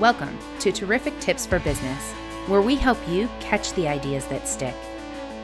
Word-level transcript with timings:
Welcome 0.00 0.38
to 0.60 0.72
Terrific 0.72 1.20
Tips 1.20 1.44
for 1.44 1.58
Business, 1.58 2.12
where 2.46 2.62
we 2.62 2.74
help 2.74 2.96
you 3.06 3.28
catch 3.38 3.74
the 3.74 3.86
ideas 3.86 4.24
that 4.28 4.48
stick. 4.48 4.74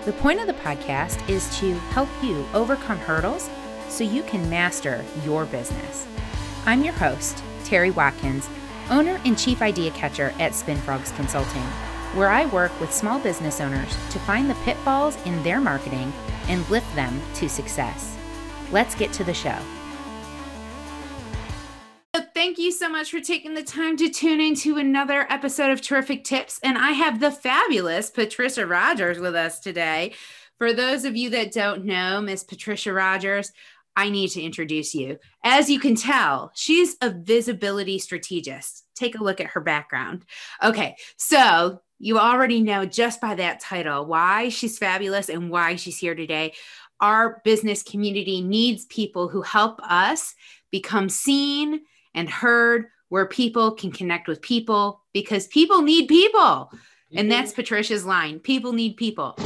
The 0.06 0.14
point 0.14 0.40
of 0.40 0.46
the 0.46 0.54
podcast 0.54 1.28
is 1.28 1.54
to 1.58 1.74
help 1.90 2.08
you 2.22 2.42
overcome 2.54 2.96
hurdles 2.96 3.50
so 3.90 4.02
you 4.02 4.22
can 4.22 4.48
master 4.48 5.04
your 5.26 5.44
business. 5.44 6.06
I'm 6.64 6.82
your 6.82 6.94
host, 6.94 7.42
Terry 7.64 7.90
Watkins, 7.90 8.48
owner 8.88 9.20
and 9.26 9.38
chief 9.38 9.60
idea 9.60 9.90
catcher 9.90 10.32
at 10.40 10.52
SpinFrogs 10.52 11.14
Consulting, 11.16 11.66
where 12.14 12.30
I 12.30 12.46
work 12.46 12.72
with 12.80 12.94
small 12.94 13.18
business 13.18 13.60
owners 13.60 13.90
to 14.10 14.18
find 14.20 14.48
the 14.48 14.54
pitfalls 14.64 15.18
in 15.26 15.42
their 15.42 15.60
marketing 15.60 16.14
and 16.48 16.66
lift 16.70 16.94
them 16.94 17.20
to 17.34 17.48
success. 17.50 18.16
Let's 18.72 18.94
get 18.94 19.12
to 19.12 19.24
the 19.24 19.34
show. 19.34 19.58
So 22.16 22.22
thank 22.32 22.56
you 22.56 22.72
so 22.72 22.88
much 22.88 23.10
for 23.10 23.20
taking 23.20 23.52
the 23.52 23.62
time 23.62 23.98
to 23.98 24.08
tune 24.08 24.40
into 24.40 24.78
another 24.78 25.30
episode 25.30 25.70
of 25.70 25.82
Terrific 25.82 26.24
Tips. 26.24 26.58
And 26.62 26.78
I 26.78 26.92
have 26.92 27.20
the 27.20 27.30
fabulous 27.30 28.08
Patricia 28.08 28.66
Rogers 28.66 29.18
with 29.18 29.34
us 29.34 29.60
today. 29.60 30.14
For 30.56 30.72
those 30.72 31.04
of 31.04 31.14
you 31.14 31.28
that 31.28 31.52
don't 31.52 31.84
know, 31.84 32.22
Miss 32.22 32.42
Patricia 32.42 32.94
Rogers, 32.94 33.52
I 33.96 34.08
need 34.08 34.30
to 34.30 34.40
introduce 34.40 34.94
you. 34.94 35.18
As 35.44 35.68
you 35.68 35.78
can 35.78 35.94
tell, 35.94 36.52
she's 36.54 36.96
a 37.02 37.10
visibility 37.10 37.98
strategist. 37.98 38.86
Take 38.94 39.18
a 39.18 39.22
look 39.22 39.38
at 39.38 39.48
her 39.48 39.60
background. 39.60 40.24
Okay, 40.64 40.96
so 41.18 41.82
you 41.98 42.18
already 42.18 42.62
know 42.62 42.86
just 42.86 43.20
by 43.20 43.34
that 43.34 43.60
title 43.60 44.06
why 44.06 44.48
she's 44.48 44.78
fabulous 44.78 45.28
and 45.28 45.50
why 45.50 45.76
she's 45.76 45.98
here 45.98 46.14
today. 46.14 46.54
Our 46.98 47.42
business 47.44 47.82
community 47.82 48.40
needs 48.40 48.86
people 48.86 49.28
who 49.28 49.42
help 49.42 49.82
us 49.82 50.34
become 50.70 51.10
seen 51.10 51.82
and 52.16 52.28
heard, 52.28 52.86
where 53.08 53.26
people 53.26 53.72
can 53.72 53.92
connect 53.92 54.26
with 54.26 54.42
people 54.42 55.00
because 55.12 55.46
people 55.46 55.82
need 55.82 56.08
people. 56.08 56.72
And 57.14 57.30
that's 57.30 57.52
Patricia's 57.52 58.04
line 58.04 58.40
people 58.40 58.72
need 58.72 58.96
people. 58.96 59.38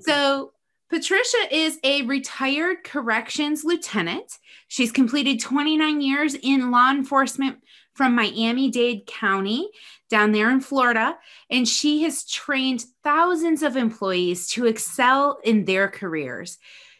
So, 0.00 0.52
Patricia 0.90 1.54
is 1.54 1.78
a 1.84 2.02
retired 2.02 2.82
corrections 2.82 3.62
lieutenant. 3.62 4.38
She's 4.68 4.90
completed 4.90 5.38
29 5.38 6.00
years 6.00 6.34
in 6.34 6.70
law 6.70 6.90
enforcement 6.90 7.58
from 7.92 8.14
Miami 8.14 8.70
Dade 8.70 9.06
County 9.06 9.68
down 10.08 10.32
there 10.32 10.50
in 10.50 10.60
Florida. 10.60 11.18
And 11.50 11.68
she 11.68 12.04
has 12.04 12.24
trained 12.24 12.86
thousands 13.04 13.62
of 13.62 13.76
employees 13.76 14.48
to 14.50 14.64
excel 14.64 15.40
in 15.44 15.66
their 15.66 15.88
careers. 15.88 16.58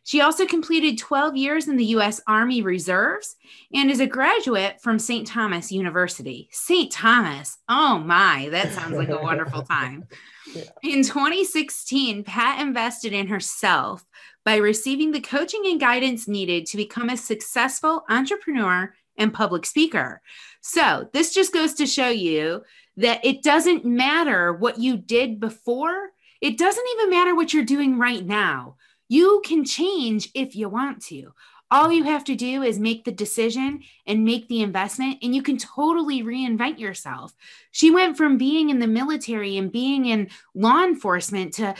She 0.09 0.23
also 0.23 0.47
completed 0.47 0.97
12 0.97 1.37
years 1.37 1.69
in 1.69 1.77
the 1.77 1.85
U.S. 1.85 2.19
Army 2.27 2.63
Reserves 2.63 3.37
and 3.75 3.91
is 3.91 4.01
a 4.01 4.07
graduate 4.07 4.81
from 4.81 4.99
St. 4.99 5.27
Thomas 5.27 5.71
University. 5.71 6.49
St. 6.51 6.91
Thomas, 6.91 7.59
oh 7.69 7.99
my, 7.99 8.49
that 8.51 8.73
sounds 8.73 8.97
like 8.97 9.11
a 9.11 9.19
wonderful 9.19 9.63
time. 9.71 10.09
Yeah. 10.55 10.63
In 10.83 11.03
2016, 11.03 12.25
Pat 12.25 12.59
invested 12.59 13.13
in 13.13 13.27
herself 13.27 14.03
by 14.47 14.57
receiving 14.57 15.13
the 15.13 15.21
coaching 15.21 15.65
and 15.67 15.79
guidance 15.79 16.27
needed 16.27 16.65
to 16.69 16.79
become 16.79 17.11
a 17.11 17.17
successful 17.19 18.07
entrepreneur 18.09 18.95
and 19.19 19.35
public 19.35 19.67
speaker. 19.67 20.23
So, 20.63 21.11
this 21.13 21.35
just 21.35 21.53
goes 21.53 21.75
to 21.75 21.87
show 21.87 22.09
you 22.09 22.63
that 22.97 23.23
it 23.27 23.43
doesn't 23.43 23.85
matter 23.85 24.55
what 24.55 24.79
you 24.79 24.97
did 24.97 25.39
before, 25.39 26.13
it 26.41 26.57
doesn't 26.57 26.87
even 26.95 27.11
matter 27.11 27.35
what 27.35 27.53
you're 27.53 27.63
doing 27.63 27.99
right 27.99 28.25
now. 28.25 28.77
You 29.09 29.43
can 29.45 29.65
change 29.65 30.31
if 30.35 30.55
you 30.55 30.69
want 30.69 31.03
to. 31.07 31.33
All 31.71 31.93
you 31.93 32.05
have 32.05 32.25
to 32.25 32.35
do 32.35 32.63
is 32.63 32.79
make 32.79 33.05
the 33.05 33.13
decision 33.13 33.83
and 34.07 34.25
make 34.25 34.49
the 34.49 34.63
investment, 34.63 35.19
and 35.23 35.35
you 35.35 35.43
can 35.43 35.59
totally 35.59 36.23
reinvent 36.23 36.79
yourself. 36.79 37.35
She 37.71 37.91
went 37.91 38.17
from 38.17 38.39
being 38.39 38.71
in 38.71 38.79
the 38.79 38.87
military 38.87 39.59
and 39.59 39.71
being 39.71 40.07
in 40.07 40.31
law 40.55 40.83
enforcement 40.83 41.55
to 41.55 41.75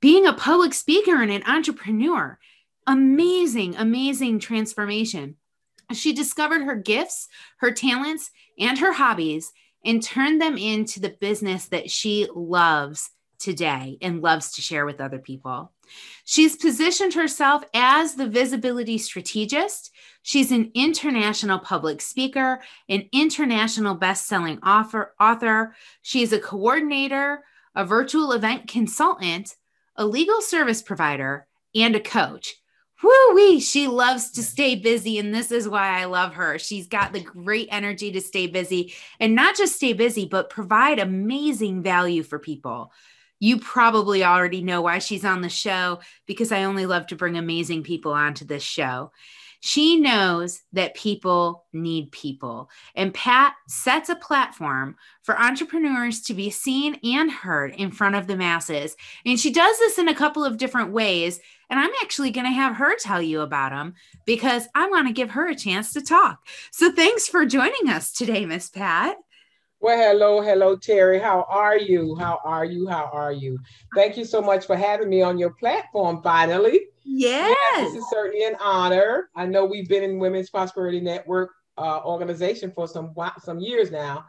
being 0.00 0.26
a 0.26 0.32
public 0.32 0.74
speaker 0.74 1.22
and 1.22 1.30
an 1.30 1.44
entrepreneur. 1.46 2.38
Amazing, 2.86 3.76
amazing 3.76 4.40
transformation. 4.40 5.36
She 5.92 6.12
discovered 6.12 6.62
her 6.62 6.76
gifts, 6.76 7.28
her 7.58 7.70
talents, 7.70 8.30
and 8.58 8.78
her 8.78 8.92
hobbies 8.92 9.52
and 9.84 10.02
turned 10.02 10.40
them 10.40 10.58
into 10.58 11.00
the 11.00 11.16
business 11.20 11.66
that 11.66 11.90
she 11.90 12.26
loves 12.34 13.10
today 13.38 13.98
and 14.02 14.22
loves 14.22 14.52
to 14.52 14.62
share 14.62 14.84
with 14.86 15.00
other 15.00 15.18
people. 15.18 15.72
She's 16.24 16.56
positioned 16.56 17.14
herself 17.14 17.62
as 17.72 18.14
the 18.14 18.28
visibility 18.28 18.98
strategist. 18.98 19.90
She's 20.22 20.52
an 20.52 20.70
international 20.74 21.58
public 21.58 22.02
speaker, 22.02 22.60
an 22.88 23.08
international 23.12 23.94
best-selling 23.94 24.58
author, 24.58 25.14
author. 25.18 25.74
She's 26.02 26.32
a 26.32 26.38
coordinator, 26.38 27.44
a 27.74 27.84
virtual 27.84 28.32
event 28.32 28.68
consultant, 28.68 29.54
a 29.96 30.04
legal 30.04 30.42
service 30.42 30.82
provider, 30.82 31.46
and 31.74 31.96
a 31.96 32.00
coach. 32.00 32.56
Woo 33.02 33.34
wee, 33.34 33.60
she 33.60 33.86
loves 33.86 34.32
to 34.32 34.42
stay 34.42 34.74
busy, 34.74 35.18
and 35.18 35.32
this 35.32 35.52
is 35.52 35.68
why 35.68 36.00
I 36.00 36.06
love 36.06 36.34
her. 36.34 36.58
She's 36.58 36.88
got 36.88 37.12
the 37.12 37.22
great 37.22 37.68
energy 37.70 38.10
to 38.12 38.20
stay 38.20 38.48
busy 38.48 38.92
and 39.20 39.36
not 39.36 39.56
just 39.56 39.76
stay 39.76 39.92
busy, 39.92 40.26
but 40.26 40.50
provide 40.50 40.98
amazing 40.98 41.82
value 41.82 42.24
for 42.24 42.40
people. 42.40 42.92
You 43.40 43.58
probably 43.58 44.24
already 44.24 44.62
know 44.62 44.82
why 44.82 44.98
she's 44.98 45.24
on 45.24 45.40
the 45.40 45.48
show 45.48 46.00
because 46.26 46.52
I 46.52 46.64
only 46.64 46.86
love 46.86 47.06
to 47.08 47.16
bring 47.16 47.36
amazing 47.36 47.82
people 47.82 48.12
onto 48.12 48.44
this 48.44 48.62
show. 48.62 49.12
She 49.60 49.98
knows 49.98 50.62
that 50.72 50.94
people 50.94 51.64
need 51.72 52.12
people. 52.12 52.70
And 52.94 53.12
Pat 53.12 53.54
sets 53.66 54.08
a 54.08 54.14
platform 54.14 54.96
for 55.22 55.38
entrepreneurs 55.38 56.20
to 56.22 56.34
be 56.34 56.50
seen 56.50 56.98
and 57.02 57.30
heard 57.30 57.74
in 57.74 57.90
front 57.90 58.14
of 58.14 58.26
the 58.26 58.36
masses. 58.36 58.96
And 59.26 59.38
she 59.38 59.52
does 59.52 59.78
this 59.78 59.98
in 59.98 60.08
a 60.08 60.14
couple 60.14 60.44
of 60.44 60.58
different 60.58 60.92
ways. 60.92 61.40
And 61.70 61.78
I'm 61.78 61.90
actually 62.02 62.30
going 62.30 62.46
to 62.46 62.52
have 62.52 62.76
her 62.76 62.94
tell 62.96 63.20
you 63.20 63.40
about 63.40 63.72
them 63.72 63.94
because 64.24 64.68
I 64.74 64.88
want 64.88 65.08
to 65.08 65.12
give 65.12 65.30
her 65.30 65.48
a 65.48 65.56
chance 65.56 65.92
to 65.94 66.02
talk. 66.02 66.46
So 66.70 66.92
thanks 66.92 67.26
for 67.26 67.44
joining 67.44 67.88
us 67.88 68.12
today, 68.12 68.46
Miss 68.46 68.70
Pat. 68.70 69.16
Well, 69.80 69.96
hello, 69.96 70.40
hello, 70.40 70.76
Terry. 70.76 71.20
How 71.20 71.46
are 71.48 71.78
you? 71.78 72.16
How 72.16 72.40
are 72.44 72.64
you? 72.64 72.88
How 72.88 73.08
are 73.12 73.32
you? 73.32 73.60
Thank 73.94 74.16
you 74.16 74.24
so 74.24 74.42
much 74.42 74.66
for 74.66 74.74
having 74.74 75.08
me 75.08 75.22
on 75.22 75.38
your 75.38 75.50
platform 75.50 76.20
finally. 76.20 76.86
Yes. 77.04 77.56
yes 77.72 77.92
this 77.92 78.02
is 78.02 78.10
certainly 78.10 78.44
an 78.44 78.56
honor. 78.60 79.30
I 79.36 79.46
know 79.46 79.64
we've 79.64 79.88
been 79.88 80.02
in 80.02 80.18
Women's 80.18 80.50
Prosperity 80.50 81.00
Network 81.00 81.52
uh, 81.78 82.00
organization 82.04 82.72
for 82.72 82.88
some 82.88 83.14
some 83.40 83.60
years 83.60 83.92
now. 83.92 84.24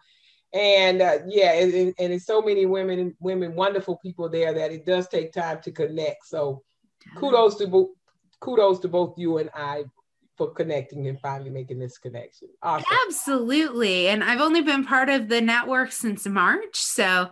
And 0.53 1.01
uh, 1.01 1.17
yeah, 1.27 1.53
and, 1.53 1.95
and, 1.97 2.13
it's 2.13 2.25
so 2.25 2.41
many 2.41 2.67
women, 2.67 3.15
women, 3.19 3.55
wonderful 3.55 3.97
people 3.97 4.29
there 4.29 4.53
that 4.53 4.71
it 4.71 4.85
does 4.85 5.07
take 5.07 5.33
time 5.33 5.61
to 5.63 5.71
connect. 5.71 6.27
So 6.27 6.61
kudos 7.15 7.55
to 7.55 7.67
both 7.67 7.89
kudos 8.39 8.79
to 8.79 8.87
both 8.87 9.17
you 9.17 9.39
and 9.39 9.49
I 9.55 9.85
for 10.39 10.49
connecting 10.49 11.05
and 11.07 11.19
finally 11.19 11.49
making 11.49 11.77
this 11.77 11.97
connection. 11.97 12.47
Awesome. 12.63 12.85
Absolutely. 13.05 14.07
And 14.07 14.23
I've 14.23 14.39
only 14.39 14.61
been 14.61 14.85
part 14.85 15.09
of 15.09 15.27
the 15.27 15.41
network 15.41 15.91
since 15.91 16.25
March. 16.25 16.77
So 16.77 17.29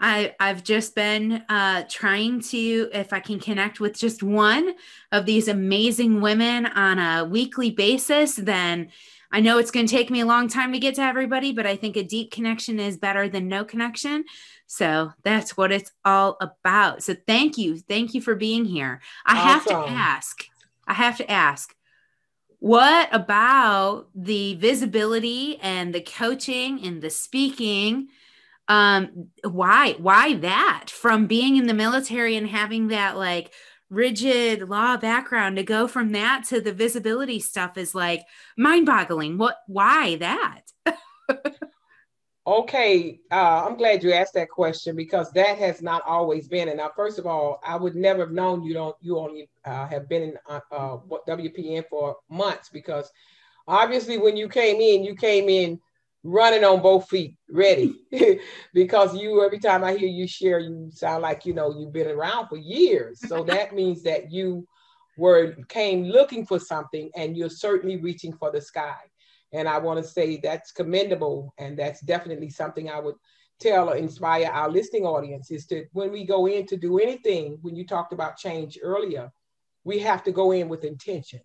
I, 0.00 0.34
I've 0.40 0.64
just 0.64 0.96
been 0.96 1.44
uh, 1.48 1.84
trying 1.88 2.40
to, 2.40 2.90
if 2.92 3.12
I 3.12 3.20
can 3.20 3.38
connect 3.38 3.78
with 3.78 3.96
just 3.96 4.22
one 4.24 4.74
of 5.12 5.26
these 5.26 5.46
amazing 5.46 6.20
women 6.20 6.66
on 6.66 6.98
a 6.98 7.24
weekly 7.24 7.70
basis, 7.70 8.34
then 8.34 8.90
I 9.30 9.38
know 9.38 9.58
it's 9.58 9.70
going 9.70 9.86
to 9.86 9.94
take 9.94 10.10
me 10.10 10.20
a 10.20 10.26
long 10.26 10.48
time 10.48 10.72
to 10.72 10.80
get 10.80 10.96
to 10.96 11.02
everybody, 11.02 11.52
but 11.52 11.66
I 11.66 11.76
think 11.76 11.96
a 11.96 12.02
deep 12.02 12.32
connection 12.32 12.80
is 12.80 12.96
better 12.96 13.28
than 13.28 13.46
no 13.46 13.64
connection. 13.64 14.24
So 14.66 15.12
that's 15.22 15.56
what 15.56 15.70
it's 15.70 15.92
all 16.04 16.36
about. 16.40 17.04
So 17.04 17.14
thank 17.28 17.56
you. 17.56 17.78
Thank 17.78 18.12
you 18.12 18.20
for 18.20 18.34
being 18.34 18.64
here. 18.64 19.00
I 19.24 19.38
awesome. 19.38 19.46
have 19.46 19.64
to 19.66 19.92
ask, 19.92 20.44
I 20.88 20.94
have 20.94 21.16
to 21.18 21.30
ask, 21.30 21.72
what 22.60 23.08
about 23.12 24.08
the 24.14 24.54
visibility 24.54 25.58
and 25.60 25.94
the 25.94 26.02
coaching 26.02 26.84
and 26.84 27.02
the 27.02 27.10
speaking? 27.10 28.08
Um 28.68 29.28
why 29.42 29.96
why 29.98 30.34
that? 30.34 30.90
From 30.90 31.26
being 31.26 31.56
in 31.56 31.66
the 31.66 31.74
military 31.74 32.36
and 32.36 32.46
having 32.46 32.88
that 32.88 33.16
like 33.16 33.52
rigid 33.90 34.68
law 34.68 34.96
background 34.96 35.56
to 35.56 35.64
go 35.64 35.88
from 35.88 36.12
that 36.12 36.44
to 36.44 36.60
the 36.60 36.72
visibility 36.72 37.40
stuff 37.40 37.76
is 37.76 37.94
like 37.94 38.22
mind 38.56 38.86
boggling 38.86 39.36
what 39.36 39.56
why 39.66 40.14
that 40.16 40.62
Okay, 42.50 43.20
uh, 43.30 43.64
I'm 43.64 43.76
glad 43.76 44.02
you 44.02 44.12
asked 44.12 44.34
that 44.34 44.50
question 44.50 44.96
because 44.96 45.30
that 45.34 45.56
has 45.58 45.82
not 45.82 46.02
always 46.04 46.48
been. 46.48 46.66
And 46.66 46.78
now, 46.78 46.90
first 46.96 47.20
of 47.20 47.24
all, 47.24 47.60
I 47.64 47.76
would 47.76 47.94
never 47.94 48.22
have 48.22 48.32
known 48.32 48.64
you 48.64 48.74
don't 48.74 48.96
you 49.00 49.20
only 49.20 49.48
uh, 49.64 49.86
have 49.86 50.08
been 50.08 50.22
in 50.22 50.38
uh, 50.48 50.58
uh 50.72 50.96
WPN 51.28 51.84
for 51.88 52.16
months 52.28 52.68
because 52.68 53.08
obviously 53.68 54.18
when 54.18 54.36
you 54.36 54.48
came 54.48 54.80
in, 54.80 55.04
you 55.04 55.14
came 55.14 55.48
in 55.48 55.78
running 56.24 56.64
on 56.64 56.82
both 56.82 57.08
feet, 57.08 57.36
ready. 57.48 57.94
because 58.74 59.16
you 59.16 59.44
every 59.44 59.60
time 59.60 59.84
I 59.84 59.94
hear 59.94 60.08
you 60.08 60.26
share, 60.26 60.58
you 60.58 60.90
sound 60.92 61.22
like 61.22 61.46
you 61.46 61.54
know 61.54 61.72
you've 61.78 61.92
been 61.92 62.08
around 62.08 62.48
for 62.48 62.56
years. 62.56 63.20
So 63.28 63.44
that 63.52 63.76
means 63.76 64.02
that 64.02 64.32
you 64.32 64.66
were 65.16 65.54
came 65.68 66.02
looking 66.02 66.44
for 66.44 66.58
something, 66.58 67.12
and 67.14 67.36
you're 67.36 67.48
certainly 67.48 67.98
reaching 67.98 68.32
for 68.32 68.50
the 68.50 68.60
sky 68.60 69.09
And 69.52 69.68
I 69.68 69.78
want 69.78 70.02
to 70.02 70.08
say 70.08 70.36
that's 70.36 70.72
commendable. 70.72 71.54
And 71.58 71.78
that's 71.78 72.00
definitely 72.00 72.50
something 72.50 72.88
I 72.88 73.00
would 73.00 73.16
tell 73.60 73.90
or 73.90 73.96
inspire 73.96 74.46
our 74.46 74.70
listening 74.70 75.04
audience 75.04 75.50
is 75.50 75.66
to 75.66 75.86
when 75.92 76.10
we 76.10 76.24
go 76.24 76.46
in 76.46 76.66
to 76.66 76.76
do 76.76 76.98
anything, 76.98 77.58
when 77.62 77.76
you 77.76 77.86
talked 77.86 78.12
about 78.12 78.38
change 78.38 78.78
earlier, 78.82 79.30
we 79.84 79.98
have 79.98 80.24
to 80.24 80.32
go 80.32 80.52
in 80.52 80.68
with 80.68 80.84
intention. 80.84 81.40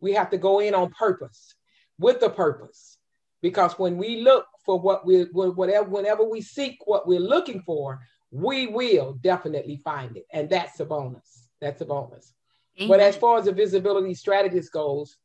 We 0.00 0.12
have 0.12 0.30
to 0.30 0.38
go 0.38 0.60
in 0.60 0.74
on 0.74 0.90
purpose, 0.90 1.54
with 1.98 2.22
a 2.22 2.30
purpose. 2.30 2.98
Because 3.40 3.78
when 3.78 3.96
we 3.96 4.20
look 4.22 4.46
for 4.64 4.80
what 4.80 5.06
we 5.06 5.22
whatever 5.32 5.88
whenever 5.88 6.24
we 6.24 6.40
seek 6.40 6.78
what 6.86 7.06
we're 7.06 7.20
looking 7.20 7.62
for, 7.62 8.00
we 8.30 8.66
will 8.66 9.14
definitely 9.20 9.76
find 9.76 10.16
it. 10.16 10.26
And 10.32 10.50
that's 10.50 10.80
a 10.80 10.84
bonus. 10.84 11.48
That's 11.60 11.80
a 11.80 11.84
bonus. 11.84 12.32
Amen. 12.78 12.88
But 12.88 13.00
as 13.00 13.16
far 13.16 13.38
as 13.38 13.44
the 13.44 13.52
visibility 13.52 14.14
strategist 14.14 14.72
goes, 14.72 15.16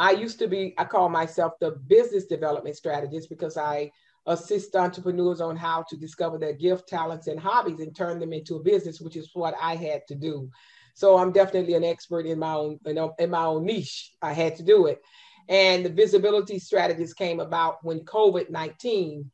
I 0.00 0.12
used 0.12 0.38
to 0.38 0.48
be, 0.48 0.74
I 0.78 0.84
call 0.84 1.10
myself 1.10 1.52
the 1.60 1.72
business 1.72 2.24
development 2.24 2.74
strategist 2.74 3.28
because 3.28 3.58
I 3.58 3.90
assist 4.24 4.74
entrepreneurs 4.74 5.42
on 5.42 5.56
how 5.56 5.84
to 5.90 5.96
discover 5.96 6.38
their 6.38 6.54
gift, 6.54 6.88
talents, 6.88 7.26
and 7.26 7.38
hobbies 7.38 7.80
and 7.80 7.94
turn 7.94 8.18
them 8.18 8.32
into 8.32 8.56
a 8.56 8.62
business, 8.62 8.98
which 8.98 9.16
is 9.16 9.28
what 9.34 9.54
I 9.60 9.76
had 9.76 10.06
to 10.08 10.14
do. 10.14 10.48
So 10.94 11.18
I'm 11.18 11.32
definitely 11.32 11.74
an 11.74 11.84
expert 11.84 12.24
in 12.24 12.38
my 12.38 12.54
own, 12.54 12.80
you 12.86 12.94
know, 12.94 13.14
in 13.18 13.28
my 13.28 13.44
own 13.44 13.66
niche. 13.66 14.12
I 14.22 14.32
had 14.32 14.56
to 14.56 14.62
do 14.62 14.86
it. 14.86 15.02
And 15.50 15.84
the 15.84 15.90
visibility 15.90 16.58
strategies 16.58 17.12
came 17.12 17.38
about 17.38 17.84
when 17.84 18.00
COVID-19 18.00 19.26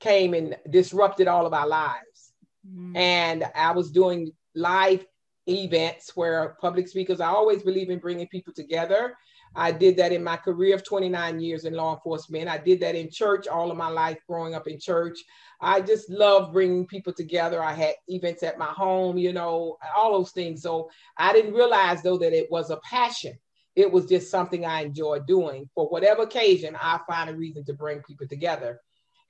came 0.00 0.34
and 0.34 0.54
disrupted 0.68 1.28
all 1.28 1.46
of 1.46 1.54
our 1.54 1.66
lives. 1.66 2.34
Mm. 2.70 2.94
And 2.94 3.44
I 3.54 3.70
was 3.70 3.90
doing 3.90 4.32
live 4.54 5.06
events 5.48 6.14
where 6.14 6.58
public 6.60 6.88
speakers, 6.88 7.22
I 7.22 7.28
always 7.28 7.62
believe 7.62 7.88
in 7.88 8.00
bringing 8.00 8.28
people 8.28 8.52
together. 8.52 9.16
I 9.56 9.70
did 9.72 9.96
that 9.98 10.12
in 10.12 10.24
my 10.24 10.36
career 10.36 10.74
of 10.74 10.84
29 10.84 11.40
years 11.40 11.64
in 11.64 11.74
law 11.74 11.94
enforcement. 11.94 12.48
I 12.48 12.58
did 12.58 12.80
that 12.80 12.94
in 12.94 13.10
church 13.10 13.46
all 13.46 13.70
of 13.70 13.76
my 13.76 13.88
life 13.88 14.18
growing 14.28 14.54
up 14.54 14.66
in 14.66 14.80
church. 14.80 15.18
I 15.60 15.80
just 15.80 16.10
love 16.10 16.52
bringing 16.52 16.86
people 16.86 17.12
together. 17.12 17.62
I 17.62 17.72
had 17.72 17.94
events 18.08 18.42
at 18.42 18.58
my 18.58 18.66
home, 18.66 19.16
you 19.16 19.32
know, 19.32 19.78
all 19.96 20.12
those 20.12 20.32
things. 20.32 20.62
So 20.62 20.90
I 21.16 21.32
didn't 21.32 21.54
realize 21.54 22.02
though 22.02 22.18
that 22.18 22.32
it 22.32 22.50
was 22.50 22.70
a 22.70 22.78
passion. 22.78 23.38
It 23.76 23.90
was 23.90 24.06
just 24.06 24.30
something 24.30 24.64
I 24.64 24.82
enjoyed 24.82 25.26
doing. 25.26 25.68
For 25.74 25.88
whatever 25.88 26.22
occasion, 26.22 26.76
I 26.80 27.00
find 27.08 27.30
a 27.30 27.34
reason 27.34 27.64
to 27.66 27.74
bring 27.74 28.02
people 28.02 28.26
together. 28.28 28.80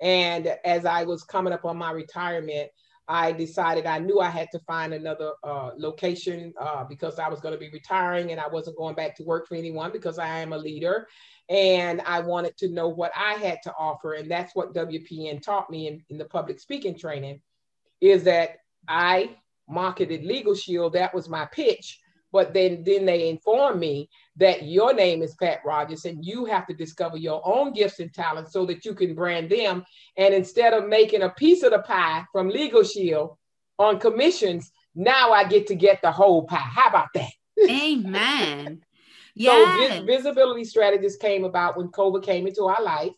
And 0.01 0.55
as 0.65 0.85
I 0.85 1.05
was 1.05 1.25
coming 1.25 1.53
up 1.53 1.65
on 1.65 1.79
my 1.79 1.91
retirement, 1.93 2.71
I 3.07 3.33
decided 3.33 3.87
I 3.87 3.99
knew 3.99 4.21
I 4.21 4.31
had 4.31 4.51
to 4.53 4.59
find 4.61 4.95
another 4.95 5.33
uh, 5.43 5.71
location 5.77 6.55
uh, 6.59 6.85
because 6.85 7.19
I 7.19 7.29
was 7.29 7.41
going 7.41 7.53
to 7.53 7.61
be 7.61 7.71
retiring 7.71 8.31
and 8.31 8.41
I 8.41 8.49
wasn't 8.49 8.79
going 8.79 8.95
back 8.95 9.15
to 9.17 9.25
work 9.25 9.47
for 9.47 9.57
anyone 9.57 9.93
because 9.93 10.19
I 10.19 10.39
am 10.39 10.53
a 10.53 10.59
leader. 10.59 11.07
And 11.51 12.01
I 12.03 12.21
wanted 12.21 12.57
to 12.59 12.69
know 12.69 12.89
what 12.89 13.13
I 13.15 13.35
had 13.35 13.59
to 13.65 13.75
offer. 13.79 14.15
And 14.15 14.31
that's 14.31 14.55
what 14.55 14.75
WPN 14.75 15.43
taught 15.43 15.69
me 15.71 15.89
in, 15.89 16.03
in 16.09 16.17
the 16.17 16.25
public 16.25 16.59
speaking 16.59 16.99
training 16.99 17.41
is 18.01 18.25
that 18.25 18.57
I 18.89 19.37
marketed 19.69 20.25
Legal 20.25 20.55
Shield. 20.55 20.95
That 20.95 21.15
was 21.15 21.29
my 21.29 21.47
pitch. 21.47 22.01
But 22.35 22.53
then, 22.53 22.83
then 22.83 23.07
they 23.07 23.29
informed 23.29 23.79
me 23.79 24.11
that 24.39 24.65
your 24.65 24.93
name 24.93 25.23
is 25.23 25.37
Pat 25.37 25.61
Rogers 25.65 26.05
and 26.05 26.25
you 26.25 26.47
have 26.47 26.67
to 26.67 26.75
discover 26.75 27.17
your 27.17 27.41
own 27.45 27.73
gifts 27.73 28.01
and 28.01 28.13
talents 28.13 28.53
so 28.53 28.67
that 28.67 28.85
you 28.85 28.93
can 28.93 29.15
brand 29.15 29.49
them. 29.49 29.85
And 30.17 30.35
instead 30.35 30.73
of 30.73 30.89
making 30.89 31.23
a 31.23 31.29
piece 31.31 31.63
of 31.63 31.71
the 31.71 31.79
pie 31.79 32.25
from 32.33 32.49
Legal 32.49 32.83
Shield 32.83 33.37
on 33.79 34.01
commissions, 34.01 34.73
now 34.97 35.31
I 35.31 35.45
get 35.45 35.69
to 35.69 35.77
get 35.77 36.03
the 36.03 36.11
whole 36.11 36.43
pie. 36.43 36.57
How 36.57 36.89
about 36.89 37.11
that? 37.15 37.31
Amen. 37.71 38.83
Yeah. 39.37 39.53
so 39.89 39.89
vis- 39.89 40.05
visibility 40.05 40.65
strategies 40.65 41.15
came 41.15 41.45
about 41.45 41.77
when 41.77 41.87
COVID 41.87 42.25
came 42.25 42.49
into 42.49 42.65
our 42.65 42.83
life. 42.83 43.13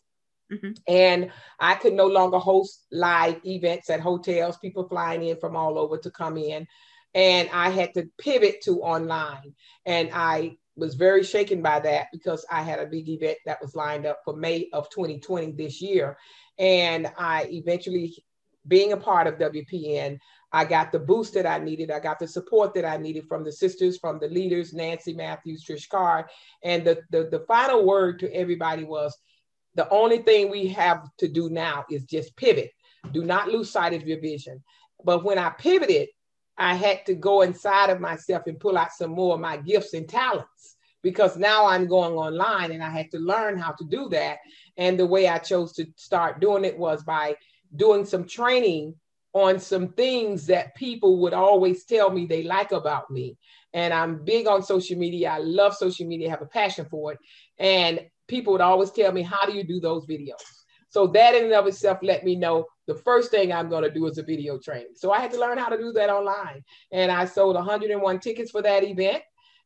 Mm-hmm. 0.51 0.73
And 0.87 1.31
I 1.59 1.73
could 1.73 1.93
no 1.93 2.05
longer 2.05 2.37
host 2.37 2.85
live 2.91 3.41
events 3.43 3.89
at 3.89 3.99
hotels, 3.99 4.59
people 4.59 4.87
flying 4.87 5.23
in 5.23 5.39
from 5.39 5.55
all 5.55 5.79
over 5.79 5.97
to 5.97 6.11
come 6.11 6.37
in 6.37 6.67
and 7.13 7.49
I 7.51 7.69
had 7.69 7.93
to 7.95 8.09
pivot 8.17 8.61
to 8.63 8.81
online. 8.81 9.53
And 9.85 10.09
I 10.13 10.57
was 10.75 10.95
very 10.95 11.23
shaken 11.23 11.61
by 11.61 11.79
that 11.79 12.07
because 12.11 12.45
I 12.51 12.61
had 12.61 12.79
a 12.79 12.85
big 12.85 13.09
event 13.09 13.37
that 13.45 13.61
was 13.61 13.75
lined 13.75 14.05
up 14.05 14.19
for 14.23 14.35
May 14.35 14.69
of 14.73 14.89
2020 14.89 15.51
this 15.53 15.81
year. 15.81 16.17
And 16.59 17.11
I 17.17 17.47
eventually, 17.51 18.23
being 18.67 18.93
a 18.93 18.97
part 18.97 19.27
of 19.27 19.39
WPN, 19.39 20.19
I 20.51 20.65
got 20.65 20.91
the 20.91 20.99
boost 20.99 21.33
that 21.33 21.45
I 21.45 21.59
needed. 21.59 21.91
I 21.91 21.99
got 21.99 22.19
the 22.19 22.27
support 22.27 22.73
that 22.75 22.85
I 22.85 22.97
needed 22.97 23.27
from 23.27 23.43
the 23.43 23.51
sisters, 23.51 23.97
from 23.97 24.19
the 24.19 24.27
leaders, 24.27 24.73
Nancy 24.73 25.13
Matthews, 25.13 25.65
Trish 25.65 25.89
Carr. 25.89 26.29
And 26.63 26.85
the, 26.85 27.01
the, 27.09 27.27
the 27.29 27.43
final 27.47 27.85
word 27.85 28.19
to 28.19 28.33
everybody 28.33 28.83
was 28.83 29.17
the 29.75 29.89
only 29.89 30.19
thing 30.19 30.49
we 30.49 30.67
have 30.69 31.07
to 31.17 31.27
do 31.27 31.49
now 31.49 31.85
is 31.91 32.05
just 32.05 32.35
pivot. 32.37 32.71
Do 33.11 33.23
not 33.23 33.49
lose 33.49 33.69
sight 33.69 33.93
of 33.93 34.07
your 34.07 34.19
vision. 34.19 34.63
But 35.03 35.23
when 35.23 35.37
I 35.37 35.49
pivoted, 35.49 36.09
I 36.57 36.73
had 36.73 37.05
to 37.05 37.15
go 37.15 37.41
inside 37.41 37.89
of 37.89 37.99
myself 37.99 38.43
and 38.47 38.59
pull 38.59 38.77
out 38.77 38.91
some 38.91 39.11
more 39.11 39.35
of 39.35 39.41
my 39.41 39.57
gifts 39.57 39.93
and 39.93 40.07
talents 40.07 40.75
because 41.03 41.37
now 41.37 41.65
I'm 41.65 41.87
going 41.87 42.13
online 42.13 42.71
and 42.71 42.83
I 42.83 42.89
had 42.89 43.11
to 43.11 43.19
learn 43.19 43.57
how 43.57 43.71
to 43.71 43.85
do 43.85 44.09
that. 44.09 44.39
And 44.77 44.99
the 44.99 45.05
way 45.05 45.27
I 45.27 45.37
chose 45.37 45.73
to 45.73 45.85
start 45.95 46.41
doing 46.41 46.65
it 46.65 46.77
was 46.77 47.03
by 47.03 47.35
doing 47.75 48.05
some 48.05 48.25
training 48.25 48.95
on 49.33 49.59
some 49.59 49.89
things 49.89 50.47
that 50.47 50.75
people 50.75 51.19
would 51.21 51.33
always 51.33 51.85
tell 51.85 52.09
me 52.09 52.25
they 52.25 52.43
like 52.43 52.71
about 52.71 53.11
me. 53.11 53.37
And 53.73 53.93
I'm 53.93 54.23
big 54.23 54.47
on 54.47 54.63
social 54.63 54.97
media. 54.97 55.29
I 55.29 55.37
love 55.37 55.75
social 55.75 56.07
media, 56.07 56.29
have 56.29 56.41
a 56.41 56.47
passion 56.47 56.87
for 56.89 57.13
it. 57.13 57.19
And 57.59 58.01
people 58.27 58.53
would 58.53 58.61
always 58.61 58.91
tell 58.91 59.11
me, 59.11 59.21
How 59.21 59.45
do 59.45 59.53
you 59.53 59.63
do 59.63 59.79
those 59.79 60.07
videos? 60.07 60.41
So 60.89 61.07
that 61.07 61.35
in 61.35 61.45
and 61.45 61.53
of 61.53 61.67
itself 61.67 61.99
let 62.01 62.23
me 62.23 62.35
know 62.35 62.65
the 62.87 62.95
first 62.95 63.31
thing 63.31 63.51
I'm 63.51 63.69
going 63.69 63.83
to 63.83 63.91
do 63.91 64.07
is 64.07 64.17
a 64.17 64.23
video 64.23 64.57
training. 64.57 64.93
So 64.95 65.11
I 65.11 65.19
had 65.19 65.31
to 65.31 65.39
learn 65.39 65.57
how 65.57 65.69
to 65.69 65.77
do 65.77 65.91
that 65.93 66.09
online. 66.09 66.63
And 66.91 67.11
I 67.11 67.25
sold 67.25 67.55
101 67.55 68.19
tickets 68.19 68.51
for 68.51 68.61
that 68.61 68.83
event. 68.83 69.21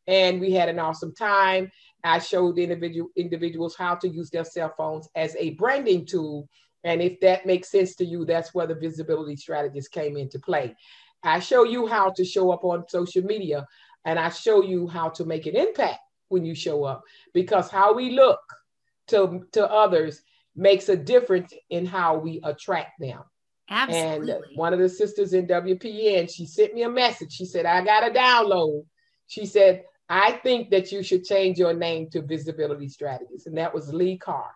And 0.08 0.42
we 0.42 0.52
had 0.52 0.68
an 0.68 0.80
awesome 0.80 1.14
time. 1.14 1.72
I 2.04 2.18
showed 2.18 2.58
individual 2.58 3.10
individuals 3.16 3.76
how 3.76 3.94
to 3.96 4.10
use 4.10 4.32
their 4.32 4.44
cell 4.44 4.74
phones 4.76 5.08
as 5.16 5.36
a 5.38 5.52
branding 5.52 6.06
tool. 6.06 6.50
And 6.84 7.00
if 7.00 7.20
that 7.20 7.46
makes 7.46 7.70
sense 7.70 7.96
to 7.98 8.06
you, 8.06 8.26
that's 8.26 8.56
where 8.56 8.66
the 8.66 8.74
visibility 8.74 9.36
strategies 9.36 9.88
came 9.88 10.18
into 10.18 10.40
play. 10.40 10.76
I 11.24 11.40
show 11.40 11.64
you 11.64 11.86
how 11.86 12.10
to 12.10 12.26
show 12.26 12.50
up 12.50 12.64
on 12.64 12.88
social 12.90 13.24
media 13.24 13.68
and 14.06 14.18
I 14.18 14.30
show 14.30 14.64
you 14.64 14.88
how 14.88 15.10
to 15.10 15.26
make 15.26 15.46
an 15.46 15.56
impact 15.56 16.00
when 16.30 16.44
you 16.44 16.56
show 16.56 16.84
up 16.84 17.04
because 17.36 17.70
how 17.70 17.94
we 17.94 18.10
look 18.10 18.40
to, 19.08 19.46
to 19.52 19.70
others 19.70 20.24
makes 20.56 20.90
a 20.90 20.96
difference 20.96 21.54
in 21.70 21.86
how 21.86 22.18
we 22.18 22.40
attract 22.44 23.00
them. 23.00 23.22
Absolutely. 23.70 24.50
And 24.50 24.58
one 24.58 24.74
of 24.74 24.80
the 24.80 24.90
sisters 24.90 25.34
in 25.34 25.48
WPN, 25.48 26.30
she 26.30 26.46
sent 26.46 26.74
me 26.74 26.84
a 26.84 26.90
message. 26.90 27.32
She 27.32 27.46
said, 27.46 27.66
I 27.66 27.84
got 27.84 28.08
a 28.08 28.12
download. 28.12 28.86
She 29.28 29.46
said, 29.46 29.84
I 30.10 30.34
think 30.44 30.72
that 30.72 30.92
you 30.92 31.04
should 31.04 31.24
change 31.24 31.58
your 31.58 31.74
name 31.74 32.10
to 32.10 32.22
Visibility 32.22 32.90
Strategies. 32.90 33.48
And 33.48 33.58
that 33.58 33.74
was 33.74 33.94
Lee 33.94 34.18
Carr. 34.18 34.52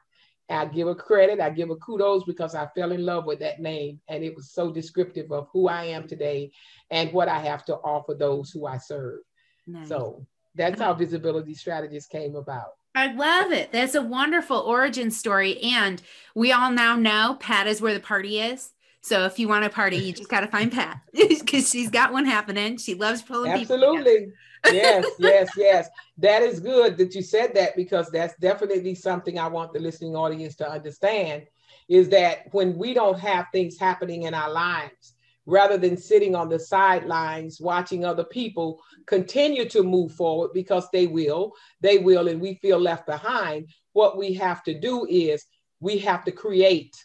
I 0.49 0.65
give 0.65 0.87
her 0.87 0.95
credit, 0.95 1.39
I 1.39 1.49
give 1.49 1.69
her 1.69 1.75
kudos 1.75 2.23
because 2.25 2.53
I 2.53 2.67
fell 2.75 2.91
in 2.91 3.03
love 3.03 3.25
with 3.25 3.39
that 3.39 3.61
name. 3.61 3.99
And 4.07 4.23
it 4.23 4.35
was 4.35 4.51
so 4.51 4.71
descriptive 4.71 5.31
of 5.31 5.47
who 5.53 5.67
I 5.67 5.85
am 5.85 6.07
today 6.07 6.51
and 6.91 7.11
what 7.13 7.29
I 7.29 7.39
have 7.39 7.65
to 7.65 7.75
offer 7.75 8.13
those 8.13 8.51
who 8.51 8.67
I 8.67 8.77
serve. 8.77 9.21
Nice. 9.65 9.87
So 9.87 10.27
that's 10.53 10.79
how 10.79 10.93
Visibility 10.93 11.53
Strategies 11.53 12.05
came 12.05 12.35
about. 12.35 12.73
I 12.95 13.11
love 13.13 13.51
it. 13.51 13.71
That's 13.71 13.93
a 13.95 14.01
wonderful 14.01 14.57
origin 14.57 15.11
story. 15.11 15.59
And 15.61 16.01
we 16.33 16.51
all 16.51 16.71
now 16.71 16.95
know 16.95 17.37
Pat 17.39 17.67
is 17.67 17.81
where 17.81 17.93
the 17.93 17.99
party 17.99 18.39
is. 18.39 18.71
So 19.01 19.25
if 19.25 19.37
you 19.37 19.47
want 19.47 19.65
a 19.65 19.69
party, 19.69 19.97
you 19.97 20.13
just 20.13 20.29
got 20.29 20.39
to 20.39 20.47
find 20.47 20.71
Pat 20.71 20.99
because 21.13 21.69
she's 21.69 21.91
got 21.91 22.11
one 22.11 22.25
happening. 22.25 22.77
She 22.77 22.95
loves 22.95 23.21
pulling 23.21 23.51
Absolutely. 23.51 24.31
yes, 24.71 25.05
yes, 25.19 25.49
yes. 25.55 25.89
That 26.17 26.41
is 26.41 26.59
good 26.59 26.97
that 26.97 27.13
you 27.13 27.21
said 27.21 27.53
that 27.53 27.75
because 27.75 28.09
that's 28.09 28.35
definitely 28.39 28.95
something 28.95 29.37
I 29.37 29.47
want 29.47 29.73
the 29.73 29.79
listening 29.79 30.15
audience 30.15 30.55
to 30.55 30.71
understand 30.71 31.43
is 31.87 32.09
that 32.09 32.47
when 32.51 32.77
we 32.77 32.93
don't 32.93 33.19
have 33.19 33.45
things 33.51 33.77
happening 33.77 34.23
in 34.23 34.33
our 34.33 34.51
lives, 34.51 35.14
rather 35.45 35.77
than 35.77 35.97
sitting 35.97 36.35
on 36.35 36.49
the 36.49 36.59
sidelines 36.59 37.61
watching 37.61 38.03
other 38.03 38.23
people 38.23 38.81
continue 39.05 39.67
to 39.69 39.83
move 39.83 40.11
forward 40.11 40.51
because 40.53 40.87
they 40.91 41.07
will, 41.07 41.53
they 41.81 41.97
will, 41.97 42.27
and 42.27 42.41
we 42.41 42.55
feel 42.55 42.79
left 42.79 43.05
behind. 43.05 43.69
What 43.93 44.17
we 44.17 44.33
have 44.33 44.63
to 44.63 44.79
do 44.79 45.05
is 45.05 45.45
we 45.79 45.99
have 45.99 46.23
to 46.25 46.31
create 46.31 46.95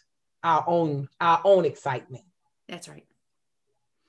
our 0.43 0.63
own 0.67 1.07
our 1.19 1.41
own 1.43 1.65
excitement. 1.65 2.23
That's 2.67 2.87
right. 2.87 3.05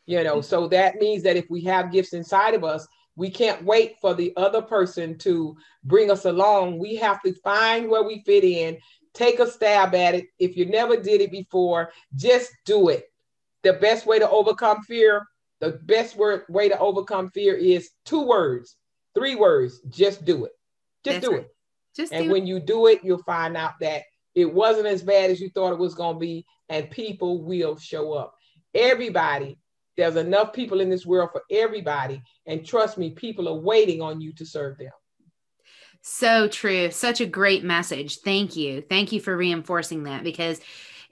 You 0.07 0.25
know, 0.25 0.41
so 0.41 0.67
that 0.69 0.97
means 0.97 1.23
that 1.25 1.37
if 1.37 1.49
we 1.49 1.63
have 1.65 1.93
gifts 1.93 2.13
inside 2.13 2.55
of 2.55 2.65
us, 2.65 2.87
we 3.15 3.31
can't 3.31 3.63
wait 3.63 3.97
for 4.01 4.15
the 4.15 4.33
other 4.37 4.63
person 4.63 5.19
to 5.19 5.57
bring 5.85 6.11
us 6.11 6.25
along. 6.25 6.79
We 6.79 6.97
have 6.97 7.23
to 7.23 7.35
find 7.35 7.89
where 7.89 8.03
we 8.03 8.23
fit 8.25 8.43
in, 8.43 8.79
take 9.13 9.39
a 9.39 9.47
stab 9.47 9.95
at 9.95 10.15
it. 10.15 10.27
If 10.39 10.57
you 10.57 10.67
never 10.67 10.97
did 10.97 11.21
it 11.21 11.31
before, 11.31 11.93
just 12.17 12.51
do 12.65 12.89
it 12.89 13.12
the 13.63 13.75
best 13.75 14.07
way 14.07 14.19
to 14.19 14.29
overcome 14.29 14.83
fear, 14.83 15.27
the 15.61 15.81
best 15.85 16.17
word, 16.17 16.43
way 16.49 16.69
to 16.69 16.79
overcome 16.79 17.31
fear 17.31 17.55
is 17.55 17.91
two 18.05 18.27
words, 18.27 18.77
three 19.15 19.35
words. 19.35 19.81
Just 19.89 20.25
do 20.25 20.45
it. 20.45 20.53
Just 21.05 21.21
That's 21.21 21.29
do 21.29 21.33
right. 21.37 21.45
it. 21.45 21.55
Just 21.97 22.13
and 22.13 22.31
when 22.31 22.45
it. 22.45 22.47
you 22.47 22.61
do 22.61 22.87
it, 22.87 23.01
you'll 23.03 23.23
find 23.23 23.57
out 23.57 23.75
that 23.81 24.03
it 24.35 24.53
wasn't 24.53 24.87
as 24.87 25.03
bad 25.03 25.31
as 25.31 25.41
you 25.41 25.51
thought 25.51 25.73
it 25.73 25.79
was 25.79 25.95
going 25.95 26.17
to 26.17 26.21
be, 26.21 26.47
and 26.69 26.91
people 26.91 27.43
will 27.45 27.77
show 27.77 28.15
up. 28.15 28.35
Everybody, 28.75 29.59
there's 29.97 30.17
enough 30.17 30.53
people 30.53 30.81
in 30.81 30.89
this 30.89 31.05
world 31.05 31.31
for 31.33 31.43
everybody. 31.51 32.23
And 32.47 32.65
trust 32.65 32.97
me, 32.97 33.11
people 33.11 33.49
are 33.49 33.61
waiting 33.61 34.01
on 34.01 34.21
you 34.21 34.33
to 34.35 34.47
serve 34.47 34.79
them. 34.79 34.91
So 36.01 36.49
true. 36.49 36.91
Such 36.91 37.21
a 37.21 37.27
great 37.27 37.63
message. 37.63 38.19
Thank 38.19 38.57
you. 38.57 38.81
Thank 38.81 39.13
you 39.13 39.21
for 39.21 39.37
reinforcing 39.37 40.05
that 40.05 40.25
because 40.25 40.61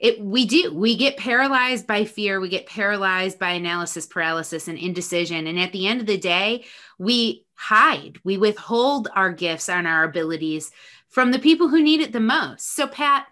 it 0.01 0.19
we 0.19 0.45
do. 0.45 0.73
We 0.73 0.97
get 0.97 1.15
paralyzed 1.15 1.85
by 1.85 2.05
fear. 2.05 2.41
We 2.41 2.49
get 2.49 2.65
paralyzed 2.65 3.37
by 3.37 3.51
analysis 3.51 4.07
paralysis 4.07 4.67
and 4.67 4.77
indecision. 4.77 5.45
And 5.45 5.59
at 5.59 5.71
the 5.71 5.87
end 5.87 6.01
of 6.01 6.07
the 6.07 6.17
day 6.17 6.65
we 6.97 7.45
hide. 7.53 8.17
We 8.23 8.37
withhold 8.37 9.09
our 9.15 9.31
gifts 9.31 9.69
and 9.69 9.87
our 9.87 10.03
abilities 10.03 10.71
from 11.07 11.31
the 11.31 11.39
people 11.39 11.67
who 11.67 11.83
need 11.83 12.01
it 12.01 12.13
the 12.13 12.19
most. 12.19 12.75
So 12.75 12.87
pat 12.87 13.27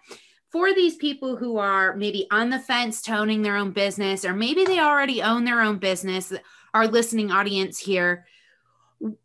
for 0.50 0.72
these 0.72 0.94
people 0.94 1.36
who 1.36 1.58
are 1.58 1.96
maybe 1.96 2.28
on 2.30 2.50
the 2.50 2.60
fence 2.60 3.02
toning 3.02 3.42
their 3.42 3.56
own 3.56 3.72
business 3.72 4.24
or 4.24 4.32
maybe 4.32 4.64
they 4.64 4.78
already 4.78 5.22
own 5.22 5.44
their 5.44 5.60
own 5.60 5.78
business 5.78 6.32
our 6.72 6.86
listening 6.86 7.32
audience 7.32 7.78
here 7.78 8.26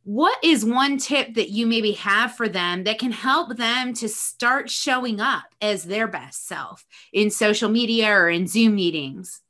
what 0.03 0.41
is 0.43 0.63
one 0.63 0.97
tip 0.97 1.33
that 1.35 1.49
you 1.49 1.67
maybe 1.67 1.91
have 1.93 2.35
for 2.35 2.47
them 2.47 2.85
that 2.85 2.97
can 2.97 3.11
help 3.11 3.57
them 3.57 3.93
to 3.95 4.07
start 4.07 4.69
showing 4.69 5.19
up 5.19 5.43
as 5.61 5.83
their 5.83 6.07
best 6.07 6.47
self 6.47 6.85
in 7.11 7.29
social 7.29 7.69
media 7.69 8.09
or 8.09 8.29
in 8.29 8.47
Zoom 8.47 8.75
meetings? 8.75 9.41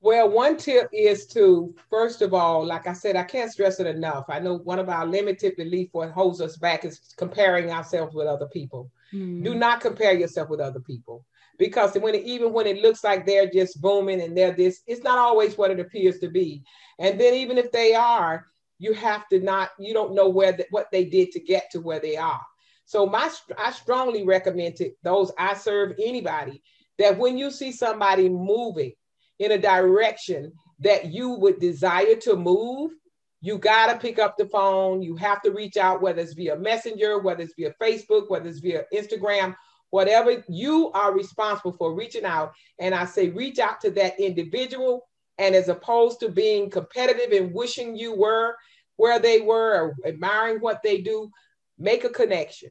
Well, 0.00 0.28
one 0.28 0.56
tip 0.56 0.88
is 0.92 1.26
to, 1.28 1.74
first 1.88 2.22
of 2.22 2.34
all, 2.34 2.64
like 2.64 2.86
I 2.86 2.92
said, 2.92 3.16
I 3.16 3.24
can't 3.24 3.50
stress 3.50 3.80
it 3.80 3.86
enough. 3.86 4.26
I 4.28 4.38
know 4.40 4.58
one 4.58 4.78
of 4.78 4.88
our 4.88 5.06
limited 5.06 5.56
belief 5.56 5.88
what 5.92 6.10
holds 6.10 6.40
us 6.40 6.56
back 6.56 6.84
is 6.84 7.14
comparing 7.16 7.70
ourselves 7.70 8.14
with 8.14 8.26
other 8.26 8.46
people. 8.46 8.90
Mm. 9.12 9.42
Do 9.42 9.54
not 9.54 9.80
compare 9.80 10.12
yourself 10.12 10.48
with 10.48 10.60
other 10.60 10.80
people 10.80 11.24
because 11.58 11.94
when 11.94 12.14
it, 12.14 12.24
even 12.24 12.52
when 12.52 12.66
it 12.66 12.82
looks 12.82 13.02
like 13.02 13.26
they're 13.26 13.50
just 13.50 13.80
booming 13.80 14.20
and 14.20 14.36
they're 14.36 14.52
this, 14.52 14.82
it's 14.86 15.02
not 15.02 15.18
always 15.18 15.56
what 15.56 15.70
it 15.70 15.80
appears 15.80 16.18
to 16.20 16.28
be. 16.28 16.62
And 16.98 17.20
then 17.20 17.34
even 17.34 17.58
if 17.58 17.72
they 17.72 17.94
are, 17.94 18.46
you 18.78 18.92
have 18.92 19.28
to 19.28 19.40
not, 19.40 19.70
you 19.78 19.94
don't 19.94 20.14
know 20.14 20.28
where 20.28 20.52
the, 20.52 20.66
what 20.70 20.88
they 20.92 21.04
did 21.04 21.30
to 21.32 21.40
get 21.40 21.70
to 21.70 21.80
where 21.80 22.00
they 22.00 22.16
are. 22.16 22.42
So 22.84 23.06
my, 23.06 23.30
I 23.58 23.72
strongly 23.72 24.24
recommend 24.24 24.76
to 24.76 24.92
those 25.02 25.32
I 25.38 25.54
serve 25.54 25.94
anybody 26.02 26.62
that 26.98 27.18
when 27.18 27.36
you 27.36 27.50
see 27.50 27.72
somebody 27.72 28.28
moving 28.28 28.92
in 29.38 29.52
a 29.52 29.58
direction 29.58 30.52
that 30.80 31.06
you 31.06 31.30
would 31.30 31.58
desire 31.58 32.16
to 32.16 32.36
move, 32.36 32.92
you 33.40 33.58
got 33.58 33.92
to 33.92 33.98
pick 33.98 34.18
up 34.18 34.36
the 34.36 34.46
phone. 34.46 35.02
You 35.02 35.16
have 35.16 35.42
to 35.42 35.50
reach 35.50 35.76
out, 35.76 36.00
whether 36.00 36.20
it's 36.20 36.34
via 36.34 36.56
Messenger, 36.56 37.18
whether 37.20 37.42
it's 37.42 37.54
via 37.54 37.74
Facebook, 37.80 38.30
whether 38.30 38.48
it's 38.48 38.60
via 38.60 38.84
Instagram, 38.94 39.54
whatever 39.90 40.44
you 40.48 40.90
are 40.92 41.14
responsible 41.14 41.72
for 41.72 41.94
reaching 41.94 42.24
out. 42.24 42.52
And 42.78 42.94
I 42.94 43.04
say, 43.04 43.28
reach 43.28 43.58
out 43.58 43.80
to 43.82 43.90
that 43.92 44.18
individual. 44.18 45.08
And 45.38 45.54
as 45.54 45.68
opposed 45.68 46.20
to 46.20 46.28
being 46.28 46.70
competitive 46.70 47.32
and 47.32 47.54
wishing 47.54 47.96
you 47.96 48.14
were 48.14 48.56
where 48.96 49.18
they 49.18 49.40
were 49.40 49.74
or 49.74 49.96
admiring 50.06 50.58
what 50.58 50.82
they 50.82 51.00
do, 51.02 51.30
make 51.78 52.04
a 52.04 52.08
connection 52.08 52.70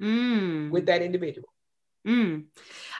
mm. 0.00 0.70
with 0.70 0.86
that 0.86 1.02
individual. 1.02 1.48
Mm. 2.06 2.44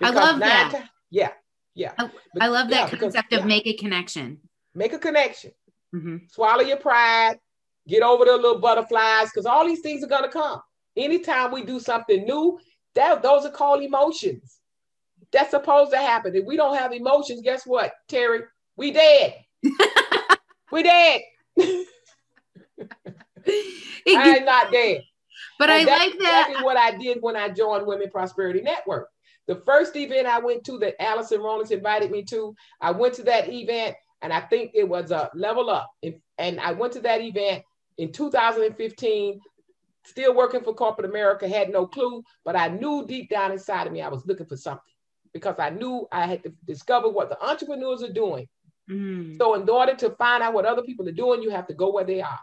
I 0.03 0.11
love 0.11 0.41
that. 0.41 0.89
yeah. 1.11 1.31
Yeah. 1.75 1.93
I, 1.99 2.11
I 2.41 2.49
love 2.49 2.71
that 2.71 2.91
concept 2.91 3.01
because, 3.01 3.15
of 3.15 3.25
yeah. 3.31 3.45
make 3.45 3.67
a 3.67 3.75
connection. 3.75 4.39
Make 4.75 4.95
a 4.95 4.99
connection. 4.99 5.53
Mm-hmm. 5.95 6.17
Swallow 6.29 6.63
your 6.63 6.79
pride. 6.79 7.39
Get 7.87 8.03
over 8.03 8.25
the 8.25 8.33
little 8.33 8.59
butterflies 8.59 9.31
because 9.31 9.47
all 9.47 9.65
these 9.65 9.81
things 9.81 10.03
are 10.03 10.09
going 10.09 10.25
to 10.25 10.29
come. 10.29 10.61
Anytime 10.97 11.53
we 11.53 11.63
do 11.63 11.79
something 11.79 12.25
new, 12.25 12.59
that 12.97 13.23
those 13.23 13.47
are 13.47 13.51
called 13.51 13.83
emotions. 13.83 14.59
That's 15.33 15.51
supposed 15.51 15.93
to 15.93 15.99
happen. 15.99 16.35
If 16.35 16.45
we 16.45 16.57
don't 16.57 16.77
have 16.77 16.93
emotions, 16.93 17.43
guess 17.43 17.67
what, 17.67 17.93
Terry? 18.09 18.41
We 18.77 18.91
dead. 18.91 19.35
we 20.73 20.83
dead. 20.83 21.23
I'm 24.09 24.45
not 24.45 24.73
dead. 24.73 25.03
But 25.59 25.71
and 25.71 25.89
I 25.89 25.97
like 25.97 26.19
that. 26.19 26.47
Exactly 26.49 26.65
what 26.65 26.77
I 26.77 26.97
did 26.97 27.19
when 27.21 27.37
I 27.37 27.49
joined 27.49 27.87
Women 27.87 28.11
Prosperity 28.11 28.61
Network. 28.61 29.09
The 29.47 29.63
first 29.67 29.97
event 29.97 30.27
I 30.27 30.39
went 30.39 30.65
to 30.65 30.79
that 30.79 31.01
Allison 31.01 31.41
Rollins 31.41 31.71
invited 31.71 32.11
me 32.11 32.25
to, 32.25 32.55
I 32.81 32.91
went 32.91 33.15
to 33.15 33.23
that 33.25 33.49
event 33.49 33.97
and 34.23 34.33
I 34.33 34.41
think 34.41 34.73
it 34.75 34.89
was 34.89 35.13
a 35.13 35.31
level 35.35 35.71
up. 35.71 35.91
And 36.39 36.61
I 36.61 36.73
went 36.73 36.93
to 36.95 37.01
that 37.01 37.21
event 37.21 37.63
in 37.99 38.13
2015 38.13 39.41
still 40.07 40.35
working 40.35 40.63
for 40.63 40.75
corporate 40.75 41.09
America, 41.09 41.49
had 41.49 41.71
no 41.71 41.87
clue, 41.87 42.23
but 42.45 42.57
I 42.57 42.69
knew 42.69 43.07
deep 43.07 43.31
down 43.31 43.53
inside 43.53 43.87
of 43.87 43.93
me 43.93 44.03
I 44.03 44.09
was 44.09 44.27
looking 44.27 44.47
for 44.47 44.57
something 44.57 44.93
because 45.33 45.57
I 45.59 45.71
knew 45.71 46.07
I 46.11 46.27
had 46.27 46.43
to 46.45 46.53
discover 46.67 47.09
what 47.09 47.29
the 47.29 47.43
entrepreneurs 47.45 48.03
are 48.03 48.13
doing. 48.13 48.49
Mm. 48.91 49.37
So, 49.37 49.55
in 49.55 49.69
order 49.69 49.95
to 49.97 50.11
find 50.11 50.43
out 50.43 50.55
what 50.55 50.65
other 50.65 50.83
people 50.83 51.09
are 51.09 51.13
doing, 51.13 51.43
you 51.43 51.51
have 51.51 51.67
to 51.67 51.75
go 51.75 51.93
where 51.93 52.05
they 52.05 52.23
are. 52.23 52.41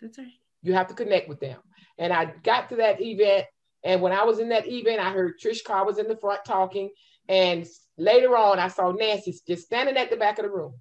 That's 0.00 0.18
right. 0.18 0.28
You 0.62 0.74
have 0.74 0.88
to 0.88 0.94
connect 0.94 1.28
with 1.28 1.40
them. 1.40 1.58
And 1.96 2.12
I 2.12 2.26
got 2.42 2.68
to 2.68 2.76
that 2.76 3.00
event, 3.00 3.46
and 3.82 4.02
when 4.02 4.12
I 4.12 4.24
was 4.24 4.38
in 4.38 4.50
that 4.50 4.68
event, 4.68 5.00
I 5.00 5.10
heard 5.10 5.40
Trish 5.42 5.64
Carr 5.64 5.86
was 5.86 5.98
in 5.98 6.08
the 6.08 6.16
front 6.16 6.40
talking, 6.46 6.90
and 7.28 7.66
later 7.96 8.36
on, 8.36 8.58
I 8.58 8.68
saw 8.68 8.92
Nancy 8.92 9.34
just 9.46 9.64
standing 9.64 9.96
at 9.96 10.10
the 10.10 10.16
back 10.16 10.38
of 10.38 10.44
the 10.44 10.50
room. 10.50 10.74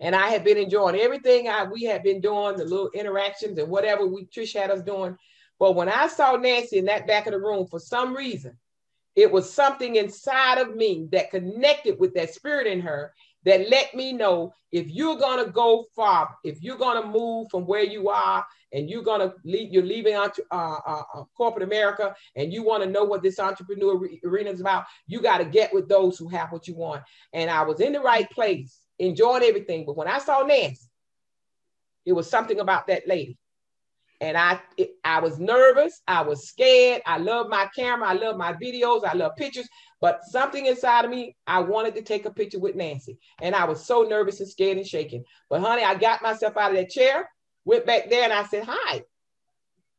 And 0.00 0.14
I 0.14 0.28
had 0.28 0.44
been 0.44 0.56
enjoying 0.56 0.96
everything 0.96 1.48
I, 1.48 1.64
we 1.64 1.84
had 1.84 2.02
been 2.02 2.20
doing, 2.20 2.56
the 2.56 2.64
little 2.64 2.90
interactions 2.90 3.58
and 3.58 3.68
whatever 3.68 4.06
we 4.06 4.24
Trish 4.26 4.54
had 4.54 4.70
us 4.70 4.82
doing. 4.82 5.16
But 5.58 5.74
when 5.74 5.90
I 5.90 6.08
saw 6.08 6.36
Nancy 6.36 6.78
in 6.78 6.86
that 6.86 7.06
back 7.06 7.26
of 7.26 7.32
the 7.32 7.38
room, 7.38 7.66
for 7.66 7.78
some 7.78 8.16
reason, 8.16 8.56
it 9.14 9.30
was 9.30 9.52
something 9.52 9.96
inside 9.96 10.58
of 10.58 10.74
me 10.74 11.08
that 11.12 11.30
connected 11.30 12.00
with 12.00 12.14
that 12.14 12.32
spirit 12.32 12.66
in 12.66 12.80
her 12.80 13.12
that 13.44 13.68
let 13.68 13.94
me 13.94 14.12
know 14.12 14.52
if 14.70 14.88
you're 14.90 15.16
going 15.16 15.44
to 15.44 15.50
go 15.50 15.86
far, 15.96 16.28
if 16.44 16.62
you're 16.62 16.76
going 16.76 17.02
to 17.02 17.08
move 17.08 17.48
from 17.50 17.66
where 17.66 17.82
you 17.82 18.08
are 18.08 18.44
and 18.72 18.88
you're 18.88 19.02
going 19.02 19.20
to 19.20 19.34
leave, 19.44 19.72
you're 19.72 19.82
leaving 19.82 20.14
uh, 20.14 20.28
uh, 20.50 21.02
uh, 21.14 21.24
corporate 21.36 21.64
America 21.64 22.14
and 22.36 22.52
you 22.52 22.62
want 22.62 22.82
to 22.82 22.88
know 22.88 23.04
what 23.04 23.22
this 23.22 23.38
entrepreneur 23.38 24.00
arena 24.24 24.50
is 24.50 24.60
about, 24.60 24.84
you 25.06 25.20
got 25.20 25.38
to 25.38 25.44
get 25.44 25.72
with 25.72 25.88
those 25.88 26.18
who 26.18 26.28
have 26.28 26.52
what 26.52 26.68
you 26.68 26.74
want. 26.74 27.02
And 27.32 27.50
I 27.50 27.62
was 27.62 27.80
in 27.80 27.92
the 27.92 28.00
right 28.00 28.30
place 28.30 28.79
enjoying 29.00 29.42
everything. 29.42 29.84
But 29.84 29.96
when 29.96 30.08
I 30.08 30.18
saw 30.18 30.42
Nancy, 30.42 30.88
it 32.04 32.12
was 32.12 32.30
something 32.30 32.60
about 32.60 32.86
that 32.86 33.08
lady. 33.08 33.38
And 34.22 34.36
I, 34.36 34.60
it, 34.76 34.90
I 35.02 35.20
was 35.20 35.38
nervous. 35.38 36.02
I 36.06 36.20
was 36.20 36.46
scared. 36.46 37.00
I 37.06 37.16
love 37.16 37.48
my 37.48 37.68
camera. 37.74 38.06
I 38.06 38.12
love 38.12 38.36
my 38.36 38.52
videos. 38.52 39.04
I 39.04 39.14
love 39.14 39.32
pictures. 39.36 39.66
But 40.00 40.20
something 40.24 40.66
inside 40.66 41.06
of 41.06 41.10
me, 41.10 41.36
I 41.46 41.60
wanted 41.60 41.94
to 41.94 42.02
take 42.02 42.26
a 42.26 42.30
picture 42.30 42.58
with 42.58 42.74
Nancy. 42.74 43.18
And 43.40 43.54
I 43.54 43.64
was 43.64 43.84
so 43.84 44.02
nervous 44.02 44.40
and 44.40 44.48
scared 44.48 44.76
and 44.76 44.86
shaking. 44.86 45.24
But 45.48 45.62
honey, 45.62 45.84
I 45.84 45.94
got 45.94 46.22
myself 46.22 46.56
out 46.58 46.72
of 46.72 46.76
that 46.76 46.90
chair, 46.90 47.30
went 47.64 47.86
back 47.86 48.10
there, 48.10 48.24
and 48.24 48.32
I 48.32 48.44
said, 48.44 48.64
hi. 48.68 49.02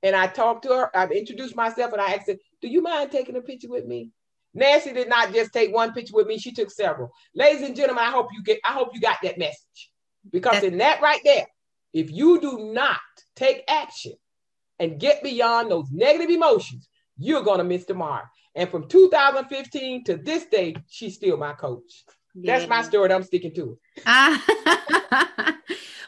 And 0.04 0.16
I 0.16 0.28
talked 0.28 0.64
to 0.64 0.70
her. 0.70 0.96
I 0.96 1.08
introduced 1.08 1.56
myself 1.56 1.92
and 1.92 2.02
I 2.02 2.14
asked 2.14 2.28
her, 2.28 2.36
do 2.62 2.68
you 2.68 2.82
mind 2.82 3.12
taking 3.12 3.36
a 3.36 3.42
picture 3.42 3.70
with 3.70 3.86
me? 3.86 4.12
Nancy 4.54 4.94
did 4.94 5.10
not 5.10 5.34
just 5.34 5.54
take 5.54 5.74
one 5.74 5.94
picture 5.94 6.16
with 6.16 6.28
me, 6.28 6.38
she 6.38 6.52
took 6.52 6.70
several. 6.70 7.12
Ladies 7.34 7.62
and 7.62 7.76
gentlemen, 7.76 8.04
I 8.04 8.12
hope 8.12 8.28
you 8.34 8.44
get, 8.44 8.60
I 8.66 8.74
hope 8.74 8.90
you 8.94 9.00
got 9.00 9.18
that 9.24 9.38
message. 9.38 9.92
Because 10.30 10.64
in 10.64 10.78
that 10.80 11.02
right 11.02 11.22
there, 11.24 11.48
if 11.94 12.12
you 12.12 12.40
do 12.40 12.72
not 12.74 13.00
take 13.36 13.64
action 13.68 14.14
and 14.80 15.00
get 15.00 15.24
beyond 15.24 15.72
those 15.72 15.90
negative 15.92 16.30
emotions, 16.30 16.88
you're 17.18 17.44
gonna 17.44 17.64
miss 17.64 17.86
tomorrow. 17.86 18.26
And 18.56 18.70
from 18.70 18.88
2015 18.88 20.04
to 20.06 20.18
this 20.18 20.46
day, 20.46 20.76
she's 20.88 21.16
still 21.16 21.38
my 21.38 21.54
coach. 21.54 22.04
Yeah. 22.36 22.58
That's 22.58 22.70
my 22.70 22.82
story. 22.82 23.12
I'm 23.12 23.24
sticking 23.24 23.54
to 23.56 23.78
it. 24.06 24.06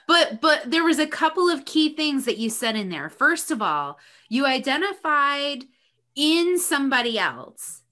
but 0.08 0.42
but 0.42 0.70
there 0.70 0.84
was 0.84 1.00
a 1.00 1.08
couple 1.08 1.50
of 1.50 1.66
key 1.66 1.96
things 1.96 2.26
that 2.26 2.38
you 2.38 2.50
said 2.50 2.76
in 2.76 2.90
there. 2.90 3.10
First 3.10 3.52
of 3.52 3.62
all, 3.62 4.00
you 4.30 4.46
identified 4.46 5.66
in 6.16 6.60
somebody 6.60 7.18
else 7.18 7.83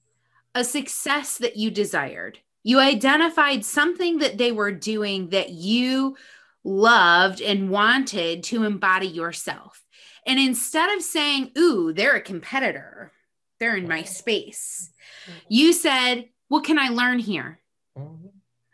a 0.54 0.64
success 0.64 1.38
that 1.38 1.56
you 1.56 1.70
desired. 1.70 2.38
You 2.62 2.78
identified 2.78 3.64
something 3.64 4.18
that 4.18 4.38
they 4.38 4.52
were 4.52 4.72
doing 4.72 5.30
that 5.30 5.50
you 5.50 6.16
loved 6.64 7.40
and 7.40 7.70
wanted 7.70 8.44
to 8.44 8.64
embody 8.64 9.08
yourself. 9.08 9.82
And 10.26 10.38
instead 10.38 10.96
of 10.96 11.02
saying, 11.02 11.50
Ooh, 11.58 11.92
they're 11.92 12.16
a 12.16 12.20
competitor, 12.20 13.10
they're 13.58 13.76
in 13.76 13.88
my 13.88 14.04
space, 14.04 14.90
you 15.48 15.72
said, 15.72 16.28
What 16.48 16.64
can 16.64 16.78
I 16.78 16.88
learn 16.88 17.18
here? 17.18 17.58
Mm-hmm. 17.98 18.28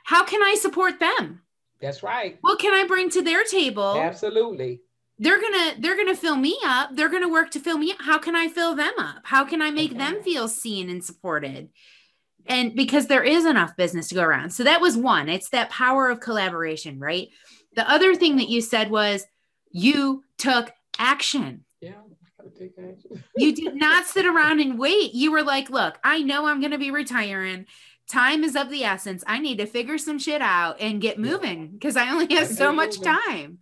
How 0.05 0.25
can 0.25 0.43
I 0.43 0.55
support 0.55 1.01
them? 1.01 1.43
That's 1.81 2.03
right. 2.03 2.39
What 2.41 2.59
can 2.59 2.75
I 2.75 2.87
bring 2.87 3.09
to 3.11 3.23
their 3.23 3.45
table? 3.45 3.97
Absolutely 3.99 4.81
they're 5.19 5.41
gonna 5.41 5.75
they're 5.79 5.97
gonna 5.97 6.15
fill 6.15 6.37
me 6.37 6.59
up 6.65 6.91
they're 6.95 7.09
gonna 7.09 7.29
work 7.29 7.51
to 7.51 7.61
fill 7.61 7.79
me 7.79 7.91
up 7.93 8.01
how 8.01 8.19
can 8.19 8.37
i 8.37 8.49
fill 8.49 8.75
them 8.75 8.93
up 8.99 9.21
how 9.25 9.45
can 9.45 9.61
i 9.61 9.71
make 9.71 9.91
okay. 9.91 9.99
them 9.99 10.23
feel 10.23 10.49
seen 10.49 10.89
and 10.89 11.05
supported 11.05 11.69
and 12.47 12.75
because 12.75 13.07
there 13.07 13.25
is 13.25 13.45
enough 13.45 13.77
business 13.77 14.09
to 14.09 14.15
go 14.15 14.23
around 14.23 14.51
so 14.51 14.65
that 14.65 14.81
was 14.81 14.97
one 14.97 15.29
it's 15.29 15.51
that 15.51 15.71
power 15.71 16.09
of 16.09 16.21
collaboration 16.21 16.99
right 16.99 17.29
the 17.75 17.89
other 17.91 18.15
thing 18.15 18.37
that 18.37 18.49
you 18.49 18.61
said 18.61 18.91
was 18.91 19.25
you 19.71 20.23
took 20.37 20.73
action 20.99 21.65
yeah 21.81 21.93
gotta 22.39 22.59
take 22.59 22.73
action. 22.79 23.25
you 23.37 23.55
did 23.55 23.75
not 23.75 24.07
sit 24.07 24.27
around 24.27 24.61
and 24.61 24.79
wait. 24.79 25.15
You 25.15 25.33
were 25.33 25.43
like, 25.43 25.71
look, 25.71 25.99
I 26.03 26.23
know 26.23 26.47
I'm 26.47 26.61
going 26.61 26.73
to 26.73 26.79
be 26.79 26.91
retiring. 26.91 27.67
Time 28.11 28.43
is 28.43 28.57
of 28.57 28.71
the 28.71 28.85
essence. 28.85 29.23
I 29.27 29.39
need 29.39 29.59
to 29.59 29.67
figure 29.67 29.99
some 29.99 30.19
shit 30.19 30.41
out 30.41 30.81
and 30.81 31.01
get 31.01 31.19
moving 31.19 31.69
because 31.69 31.97
I 31.97 32.11
only 32.11 32.35
have 32.35 32.49
so 32.49 32.73
much 32.73 33.01
time. 33.01 33.59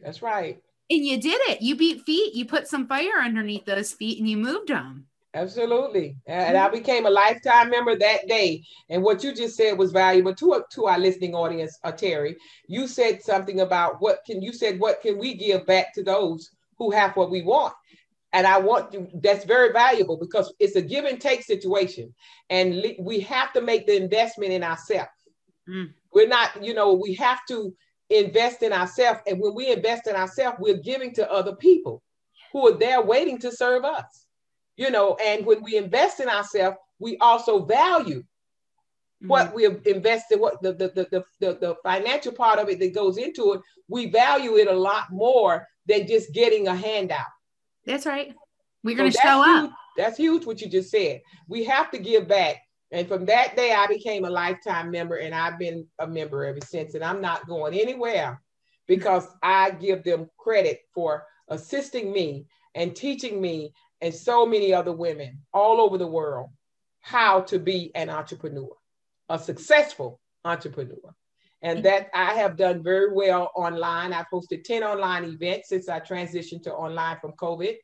That's 0.00 0.20
right. 0.20 0.60
And 0.90 1.04
you 1.04 1.20
did 1.20 1.40
it. 1.48 1.62
You 1.62 1.76
beat 1.76 2.02
feet. 2.02 2.34
You 2.34 2.44
put 2.44 2.68
some 2.68 2.86
fire 2.86 3.20
underneath 3.22 3.64
those 3.64 3.92
feet 3.92 4.18
and 4.18 4.28
you 4.28 4.36
moved 4.36 4.68
them. 4.68 5.06
Absolutely. 5.34 6.16
And 6.26 6.56
I 6.56 6.68
became 6.68 7.06
a 7.06 7.10
lifetime 7.10 7.68
member 7.70 7.98
that 7.98 8.28
day. 8.28 8.62
And 8.88 9.02
what 9.02 9.24
you 9.24 9.34
just 9.34 9.56
said 9.56 9.76
was 9.76 9.90
valuable 9.90 10.34
to, 10.36 10.62
to 10.74 10.86
our 10.86 10.98
listening 10.98 11.34
audience, 11.34 11.76
uh, 11.82 11.90
Terry. 11.90 12.36
You 12.68 12.86
said 12.86 13.20
something 13.20 13.60
about 13.60 14.00
what 14.00 14.20
can 14.24 14.40
you 14.40 14.52
said, 14.52 14.78
what 14.78 15.02
can 15.02 15.18
we 15.18 15.34
give 15.34 15.66
back 15.66 15.92
to 15.94 16.04
those 16.04 16.50
who 16.78 16.92
have 16.92 17.16
what 17.16 17.32
we 17.32 17.42
want? 17.42 17.74
And 18.32 18.46
I 18.46 18.58
want 18.58 18.92
you, 18.92 19.08
that's 19.22 19.44
very 19.44 19.72
valuable 19.72 20.16
because 20.16 20.52
it's 20.60 20.76
a 20.76 20.82
give 20.82 21.04
and 21.04 21.20
take 21.20 21.42
situation. 21.42 22.14
And 22.48 22.84
we 23.00 23.18
have 23.20 23.52
to 23.54 23.60
make 23.60 23.86
the 23.86 24.00
investment 24.00 24.52
in 24.52 24.62
ourselves. 24.62 25.10
Mm. 25.68 25.94
We're 26.12 26.28
not, 26.28 26.62
you 26.62 26.74
know, 26.74 26.92
we 26.92 27.14
have 27.14 27.40
to 27.48 27.74
invest 28.10 28.62
in 28.62 28.72
ourselves. 28.72 29.20
And 29.26 29.40
when 29.40 29.54
we 29.54 29.72
invest 29.72 30.06
in 30.06 30.14
ourselves, 30.14 30.58
we're 30.60 30.78
giving 30.78 31.14
to 31.14 31.30
other 31.30 31.56
people 31.56 32.02
who 32.52 32.68
are 32.68 32.78
there 32.78 33.02
waiting 33.02 33.38
to 33.38 33.50
serve 33.50 33.84
us 33.84 34.24
you 34.76 34.90
know, 34.90 35.16
and 35.22 35.46
when 35.46 35.62
we 35.62 35.76
invest 35.76 36.20
in 36.20 36.28
ourselves, 36.28 36.76
we 36.98 37.16
also 37.18 37.64
value 37.64 38.20
mm-hmm. 38.20 39.28
what 39.28 39.54
we 39.54 39.64
have 39.64 39.80
invested, 39.86 40.40
what 40.40 40.60
the, 40.62 40.72
the, 40.72 40.88
the, 40.88 41.24
the, 41.40 41.58
the 41.60 41.76
financial 41.82 42.32
part 42.32 42.58
of 42.58 42.68
it 42.68 42.78
that 42.80 42.94
goes 42.94 43.18
into 43.18 43.52
it, 43.52 43.60
we 43.88 44.06
value 44.06 44.56
it 44.56 44.68
a 44.68 44.74
lot 44.74 45.10
more 45.10 45.66
than 45.86 46.06
just 46.06 46.32
getting 46.32 46.68
a 46.68 46.74
handout. 46.74 47.26
That's 47.86 48.06
right. 48.06 48.34
We're 48.82 48.96
going 48.96 49.12
to 49.12 49.18
show 49.18 49.42
up. 49.44 49.70
That's 49.96 50.16
huge 50.16 50.44
what 50.44 50.60
you 50.60 50.68
just 50.68 50.90
said. 50.90 51.20
We 51.48 51.64
have 51.64 51.90
to 51.92 51.98
give 51.98 52.26
back. 52.26 52.56
And 52.90 53.08
from 53.08 53.26
that 53.26 53.56
day, 53.56 53.72
I 53.72 53.86
became 53.86 54.24
a 54.24 54.30
lifetime 54.30 54.90
member, 54.90 55.16
and 55.16 55.34
I've 55.34 55.58
been 55.58 55.86
a 55.98 56.06
member 56.06 56.44
ever 56.44 56.60
since. 56.60 56.94
And 56.94 57.02
I'm 57.02 57.20
not 57.20 57.48
going 57.48 57.74
anywhere 57.74 58.40
because 58.86 59.26
I 59.42 59.70
give 59.70 60.04
them 60.04 60.30
credit 60.38 60.80
for 60.94 61.24
assisting 61.48 62.12
me 62.12 62.46
and 62.74 62.94
teaching 62.94 63.40
me 63.40 63.72
and 64.00 64.14
so 64.14 64.44
many 64.44 64.72
other 64.72 64.92
women 64.92 65.40
all 65.52 65.80
over 65.80 65.98
the 65.98 66.06
world 66.06 66.50
how 67.00 67.40
to 67.42 67.58
be 67.58 67.90
an 67.94 68.10
entrepreneur, 68.10 68.74
a 69.28 69.38
successful 69.38 70.20
entrepreneur. 70.44 71.14
And 71.62 71.82
that 71.84 72.10
I 72.12 72.34
have 72.34 72.56
done 72.56 72.82
very 72.82 73.12
well 73.12 73.50
online. 73.56 74.12
I've 74.12 74.28
hosted 74.32 74.64
10 74.64 74.82
online 74.82 75.24
events 75.24 75.70
since 75.70 75.88
I 75.88 76.00
transitioned 76.00 76.62
to 76.64 76.74
online 76.74 77.18
from 77.20 77.32
COVID. 77.32 77.76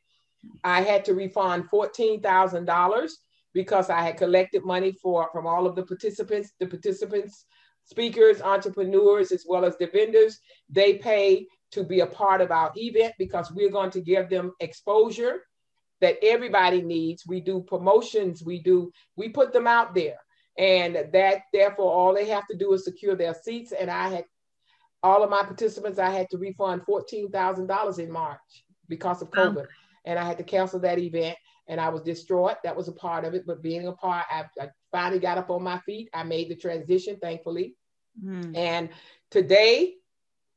I 0.63 0.81
had 0.81 1.05
to 1.05 1.15
refund 1.15 1.69
$14,000 1.71 3.11
because 3.53 3.89
I 3.89 4.01
had 4.01 4.17
collected 4.17 4.63
money 4.65 4.93
for 4.93 5.29
from 5.31 5.45
all 5.45 5.67
of 5.67 5.75
the 5.75 5.83
participants, 5.83 6.51
the 6.59 6.67
participants, 6.67 7.45
speakers, 7.85 8.41
entrepreneurs, 8.41 9.31
as 9.31 9.45
well 9.47 9.65
as 9.65 9.77
the 9.77 9.87
vendors. 9.87 10.39
They 10.69 10.95
pay 10.95 11.47
to 11.71 11.83
be 11.83 12.01
a 12.01 12.07
part 12.07 12.41
of 12.41 12.51
our 12.51 12.71
event 12.75 13.13
because 13.17 13.51
we're 13.51 13.71
going 13.71 13.91
to 13.91 14.01
give 14.01 14.29
them 14.29 14.53
exposure 14.59 15.41
that 16.01 16.17
everybody 16.23 16.81
needs. 16.81 17.23
We 17.27 17.39
do 17.41 17.61
promotions, 17.61 18.43
we 18.43 18.59
do, 18.59 18.91
we 19.15 19.29
put 19.29 19.53
them 19.53 19.67
out 19.67 19.93
there. 19.93 20.17
And 20.57 20.95
that 21.13 21.43
therefore 21.53 21.91
all 21.91 22.13
they 22.13 22.27
have 22.27 22.45
to 22.47 22.57
do 22.57 22.73
is 22.73 22.83
secure 22.83 23.15
their 23.15 23.33
seats. 23.33 23.71
And 23.71 23.89
I 23.89 24.09
had 24.09 24.25
all 25.03 25.23
of 25.23 25.29
my 25.29 25.43
participants, 25.43 25.99
I 25.99 26.09
had 26.09 26.27
to 26.31 26.37
refund 26.37 26.81
$14,000 26.87 27.99
in 27.99 28.11
March 28.11 28.39
because 28.87 29.21
of 29.21 29.31
COVID. 29.31 29.65
And 30.05 30.19
I 30.19 30.23
had 30.23 30.37
to 30.39 30.43
cancel 30.43 30.79
that 30.79 30.99
event 30.99 31.37
and 31.71 31.79
I 31.79 31.87
was 31.87 32.01
distraught. 32.01 32.57
That 32.65 32.75
was 32.75 32.89
a 32.89 32.91
part 32.91 33.23
of 33.23 33.33
it. 33.33 33.47
But 33.47 33.63
being 33.63 33.87
a 33.87 33.93
part, 33.93 34.25
I, 34.29 34.43
I 34.59 34.69
finally 34.91 35.19
got 35.19 35.37
up 35.37 35.49
on 35.49 35.63
my 35.63 35.79
feet. 35.79 36.09
I 36.13 36.23
made 36.23 36.49
the 36.49 36.55
transition, 36.55 37.17
thankfully. 37.21 37.75
Mm. 38.23 38.55
And 38.55 38.89
today 39.31 39.95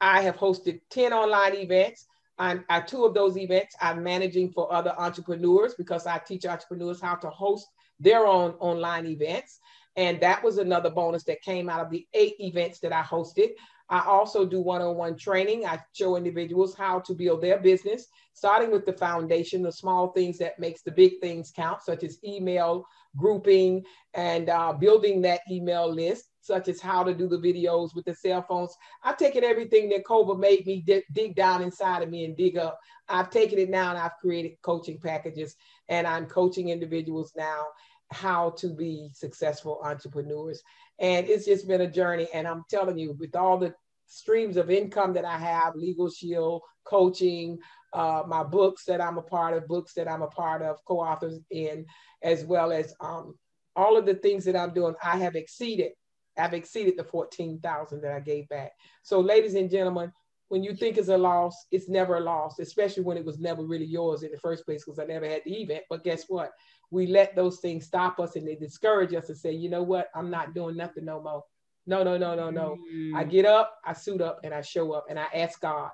I 0.01 0.23
have 0.23 0.37
hosted 0.37 0.81
10 0.91 1.13
online 1.13 1.55
events. 1.55 2.07
I'm 2.37 2.65
at 2.69 2.89
two 2.89 3.05
of 3.05 3.15
those 3.15 3.39
events. 3.39 3.77
I'm 3.81 4.03
managing 4.03 4.51
for 4.51 4.73
other 4.73 4.93
entrepreneurs 4.99 5.77
because 5.77 6.05
I 6.05 6.19
teach 6.19 6.47
entrepreneurs 6.47 7.01
how 7.01 7.15
to 7.15 7.31
host 7.31 7.69
their 8.01 8.27
own 8.27 8.51
online 8.59 9.07
events. 9.07 9.61
And 9.95 10.21
that 10.21 10.43
was 10.43 10.59
another 10.59 10.91
bonus 10.91 11.23
that 11.25 11.43
came 11.43 11.69
out 11.69 11.81
of 11.81 11.91
the 11.91 12.09
eight 12.13 12.35
events 12.41 12.81
that 12.81 12.93
I 12.93 13.03
hosted. 13.03 13.51
I 13.89 14.01
also 14.01 14.47
do 14.47 14.61
one-on-one 14.61 15.17
training. 15.17 15.67
I 15.67 15.79
show 15.93 16.17
individuals 16.17 16.75
how 16.75 17.01
to 17.01 17.15
build 17.15 17.43
their 17.43 17.59
business, 17.59 18.07
starting 18.33 18.71
with 18.71 18.87
the 18.87 18.95
foundation, 18.95 19.63
the 19.63 19.73
small 19.73 20.13
things 20.13 20.39
that 20.39 20.59
makes 20.59 20.83
the 20.83 20.91
big 20.91 21.21
things 21.21 21.53
count, 21.55 21.83
such 21.83 22.03
as 22.03 22.19
email 22.25 22.87
grouping 23.17 23.85
and 24.15 24.49
uh, 24.49 24.73
building 24.73 25.21
that 25.23 25.41
email 25.51 25.93
list 25.93 26.31
such 26.45 26.69
as 26.69 26.79
how 26.79 27.03
to 27.03 27.15
do 27.15 27.27
the 27.27 27.39
videos 27.39 27.95
with 27.95 28.05
the 28.05 28.15
cell 28.15 28.45
phones. 28.47 28.77
I've 29.03 29.17
taken 29.17 29.45
everything 29.45 29.89
that 29.89 30.05
COVID 30.05 30.39
made 30.39 30.67
me 30.67 30.83
d- 30.87 31.03
dig 31.13 31.35
down 31.35 31.63
inside 31.63 32.03
of 32.03 32.11
me 32.11 32.27
and 32.27 32.37
dig 32.37 32.59
up. 32.59 32.79
I've 33.09 33.31
taken 33.31 33.59
it 33.59 33.71
now 33.71 33.91
and 33.91 33.99
I've 33.99 34.19
created 34.21 34.61
coaching 34.61 34.99
packages 35.01 35.57
and 35.89 36.07
I'm 36.07 36.27
coaching 36.27 36.69
individuals 36.69 37.33
now 37.35 37.65
how 38.11 38.51
to 38.59 38.69
be 38.69 39.11
successful 39.15 39.81
entrepreneurs. 39.83 40.63
And 40.99 41.29
it's 41.29 41.45
just 41.45 41.67
been 41.67 41.81
a 41.81 41.91
journey. 41.91 42.29
And 42.33 42.47
I'm 42.47 42.65
telling 42.71 42.99
you, 42.99 43.17
with 43.19 43.35
all 43.35 43.59
the 43.59 43.75
streams 44.07 44.57
of 44.57 44.71
income 44.71 45.13
that 45.15 45.25
I 45.25 45.39
have, 45.39 45.75
Legal 45.75 46.11
Shield, 46.11 46.63
coaching, 46.85 47.59
uh, 47.93 48.23
my 48.27 48.43
books 48.43 48.85
that 48.87 49.01
I'm 49.01 49.19
a 49.19 49.23
part 49.23 49.57
of, 49.57 49.67
books 49.67 49.95
that 49.95 50.09
I'm 50.09 50.23
a 50.23 50.29
part 50.29 50.63
of, 50.63 50.79
co-authors 50.87 51.39
in, 51.51 51.87
as 52.23 52.45
well 52.45 52.73
as 52.73 52.95
um, 53.01 53.35
all 53.77 53.97
of 53.97 54.07
the 54.07 54.15
things 54.15 54.45
that 54.45 54.57
I'm 54.57 54.75
doing, 54.75 54.95
I 55.03 55.17
have 55.19 55.37
exceeded 55.37 55.93
I've 56.37 56.55
exceeded 56.55 56.97
the 56.97 57.05
14,000 57.05 58.01
that 58.01 58.13
I 58.13 58.21
gave 58.21 58.49
back. 58.49 58.73
So 59.03 59.21
ladies 59.21 59.55
and 59.55 59.71
gentlemen, 59.71 60.13
when 60.49 60.63
you 60.63 60.75
think 60.75 60.99
it's 60.99 61.09
a 61.09 61.17
loss, 61.17 61.67
it's 61.71 61.89
never 61.89 62.17
a 62.17 62.21
loss, 62.21 62.59
especially 62.59 63.03
when 63.03 63.17
it 63.17 63.25
was 63.25 63.39
never 63.39 63.65
really 63.65 63.87
yours 63.87 64.23
in 64.23 64.31
the 64.31 64.39
first 64.39 64.65
place 64.65 64.85
because 64.85 64.99
I 64.99 65.05
never 65.05 65.29
had 65.29 65.43
the 65.45 65.63
event. 65.63 65.85
But 65.89 66.05
guess 66.05 66.25
what? 66.29 66.51
We 66.95 67.09
let 67.09 67.35
those 67.35 67.59
things 67.59 67.85
stop 67.85 68.21
us 68.21 68.37
and 68.37 68.47
they 68.47 68.55
discourage 68.55 69.15
us 69.15 69.29
and 69.29 69.37
say, 69.37 69.51
you 69.53 69.69
know 69.69 69.83
what? 69.83 70.11
I'm 70.15 70.31
not 70.31 70.55
doing 70.55 70.77
nothing 70.77 71.05
no 71.05 71.21
more. 71.21 71.43
No, 71.87 72.05
no, 72.05 72.17
no, 72.17 72.37
no, 72.37 72.51
no. 72.51 72.79
Mm. 72.95 73.17
I 73.17 73.25
get 73.25 73.45
up, 73.45 73.79
I 73.85 73.93
suit 73.95 74.21
up, 74.21 74.39
and 74.45 74.55
I 74.55 74.61
show 74.61 74.93
up 74.93 75.07
and 75.11 75.19
I 75.19 75.27
ask 75.35 75.61
God, 75.61 75.91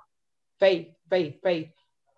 faith, 0.59 0.89
faith, 1.09 1.41
faith, 1.41 1.69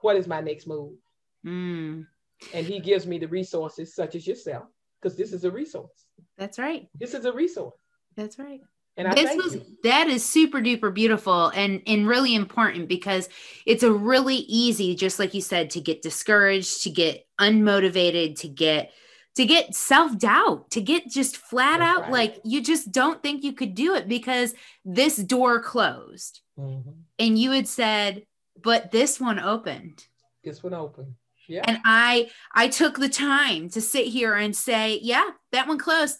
what 0.01 0.17
is 0.17 0.27
my 0.27 0.41
next 0.41 0.67
move? 0.67 0.97
Mm. 1.45 2.05
And 2.53 2.65
He 2.65 2.81
gives 2.81 3.07
me 3.07 3.17
the 3.17 3.27
resources, 3.29 3.95
such 3.95 4.15
as 4.15 4.27
yourself, 4.27 4.65
because 5.01 5.17
this 5.17 5.31
is 5.31 5.45
a 5.45 5.49
resource. 5.49 6.07
That's 6.37 6.59
right. 6.59 6.89
This 6.99 7.13
is 7.13 7.23
a 7.23 7.31
resource. 7.31 7.79
That's 8.17 8.37
right. 8.37 8.59
And 8.95 9.07
I 9.07 9.15
this 9.15 9.35
was 9.35 9.55
you. 9.55 9.65
that 9.83 10.07
is 10.07 10.23
super 10.23 10.59
duper 10.59 10.93
beautiful 10.93 11.47
and 11.49 11.81
and 11.87 12.07
really 12.07 12.35
important 12.35 12.87
because 12.87 13.27
it's 13.65 13.83
a 13.83 13.91
really 13.91 14.35
easy, 14.35 14.95
just 14.95 15.17
like 15.17 15.33
you 15.33 15.41
said, 15.41 15.71
to 15.71 15.81
get 15.81 16.03
discouraged, 16.03 16.83
to 16.83 16.91
get 16.91 17.25
unmotivated, 17.39 18.39
to 18.41 18.47
get 18.47 18.91
to 19.35 19.45
get 19.45 19.73
self-doubt, 19.73 20.69
to 20.71 20.81
get 20.81 21.09
just 21.09 21.37
flat 21.37 21.79
That's 21.79 21.89
out 21.89 22.01
right. 22.03 22.11
like 22.11 22.41
you 22.43 22.61
just 22.61 22.91
don't 22.91 23.23
think 23.23 23.43
you 23.43 23.53
could 23.53 23.73
do 23.73 23.95
it 23.95 24.07
because 24.07 24.53
this 24.85 25.15
door 25.15 25.59
closed. 25.59 26.41
Mm-hmm. 26.59 26.91
And 27.17 27.39
you 27.39 27.49
had 27.49 27.67
said, 27.67 28.27
but 28.61 28.91
this 28.91 29.19
one 29.19 29.39
opened. 29.39 30.05
This 30.43 30.61
one 30.61 30.75
opened. 30.75 31.15
Yeah. 31.47 31.63
And 31.65 31.79
I 31.83 32.29
I 32.53 32.67
took 32.67 32.97
the 32.97 33.09
time 33.09 33.69
to 33.69 33.81
sit 33.81 34.05
here 34.05 34.35
and 34.35 34.55
say, 34.55 34.99
yeah, 35.01 35.31
that 35.51 35.67
one 35.67 35.79
closed. 35.79 36.19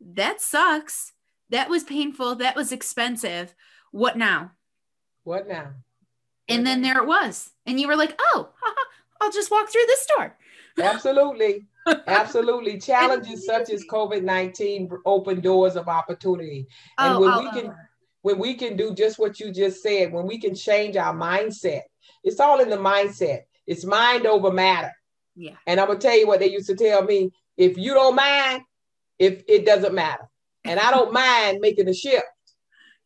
That 0.00 0.40
sucks 0.40 1.13
that 1.54 1.70
was 1.70 1.84
painful. 1.84 2.34
That 2.34 2.56
was 2.56 2.72
expensive. 2.72 3.54
What 3.92 4.18
now? 4.18 4.52
What 5.22 5.48
now? 5.48 5.74
and 6.48 6.66
then 6.66 6.82
there 6.82 6.98
it 6.98 7.06
was. 7.06 7.50
And 7.66 7.80
you 7.80 7.88
were 7.88 7.96
like, 7.96 8.18
oh, 8.20 8.50
I'll 9.20 9.32
just 9.32 9.50
walk 9.50 9.70
through 9.70 9.86
this 9.86 10.06
door. 10.06 10.36
Absolutely. 10.80 11.66
Absolutely. 12.06 12.78
Challenges 12.78 13.46
such 13.46 13.70
as 13.70 13.84
COVID 13.84 14.22
19 14.22 14.90
open 15.06 15.40
doors 15.40 15.76
of 15.76 15.88
opportunity. 15.88 16.66
And 16.98 17.14
oh, 17.14 17.20
when 17.20 17.30
oh, 17.30 17.40
we 17.40 17.60
can, 17.60 17.70
oh. 17.70 17.76
when 18.22 18.38
we 18.38 18.54
can 18.54 18.76
do 18.76 18.94
just 18.94 19.18
what 19.18 19.40
you 19.40 19.52
just 19.52 19.82
said, 19.82 20.12
when 20.12 20.26
we 20.26 20.38
can 20.38 20.54
change 20.54 20.96
our 20.96 21.14
mindset, 21.14 21.82
it's 22.22 22.40
all 22.40 22.60
in 22.60 22.70
the 22.70 22.76
mindset. 22.76 23.42
It's 23.66 23.84
mind 23.84 24.26
over 24.26 24.50
matter. 24.50 24.92
Yeah. 25.36 25.54
And 25.66 25.80
I'm 25.80 25.86
gonna 25.86 25.98
tell 25.98 26.18
you 26.18 26.26
what 26.26 26.40
they 26.40 26.50
used 26.50 26.68
to 26.68 26.76
tell 26.76 27.02
me: 27.02 27.30
if 27.56 27.78
you 27.78 27.94
don't 27.94 28.16
mind, 28.16 28.62
if 29.18 29.42
it 29.48 29.64
doesn't 29.64 29.94
matter 29.94 30.28
and 30.64 30.80
I 30.80 30.90
don't 30.90 31.12
mind 31.12 31.60
making 31.60 31.88
a 31.88 31.94
shift. 31.94 32.24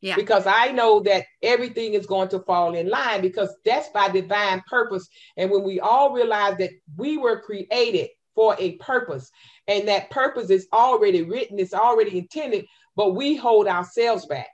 Yeah. 0.01 0.15
Because 0.15 0.47
I 0.47 0.71
know 0.71 1.01
that 1.01 1.25
everything 1.43 1.95
is 1.95 2.07
going 2.07 2.29
to 2.29 2.39
fall 2.41 2.75
in 2.77 2.89
line 2.89 3.21
because 3.21 3.53
that's 3.65 3.89
by 3.89 4.09
divine 4.09 4.63
purpose. 4.69 5.09
And 5.37 5.51
when 5.51 5.65
we 5.65 5.81
all 5.81 6.13
realize 6.13 6.57
that 6.59 6.71
we 6.97 7.19
were 7.19 7.41
created 7.41 8.11
for 8.37 8.55
a 8.61 8.77
purpose 8.77 9.29
and 9.67 9.89
that 9.89 10.11
purpose 10.11 10.51
is 10.51 10.69
already 10.73 11.23
written, 11.23 11.59
it's 11.59 11.75
already 11.75 12.17
intended, 12.17 12.67
but 12.95 13.17
we 13.17 13.35
hold 13.35 13.67
ourselves 13.67 14.25
back. 14.27 14.47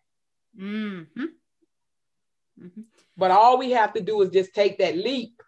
Mm-hmm. 0.59 1.25
Mm-hmm. 2.63 2.81
But 3.17 3.31
all 3.31 3.59
we 3.59 3.73
have 3.73 3.93
to 3.95 4.01
do 4.01 4.23
is 4.23 4.31
just 4.31 4.55
take 4.55 4.79
that 4.79 4.97
leap 4.97 5.43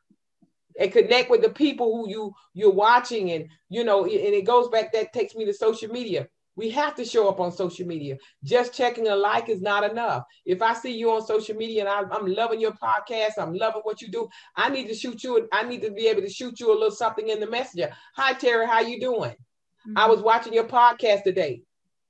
and 0.79 0.93
connect 0.93 1.31
with 1.31 1.43
the 1.43 1.49
people 1.49 1.97
who 1.97 2.11
you 2.11 2.35
you're 2.53 2.71
watching 2.71 3.31
and 3.31 3.49
you 3.69 3.85
know 3.85 4.05
and 4.05 4.13
it 4.13 4.45
goes 4.45 4.69
back 4.69 4.93
that 4.93 5.13
takes 5.13 5.35
me 5.35 5.45
to 5.45 5.55
social 5.55 5.91
media 5.91 6.29
we 6.57 6.71
have 6.71 6.95
to 6.95 7.05
show 7.05 7.29
up 7.29 7.39
on 7.39 7.53
social 7.53 7.87
media. 7.87 8.17
Just 8.43 8.75
checking 8.75 9.09
a 9.09 9.15
like 9.15 9.49
is 9.49 9.61
not 9.61 9.89
enough. 9.89 10.25
If 10.45 10.63
i 10.63 10.73
see 10.73 10.97
you 10.97 11.11
on 11.11 11.25
social 11.25 11.55
media 11.55 11.87
and 11.87 11.89
I, 11.89 12.17
am 12.17 12.27
loving 12.27 12.61
your 12.61 12.73
podcast 12.73 13.33
i'm 13.39 13.55
loving 13.55 13.83
what 13.83 14.01
you 14.01 14.09
do 14.09 14.29
i 14.57 14.69
need 14.69 14.89
to 14.89 14.95
shoot 14.95 15.23
you 15.23 15.47
i 15.53 15.63
need 15.63 15.83
to 15.83 15.91
be 15.91 16.09
able 16.09 16.23
to 16.23 16.29
shoot 16.29 16.59
you 16.59 16.73
a 16.73 16.75
little 16.75 16.91
something 16.91 17.29
in 17.29 17.41
the 17.41 17.51
messenger. 17.51 17.93
Hi 18.15 18.33
terry 18.33 18.67
how 18.67 18.81
you 18.81 19.01
doing? 19.01 19.33
Mm-hmm. 19.33 19.99
i 19.99 20.07
was 20.07 20.21
watching 20.21 20.55
your 20.55 20.65
podcast 20.65 21.25
today. 21.25 21.63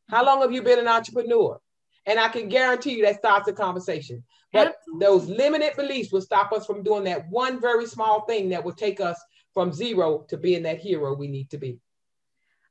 How 0.08 0.24
long 0.24 0.40
have 0.40 0.52
you 0.52 0.62
been 0.62 0.78
an 0.78 0.88
entrepreneur? 0.88 1.58
And 2.06 2.18
i 2.18 2.28
can 2.28 2.48
guarantee 2.48 2.96
you 2.96 3.04
that 3.04 3.18
starts 3.18 3.48
a 3.48 3.52
conversation. 3.52 4.22
But 4.52 4.76
those 5.00 5.28
limited 5.28 5.76
beliefs 5.76 6.12
will 6.12 6.22
stop 6.22 6.52
us 6.52 6.64
from 6.64 6.82
doing 6.82 7.04
that 7.04 7.28
one 7.28 7.60
very 7.60 7.86
small 7.86 8.24
thing 8.26 8.48
that 8.50 8.64
will 8.64 8.72
take 8.72 9.00
us 9.00 9.20
from 9.52 9.72
zero 9.72 10.24
to 10.28 10.36
being 10.36 10.62
that 10.62 10.78
hero 10.78 11.14
we 11.14 11.28
need 11.28 11.50
to 11.50 11.58
be. 11.58 11.78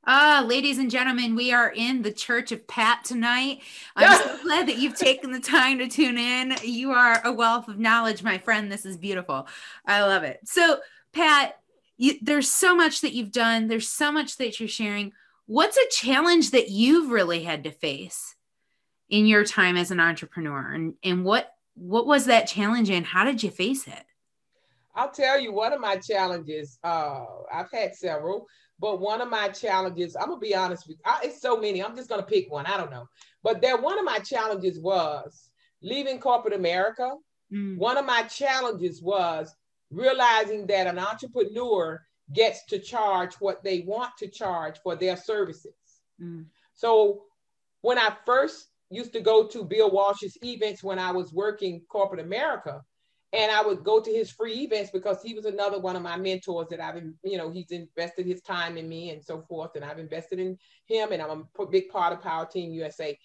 Ah, 0.08 0.38
uh, 0.38 0.44
ladies 0.44 0.78
and 0.78 0.88
gentlemen, 0.88 1.34
we 1.34 1.52
are 1.52 1.72
in 1.72 2.02
the 2.02 2.12
Church 2.12 2.52
of 2.52 2.64
Pat 2.68 3.02
tonight. 3.02 3.62
I'm 3.96 4.16
so 4.22 4.40
glad 4.40 4.68
that 4.68 4.78
you've 4.78 4.96
taken 4.96 5.32
the 5.32 5.40
time 5.40 5.78
to 5.78 5.88
tune 5.88 6.16
in. 6.16 6.54
You 6.62 6.92
are 6.92 7.20
a 7.24 7.32
wealth 7.32 7.66
of 7.66 7.80
knowledge, 7.80 8.22
my 8.22 8.38
friend. 8.38 8.70
This 8.70 8.86
is 8.86 8.96
beautiful. 8.96 9.48
I 9.84 10.02
love 10.02 10.22
it. 10.22 10.38
So, 10.44 10.78
Pat, 11.12 11.58
you, 11.96 12.18
there's 12.22 12.48
so 12.48 12.72
much 12.72 13.00
that 13.00 13.14
you've 13.14 13.32
done. 13.32 13.66
There's 13.66 13.88
so 13.88 14.12
much 14.12 14.36
that 14.36 14.60
you're 14.60 14.68
sharing. 14.68 15.12
What's 15.46 15.76
a 15.76 15.90
challenge 15.90 16.52
that 16.52 16.70
you've 16.70 17.10
really 17.10 17.42
had 17.42 17.64
to 17.64 17.72
face 17.72 18.36
in 19.08 19.26
your 19.26 19.44
time 19.44 19.76
as 19.76 19.90
an 19.90 19.98
entrepreneur, 19.98 20.70
and 20.72 20.94
and 21.02 21.24
what 21.24 21.52
what 21.74 22.06
was 22.06 22.26
that 22.26 22.46
challenge 22.46 22.90
and 22.90 23.04
how 23.04 23.24
did 23.24 23.42
you 23.42 23.50
face 23.50 23.88
it? 23.88 24.04
I'll 24.94 25.10
tell 25.10 25.38
you 25.38 25.52
one 25.52 25.72
of 25.72 25.80
my 25.80 25.96
challenges. 25.96 26.78
Uh, 26.82 27.24
I've 27.52 27.70
had 27.70 27.94
several, 27.94 28.46
but 28.78 29.00
one 29.00 29.20
of 29.20 29.30
my 29.30 29.48
challenges, 29.48 30.16
I'm 30.16 30.28
gonna 30.28 30.40
be 30.40 30.54
honest 30.54 30.86
with 30.86 30.98
you, 30.98 31.02
I, 31.04 31.20
it's 31.24 31.40
so 31.40 31.56
many. 31.56 31.82
I'm 31.82 31.96
just 31.96 32.08
gonna 32.08 32.22
pick 32.22 32.50
one. 32.50 32.66
I 32.66 32.76
don't 32.76 32.90
know, 32.90 33.08
but 33.42 33.60
there 33.60 33.76
one 33.76 33.98
of 33.98 34.04
my 34.04 34.18
challenges 34.18 34.78
was 34.80 35.50
leaving 35.82 36.18
corporate 36.18 36.54
America. 36.54 37.12
Mm. 37.52 37.78
One 37.78 37.96
of 37.96 38.04
my 38.04 38.22
challenges 38.22 39.02
was 39.02 39.54
realizing 39.90 40.66
that 40.66 40.86
an 40.86 40.98
entrepreneur 40.98 42.00
gets 42.32 42.64
to 42.66 42.78
charge 42.78 43.34
what 43.34 43.62
they 43.62 43.80
want 43.86 44.10
to 44.18 44.28
charge 44.28 44.78
for 44.82 44.96
their 44.96 45.16
services. 45.16 45.74
Mm. 46.20 46.46
So 46.74 47.22
when 47.82 47.98
I 47.98 48.16
first 48.26 48.68
used 48.90 49.12
to 49.12 49.20
go 49.20 49.46
to 49.48 49.64
Bill 49.64 49.90
Walsh's 49.90 50.36
events 50.42 50.82
when 50.82 50.98
I 50.98 51.10
was 51.10 51.32
working 51.32 51.82
corporate 51.88 52.20
America. 52.20 52.82
And 53.32 53.50
I 53.50 53.62
would 53.62 53.84
go 53.84 54.00
to 54.00 54.10
his 54.10 54.30
free 54.30 54.64
events 54.64 54.90
because 54.90 55.20
he 55.22 55.34
was 55.34 55.44
another 55.44 55.78
one 55.78 55.96
of 55.96 56.02
my 56.02 56.16
mentors 56.16 56.68
that 56.70 56.80
I've, 56.80 57.02
you 57.24 57.36
know, 57.36 57.50
he's 57.50 57.70
invested 57.70 58.24
his 58.24 58.40
time 58.40 58.76
in 58.76 58.88
me 58.88 59.10
and 59.10 59.22
so 59.22 59.42
forth. 59.42 59.72
And 59.74 59.84
I've 59.84 59.98
invested 59.98 60.38
in 60.38 60.56
him 60.86 61.12
and 61.12 61.20
I'm 61.20 61.46
a 61.58 61.66
big 61.66 61.88
part 61.88 62.12
of 62.12 62.22
Power 62.22 62.46
Team 62.46 62.72
USA. 62.72 63.18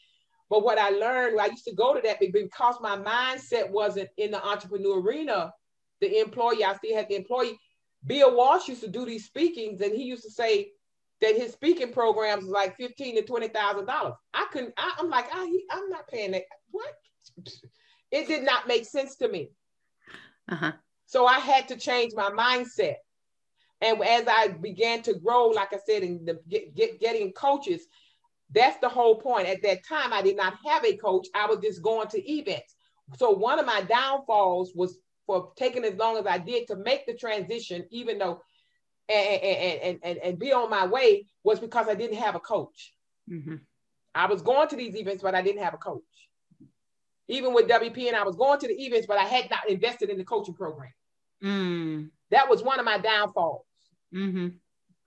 But 0.49 0.63
what 0.63 0.77
I 0.77 0.89
learned, 0.89 1.39
I 1.39 1.45
used 1.45 1.65
to 1.65 1.75
go 1.75 1.93
to 1.93 2.01
that 2.01 2.19
because 2.19 2.75
my 2.81 2.97
mindset 2.97 3.69
wasn't 3.69 4.09
in 4.17 4.31
the 4.31 4.43
entrepreneur 4.45 4.99
arena, 4.99 5.53
the 6.01 6.19
employee, 6.19 6.65
I 6.65 6.75
still 6.75 6.95
had 6.95 7.07
the 7.07 7.15
employee. 7.15 7.57
Bill 8.05 8.35
Walsh 8.35 8.67
used 8.67 8.81
to 8.81 8.89
do 8.89 9.05
these 9.05 9.25
speakings 9.25 9.81
and 9.81 9.95
he 9.95 10.03
used 10.03 10.23
to 10.23 10.31
say, 10.31 10.71
that 11.21 11.35
his 11.35 11.53
speaking 11.53 11.93
programs 11.93 12.45
is 12.45 12.49
like 12.49 12.75
fifteen 12.75 13.15
to 13.15 13.21
twenty 13.21 13.47
thousand 13.47 13.85
dollars. 13.85 14.15
I 14.33 14.47
couldn't. 14.51 14.73
I, 14.75 14.95
am 14.99 15.09
like, 15.09 15.27
I, 15.31 15.59
I'm 15.69 15.89
not 15.89 16.07
paying 16.07 16.31
that. 16.31 16.43
What? 16.71 16.93
It 18.11 18.27
did 18.27 18.43
not 18.43 18.67
make 18.67 18.85
sense 18.85 19.15
to 19.17 19.27
me. 19.29 19.51
Uh-huh. 20.49 20.71
So 21.05 21.25
I 21.25 21.39
had 21.39 21.67
to 21.69 21.75
change 21.75 22.13
my 22.15 22.29
mindset. 22.29 22.95
And 23.81 24.01
as 24.03 24.27
I 24.27 24.49
began 24.49 25.01
to 25.03 25.15
grow, 25.15 25.47
like 25.47 25.73
I 25.73 25.79
said, 25.85 26.03
in 26.03 26.23
the 26.25 26.39
get, 26.47 26.75
get, 26.75 26.99
getting 26.99 27.31
coaches, 27.33 27.81
that's 28.53 28.77
the 28.79 28.89
whole 28.89 29.15
point. 29.15 29.47
At 29.47 29.63
that 29.63 29.85
time, 29.85 30.13
I 30.13 30.21
did 30.21 30.37
not 30.37 30.53
have 30.65 30.85
a 30.85 30.95
coach. 30.95 31.27
I 31.33 31.47
was 31.47 31.59
just 31.63 31.81
going 31.81 32.07
to 32.09 32.31
events. 32.31 32.75
So 33.17 33.31
one 33.31 33.59
of 33.59 33.65
my 33.65 33.81
downfalls 33.81 34.73
was 34.75 34.97
for 35.25 35.51
taking 35.55 35.83
as 35.83 35.95
long 35.95 36.17
as 36.17 36.25
I 36.25 36.37
did 36.37 36.67
to 36.67 36.75
make 36.75 37.05
the 37.05 37.13
transition, 37.13 37.85
even 37.89 38.17
though 38.17 38.41
and, 39.09 39.43
and, 39.43 39.99
and, 40.03 40.17
and, 40.19 40.39
be 40.39 40.53
on 40.53 40.69
my 40.69 40.85
way 40.85 41.25
was 41.43 41.59
because 41.59 41.87
I 41.89 41.95
didn't 41.95 42.17
have 42.17 42.35
a 42.35 42.39
coach. 42.39 42.93
Mm-hmm. 43.29 43.55
I 44.15 44.27
was 44.27 44.41
going 44.41 44.69
to 44.69 44.75
these 44.75 44.95
events, 44.95 45.21
but 45.21 45.35
I 45.35 45.41
didn't 45.41 45.63
have 45.63 45.73
a 45.73 45.77
coach. 45.77 46.01
Even 47.31 47.53
with 47.53 47.67
WP, 47.67 48.07
and 48.07 48.15
I 48.15 48.23
was 48.23 48.35
going 48.35 48.59
to 48.59 48.67
the 48.67 48.73
events, 48.73 49.07
but 49.07 49.17
I 49.17 49.23
had 49.23 49.49
not 49.49 49.69
invested 49.69 50.09
in 50.09 50.17
the 50.17 50.23
coaching 50.23 50.53
program. 50.53 50.91
Mm. 51.43 52.09
That 52.29 52.49
was 52.49 52.61
one 52.61 52.79
of 52.79 52.85
my 52.85 52.97
downfalls 52.97 53.65
mm-hmm. 54.13 54.49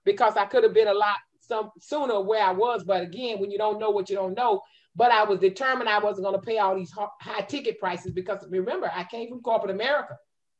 because 0.03 0.35
I 0.35 0.45
could 0.45 0.63
have 0.63 0.73
been 0.73 0.87
a 0.87 0.93
lot 0.93 1.17
some 1.39 1.71
sooner 1.79 2.19
where 2.21 2.43
I 2.43 2.51
was. 2.51 2.83
But 2.83 3.03
again, 3.03 3.39
when 3.39 3.51
you 3.51 3.57
don't 3.57 3.79
know 3.79 3.91
what 3.91 4.09
you 4.09 4.15
don't 4.15 4.35
know, 4.35 4.61
but 4.95 5.11
I 5.11 5.23
was 5.23 5.39
determined 5.39 5.89
I 5.89 5.99
wasn't 5.99 6.25
going 6.25 6.39
to 6.39 6.45
pay 6.45 6.57
all 6.57 6.75
these 6.75 6.91
high 6.91 7.41
ticket 7.41 7.79
prices 7.79 8.11
because 8.11 8.45
remember, 8.49 8.91
I 8.93 9.03
came 9.03 9.29
from 9.29 9.41
corporate 9.41 9.71
America. 9.71 10.17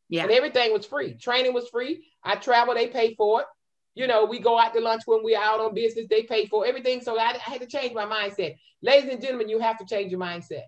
Yeah. 0.09 0.23
And 0.23 0.31
everything 0.31 0.71
was 0.71 0.85
free. 0.85 1.15
Training 1.15 1.53
was 1.53 1.69
free. 1.69 2.05
I 2.23 2.35
travel, 2.35 2.75
they 2.75 2.87
pay 2.87 3.15
for 3.15 3.41
it. 3.41 3.47
You 3.95 4.07
know, 4.07 4.25
we 4.25 4.39
go 4.39 4.59
out 4.59 4.73
to 4.73 4.81
lunch 4.81 5.03
when 5.05 5.23
we're 5.23 5.39
out 5.39 5.61
on 5.61 5.73
business, 5.73 6.07
they 6.09 6.23
pay 6.23 6.45
for 6.47 6.65
everything. 6.65 7.01
So 7.01 7.17
I, 7.17 7.33
I 7.33 7.37
had 7.37 7.61
to 7.61 7.67
change 7.67 7.93
my 7.93 8.05
mindset. 8.05 8.57
Ladies 8.81 9.09
and 9.09 9.21
gentlemen, 9.21 9.49
you 9.49 9.59
have 9.59 9.77
to 9.79 9.85
change 9.85 10.11
your 10.11 10.19
mindset. 10.19 10.63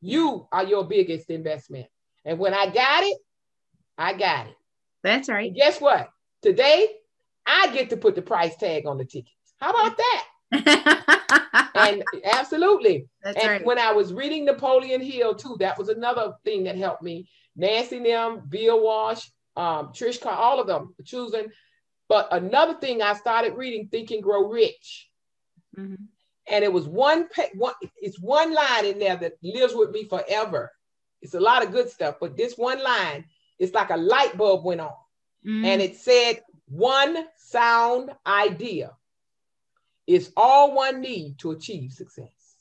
You 0.00 0.48
are 0.52 0.64
your 0.64 0.84
biggest 0.84 1.30
investment. 1.30 1.86
And 2.24 2.38
when 2.38 2.54
I 2.54 2.66
got 2.66 3.04
it, 3.04 3.18
I 3.98 4.12
got 4.14 4.46
it. 4.46 4.56
That's 5.02 5.28
right. 5.28 5.48
And 5.48 5.56
guess 5.56 5.80
what? 5.80 6.10
Today, 6.42 6.88
I 7.46 7.70
get 7.72 7.90
to 7.90 7.96
put 7.96 8.14
the 8.14 8.22
price 8.22 8.56
tag 8.56 8.86
on 8.86 8.98
the 8.98 9.04
tickets. 9.04 9.34
How 9.58 9.70
about 9.70 9.96
that? 9.96 10.26
and 11.74 12.02
absolutely. 12.24 13.06
That's 13.22 13.38
and 13.38 13.48
right. 13.48 13.64
when 13.64 13.78
I 13.78 13.92
was 13.92 14.12
reading 14.12 14.44
Napoleon 14.44 15.00
Hill 15.00 15.34
too, 15.34 15.56
that 15.60 15.78
was 15.78 15.88
another 15.88 16.34
thing 16.44 16.64
that 16.64 16.76
helped 16.76 17.02
me 17.02 17.28
Nancy 17.56 17.98
them, 17.98 18.42
Bill 18.48 18.82
Walsh, 18.82 19.26
um, 19.56 19.88
Trish 19.88 20.20
Carr, 20.20 20.32
all 20.32 20.60
of 20.60 20.66
them 20.66 20.94
choosing. 21.04 21.48
But 22.08 22.28
another 22.32 22.74
thing 22.74 23.02
I 23.02 23.14
started 23.14 23.54
reading, 23.54 23.88
Think 23.88 24.10
and 24.10 24.22
Grow 24.22 24.48
Rich. 24.48 25.08
Mm-hmm. 25.78 26.04
And 26.50 26.64
it 26.64 26.72
was 26.72 26.86
one, 26.86 27.28
one, 27.54 27.74
it's 28.00 28.18
one 28.18 28.52
line 28.52 28.86
in 28.86 28.98
there 28.98 29.16
that 29.16 29.34
lives 29.42 29.74
with 29.74 29.90
me 29.90 30.04
forever. 30.04 30.72
It's 31.22 31.34
a 31.34 31.40
lot 31.40 31.64
of 31.64 31.72
good 31.72 31.90
stuff, 31.90 32.16
but 32.20 32.36
this 32.36 32.54
one 32.56 32.82
line, 32.82 33.24
it's 33.58 33.74
like 33.74 33.90
a 33.90 33.96
light 33.96 34.36
bulb 34.36 34.64
went 34.64 34.80
on. 34.80 34.94
Mm-hmm. 35.46 35.64
And 35.64 35.82
it 35.82 35.96
said, 35.96 36.42
one 36.68 37.26
sound 37.36 38.10
idea 38.26 38.92
is 40.06 40.32
all 40.36 40.74
one 40.74 41.00
need 41.00 41.38
to 41.38 41.52
achieve 41.52 41.92
success. 41.92 42.56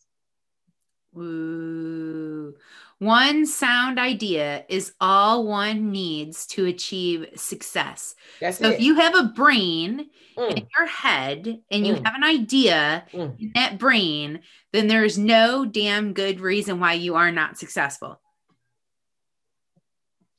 Ooh. 1.18 2.54
One 3.00 3.46
sound 3.46 3.98
idea 3.98 4.66
is 4.68 4.92
all 5.00 5.48
one 5.48 5.90
needs 5.90 6.46
to 6.48 6.66
achieve 6.66 7.30
success. 7.36 8.14
That's 8.42 8.58
so 8.58 8.68
it. 8.68 8.74
if 8.74 8.82
you 8.82 8.96
have 8.96 9.16
a 9.16 9.24
brain 9.24 10.10
mm. 10.38 10.52
in 10.52 10.68
your 10.78 10.86
head 10.86 11.62
and 11.72 11.88
you 11.88 11.96
mm. 11.96 12.06
have 12.06 12.16
an 12.16 12.26
idea 12.26 13.06
mm. 13.14 13.40
in 13.40 13.52
that 13.56 13.80
brain, 13.80 14.42
then 14.74 14.88
there's 14.88 15.18
no 15.18 15.64
damn 15.64 16.12
good 16.12 16.42
reason 16.42 16.82
why 16.82 16.94
you 16.94 17.16
are 17.16 17.32
not 17.32 17.58
successful. 17.58 18.20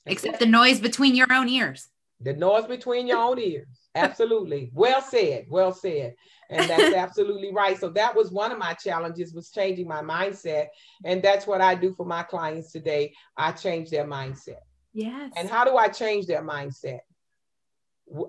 That's 0.05 0.17
Except 0.17 0.35
it. 0.35 0.41
the 0.41 0.51
noise 0.51 0.81
between 0.81 1.15
your 1.15 1.33
own 1.33 1.49
ears. 1.49 1.89
The 2.21 2.35
noise 2.35 2.67
between 2.67 3.07
your 3.07 3.19
own 3.19 3.39
ears. 3.39 3.80
Absolutely. 3.95 4.71
Well 4.73 5.03
said. 5.03 5.47
Well 5.49 5.73
said. 5.73 6.15
And 6.49 6.69
that's 6.69 6.95
absolutely 6.97 7.53
right. 7.53 7.79
So 7.79 7.91
that 7.91 8.15
was 8.15 8.31
one 8.31 8.53
of 8.53 8.59
my 8.59 8.75
challenges 8.75 9.35
was 9.35 9.51
changing 9.51 9.89
my 9.89 10.03
mindset. 10.03 10.69
And 11.05 11.23
that's 11.23 11.47
what 11.47 11.61
i 11.61 11.75
do 11.75 11.95
for 11.95 12.07
my 12.07 12.23
clients 12.23 12.73
today. 12.73 13.15
I 13.37 13.53
change 13.53 13.91
their 13.91 14.05
mindset. 14.05 14.61
Yes. 14.93 15.33
And 15.37 15.49
how 15.49 15.65
do 15.65 15.77
i 15.77 15.89
change 15.89 16.27
their 16.27 16.43
mindset? 16.43 17.01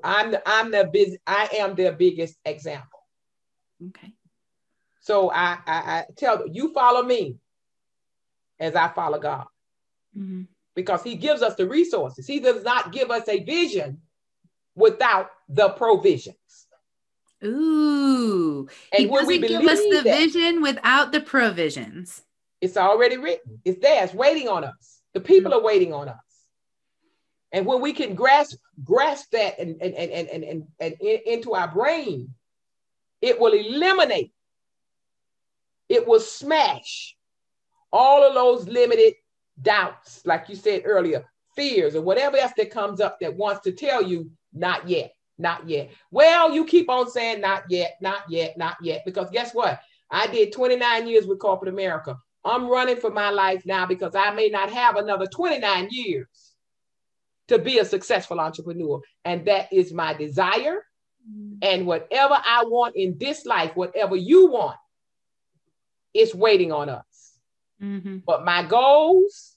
I'm 0.04 0.32
the, 0.32 0.42
i'm 0.46 0.72
the 0.72 0.90
biz, 0.92 1.18
i 1.26 1.50
am 1.58 1.76
their 1.76 1.92
biggest 1.92 2.38
example. 2.46 3.00
Okay. 3.90 4.14
So 5.02 5.32
i 5.32 5.58
i, 5.66 5.78
I 5.78 6.06
tell 6.18 6.38
them 6.38 6.50
you 6.52 6.74
follow 6.74 7.04
me 7.04 7.38
as 8.60 8.76
i 8.76 8.88
follow 8.90 9.20
god. 9.20 9.46
Mm-hmm. 10.18 10.42
because 10.76 11.04
he 11.04 11.16
gives 11.16 11.42
us 11.42 11.56
the 11.56 11.66
resources. 11.68 12.28
He 12.28 12.42
does 12.42 12.66
not 12.66 12.92
give 12.92 13.10
us 13.12 13.30
a 13.30 13.42
vision 13.44 14.02
without 14.76 15.30
the 15.54 15.70
provisions 15.70 16.36
Ooh. 17.44 18.68
And 18.96 19.10
when 19.10 19.26
we 19.26 19.40
give 19.40 19.64
us 19.64 19.80
the 19.80 20.02
that, 20.04 20.18
vision 20.20 20.62
without 20.62 21.12
the 21.12 21.22
provisions. 21.22 22.22
It's 22.60 22.78
already 22.78 23.18
written. 23.18 23.60
It's 23.66 23.80
there. 23.82 24.04
It's 24.04 24.14
waiting 24.14 24.48
on 24.48 24.64
us. 24.64 25.02
The 25.14 25.22
people 25.22 25.54
are 25.54 25.62
waiting 25.62 25.94
on 25.94 26.08
us. 26.10 26.16
And 27.52 27.66
when 27.66 27.82
we 27.82 27.94
can 27.94 28.16
grasp 28.16 28.58
grasp 28.84 29.32
that 29.32 29.60
and 29.60 29.82
and 29.82 29.94
and 29.96 30.30
and, 30.30 30.44
and, 30.44 30.68
and 30.80 30.94
into 31.02 31.54
our 31.54 31.68
brain, 31.68 32.34
it 33.22 33.40
will 33.40 33.54
eliminate, 33.54 34.32
it 35.90 36.08
will 36.08 36.20
smash 36.20 37.18
all 37.92 38.24
of 38.24 38.36
those 38.36 38.68
limited 38.68 39.16
doubts, 39.62 40.26
like 40.26 40.48
you 40.48 40.56
said 40.56 40.84
earlier, 40.86 41.26
fears 41.56 41.96
or 41.96 42.02
whatever 42.02 42.38
else 42.38 42.54
that 42.56 42.72
comes 42.72 43.02
up 43.02 43.20
that 43.20 43.36
wants 43.36 43.62
to 43.64 43.72
tell 43.72 44.02
you 44.02 44.32
Not 44.54 44.88
yet. 44.88 45.14
Not 45.42 45.68
yet. 45.68 45.92
Well, 46.12 46.54
you 46.54 46.66
keep 46.66 46.90
on 46.90 47.10
saying 47.10 47.42
not 47.42 47.64
yet, 47.70 47.98
not 48.00 48.24
yet, 48.30 48.58
not 48.58 48.78
yet, 48.82 49.02
because 49.06 49.30
guess 49.32 49.54
what? 49.54 49.82
I 50.10 50.28
did 50.28 50.54
29 50.54 51.08
years 51.08 51.26
with 51.26 51.40
corporate 51.40 51.74
America. 51.74 52.18
I'm 52.46 52.68
running 52.68 52.98
for 52.98 53.10
my 53.10 53.30
life 53.30 53.66
now 53.66 53.86
because 53.86 54.16
I 54.16 54.32
may 54.32 54.50
not 54.50 54.72
have 54.72 54.98
another 54.98 55.26
29 55.26 55.88
years 55.92 56.28
to 57.48 57.60
be 57.60 57.80
a 57.80 57.86
successful 57.86 58.40
entrepreneur. 58.40 59.02
And 59.26 59.46
that 59.46 59.72
is 59.72 59.94
my 59.94 60.14
desire. 60.14 60.86
Mm-hmm. 61.30 61.58
And 61.62 61.86
whatever 61.86 62.36
I 62.36 62.64
want 62.66 62.96
in 62.96 63.18
this 63.18 63.46
life, 63.46 63.76
whatever 63.76 64.16
you 64.16 64.48
want, 64.48 64.78
it's 66.14 66.36
waiting 66.36 66.72
on 66.72 66.90
us. 66.90 67.34
Mm-hmm. 67.82 68.20
But 68.26 68.46
my 68.46 68.64
goals, 68.64 69.56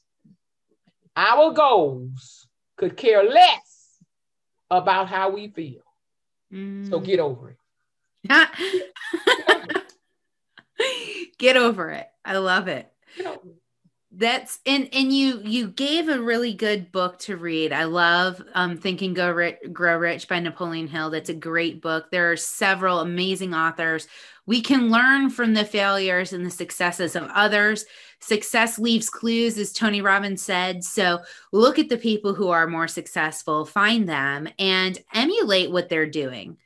our 1.17 1.53
goals, 1.53 2.47
could 2.77 2.97
care 2.97 3.23
less 3.23 3.74
about 4.71 5.09
how 5.09 5.31
we 5.31 5.49
feel. 5.49 5.83
Mm-hmm. 6.53 6.91
So 6.91 7.01
get 7.01 7.21
over 7.21 7.51
it. 7.51 7.57
get 11.39 11.57
over 11.57 11.91
it. 11.91 12.09
I 12.25 12.39
love 12.39 12.69
it. 12.69 12.91
That's 14.17 14.61
and 14.65 14.89
and 14.93 15.13
you 15.13 15.41
you 15.45 15.69
gave 15.69 16.09
a 16.09 16.23
really 16.23 16.55
good 16.55 16.93
book 16.93 17.19
to 17.21 17.37
read. 17.37 17.73
I 17.73 17.85
love 17.85 18.41
um 18.55 18.77
Think 18.77 19.03
and 19.03 19.17
Go 19.17 19.31
Rich, 19.31 19.59
Grow 19.73 19.99
Rich 19.99 20.29
by 20.29 20.39
Napoleon 20.39 20.87
Hill. 20.87 21.11
That's 21.11 21.31
a 21.31 21.35
great 21.35 21.83
book. 21.83 22.11
There 22.11 22.31
are 22.31 22.37
several 22.37 23.01
amazing 23.01 23.55
authors. 23.55 24.07
We 24.47 24.61
can 24.61 24.89
learn 24.89 25.31
from 25.31 25.55
the 25.55 25.65
failures 25.65 26.33
and 26.33 26.47
the 26.47 26.51
successes 26.51 27.17
of 27.17 27.29
others. 27.35 27.87
Success 28.25 28.79
leaves 28.79 29.11
clues, 29.11 29.59
as 29.59 29.71
Tony 29.71 30.01
Robbins 30.01 30.41
said. 30.41 30.83
So 30.83 31.21
look 31.53 31.79
at 31.79 31.91
the 31.91 31.99
people 31.99 32.33
who 32.33 32.49
are 32.49 32.67
more 32.67 32.89
successful, 32.89 33.67
find 33.67 34.09
them, 34.09 34.49
and 34.59 34.99
emulate 35.13 35.71
what 35.71 35.91
they're 35.91 36.09
doing. 36.09 36.57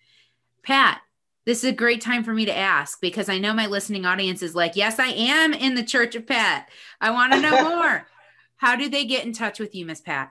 Pat, 0.63 1.01
this 1.47 1.65
is 1.65 1.71
a 1.71 1.75
great 1.75 2.01
time 2.01 2.23
for 2.23 2.33
me 2.33 2.45
to 2.45 2.57
ask 2.57 3.01
because 3.01 3.29
I 3.29 3.39
know 3.39 3.53
my 3.53 3.67
listening 3.67 4.07
audience 4.07 4.41
is 4.41 4.55
like, 4.55 4.77
yes, 4.77 5.01
I 5.01 5.09
am 5.09 5.53
in 5.53 5.75
the 5.75 5.83
Church 5.83 6.15
of 6.15 6.29
Pat. 6.29 6.69
I 7.01 7.11
want 7.11 7.33
to 7.33 7.41
know 7.41 7.69
more. 7.77 8.07
How 8.59 8.77
do 8.77 8.89
they 8.89 9.05
get 9.05 9.27
in 9.27 9.33
touch 9.33 9.59
with 9.59 9.75
you, 9.75 9.85
Miss 9.85 10.01
Pat? 10.01 10.31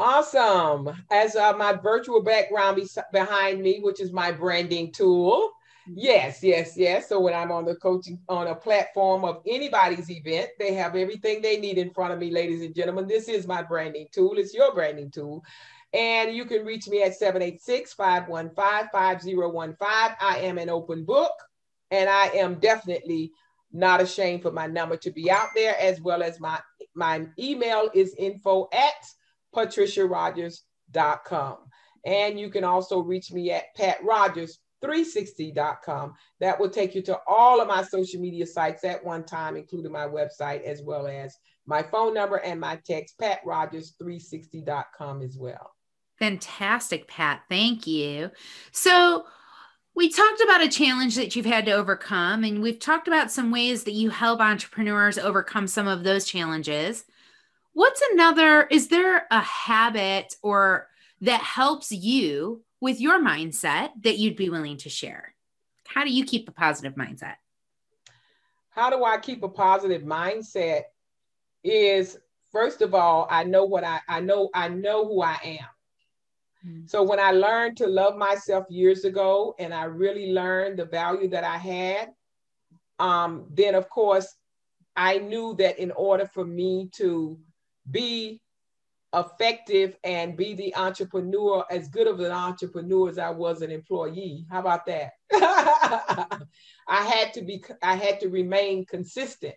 Awesome. 0.00 0.90
As 1.12 1.36
uh, 1.36 1.56
my 1.56 1.74
virtual 1.74 2.22
background 2.22 2.74
be- 2.74 2.88
behind 3.12 3.62
me, 3.62 3.78
which 3.80 4.00
is 4.00 4.10
my 4.10 4.32
branding 4.32 4.90
tool. 4.90 5.52
Yes, 5.88 6.42
yes, 6.42 6.76
yes. 6.76 7.08
So 7.08 7.20
when 7.20 7.34
I'm 7.34 7.52
on 7.52 7.64
the 7.64 7.76
coaching 7.76 8.18
on 8.28 8.48
a 8.48 8.54
platform 8.54 9.24
of 9.24 9.42
anybody's 9.46 10.10
event, 10.10 10.50
they 10.58 10.74
have 10.74 10.96
everything 10.96 11.40
they 11.40 11.58
need 11.58 11.78
in 11.78 11.90
front 11.90 12.12
of 12.12 12.18
me, 12.18 12.30
ladies 12.30 12.62
and 12.62 12.74
gentlemen. 12.74 13.06
This 13.06 13.28
is 13.28 13.46
my 13.46 13.62
branding 13.62 14.08
tool. 14.12 14.38
It's 14.38 14.52
your 14.52 14.74
branding 14.74 15.10
tool. 15.10 15.44
And 15.92 16.34
you 16.34 16.44
can 16.44 16.64
reach 16.64 16.88
me 16.88 17.02
at 17.02 17.14
786 17.14 17.92
515 17.92 18.88
5015. 18.92 20.16
I 20.20 20.38
am 20.40 20.58
an 20.58 20.68
open 20.68 21.04
book, 21.04 21.32
and 21.90 22.10
I 22.10 22.26
am 22.28 22.58
definitely 22.58 23.30
not 23.72 24.00
ashamed 24.00 24.42
for 24.42 24.50
my 24.50 24.66
number 24.66 24.96
to 24.96 25.12
be 25.12 25.30
out 25.30 25.50
there, 25.54 25.78
as 25.78 26.00
well 26.00 26.22
as 26.22 26.40
my, 26.40 26.58
my 26.94 27.26
email 27.38 27.90
is 27.94 28.14
info 28.18 28.68
at 28.72 28.94
patriciarogers.com. 29.54 31.58
And 32.04 32.40
you 32.40 32.50
can 32.50 32.64
also 32.64 33.00
reach 33.00 33.32
me 33.32 33.52
at 33.52 33.74
patrogers360.com. 34.82 36.14
That 36.40 36.58
will 36.58 36.70
take 36.70 36.94
you 36.94 37.02
to 37.02 37.18
all 37.26 37.60
of 37.60 37.68
my 37.68 37.82
social 37.82 38.20
media 38.20 38.46
sites 38.46 38.84
at 38.84 39.04
one 39.04 39.24
time, 39.24 39.56
including 39.56 39.92
my 39.92 40.06
website, 40.06 40.62
as 40.62 40.82
well 40.82 41.06
as 41.06 41.36
my 41.66 41.82
phone 41.82 42.14
number 42.14 42.36
and 42.36 42.60
my 42.60 42.80
text, 42.86 43.18
patrogers360.com 43.18 45.22
as 45.22 45.36
well. 45.36 45.72
Fantastic, 46.18 47.08
Pat. 47.08 47.42
Thank 47.48 47.86
you. 47.86 48.30
So, 48.72 49.26
we 49.94 50.10
talked 50.10 50.42
about 50.42 50.62
a 50.62 50.68
challenge 50.68 51.16
that 51.16 51.34
you've 51.34 51.46
had 51.46 51.64
to 51.64 51.72
overcome, 51.72 52.44
and 52.44 52.62
we've 52.62 52.78
talked 52.78 53.08
about 53.08 53.30
some 53.30 53.50
ways 53.50 53.84
that 53.84 53.94
you 53.94 54.10
help 54.10 54.40
entrepreneurs 54.40 55.16
overcome 55.16 55.66
some 55.66 55.88
of 55.88 56.04
those 56.04 56.26
challenges. 56.26 57.04
What's 57.72 58.02
another? 58.12 58.64
Is 58.64 58.88
there 58.88 59.26
a 59.30 59.40
habit 59.40 60.34
or 60.42 60.88
that 61.22 61.40
helps 61.40 61.90
you 61.90 62.62
with 62.80 63.00
your 63.00 63.22
mindset 63.22 63.90
that 64.02 64.18
you'd 64.18 64.36
be 64.36 64.50
willing 64.50 64.76
to 64.78 64.88
share? 64.88 65.34
How 65.86 66.04
do 66.04 66.10
you 66.10 66.24
keep 66.24 66.48
a 66.48 66.52
positive 66.52 66.94
mindset? 66.94 67.36
How 68.70 68.90
do 68.90 69.04
I 69.04 69.18
keep 69.18 69.42
a 69.42 69.48
positive 69.48 70.02
mindset? 70.02 70.82
Is 71.64 72.18
first 72.52 72.82
of 72.82 72.94
all, 72.94 73.26
I 73.30 73.44
know 73.44 73.64
what 73.64 73.84
I, 73.84 74.00
I 74.08 74.20
know, 74.20 74.50
I 74.54 74.68
know 74.68 75.06
who 75.06 75.22
I 75.22 75.38
am. 75.42 75.68
Mm. 76.66 76.90
So 76.90 77.02
when 77.02 77.18
I 77.18 77.32
learned 77.32 77.76
to 77.78 77.86
love 77.86 78.16
myself 78.16 78.66
years 78.68 79.04
ago 79.04 79.54
and 79.58 79.72
I 79.72 79.84
really 79.84 80.32
learned 80.32 80.78
the 80.78 80.84
value 80.84 81.28
that 81.28 81.44
I 81.44 81.56
had, 81.56 82.10
um, 82.98 83.46
then 83.52 83.74
of 83.74 83.88
course 83.88 84.34
I 84.96 85.18
knew 85.18 85.54
that 85.58 85.78
in 85.78 85.90
order 85.90 86.26
for 86.26 86.44
me 86.44 86.88
to 86.96 87.38
be 87.90 88.40
effective 89.16 89.96
and 90.04 90.36
be 90.36 90.54
the 90.54 90.76
entrepreneur, 90.76 91.64
as 91.70 91.88
good 91.88 92.06
of 92.06 92.20
an 92.20 92.32
entrepreneur 92.32 93.08
as 93.08 93.18
I 93.18 93.30
was 93.30 93.62
an 93.62 93.70
employee, 93.70 94.46
how 94.50 94.60
about 94.60 94.86
that? 94.86 95.12
I 95.32 97.02
had 97.02 97.32
to 97.34 97.42
be, 97.42 97.64
I 97.82 97.96
had 97.96 98.20
to 98.20 98.28
remain 98.28 98.84
consistent 98.84 99.54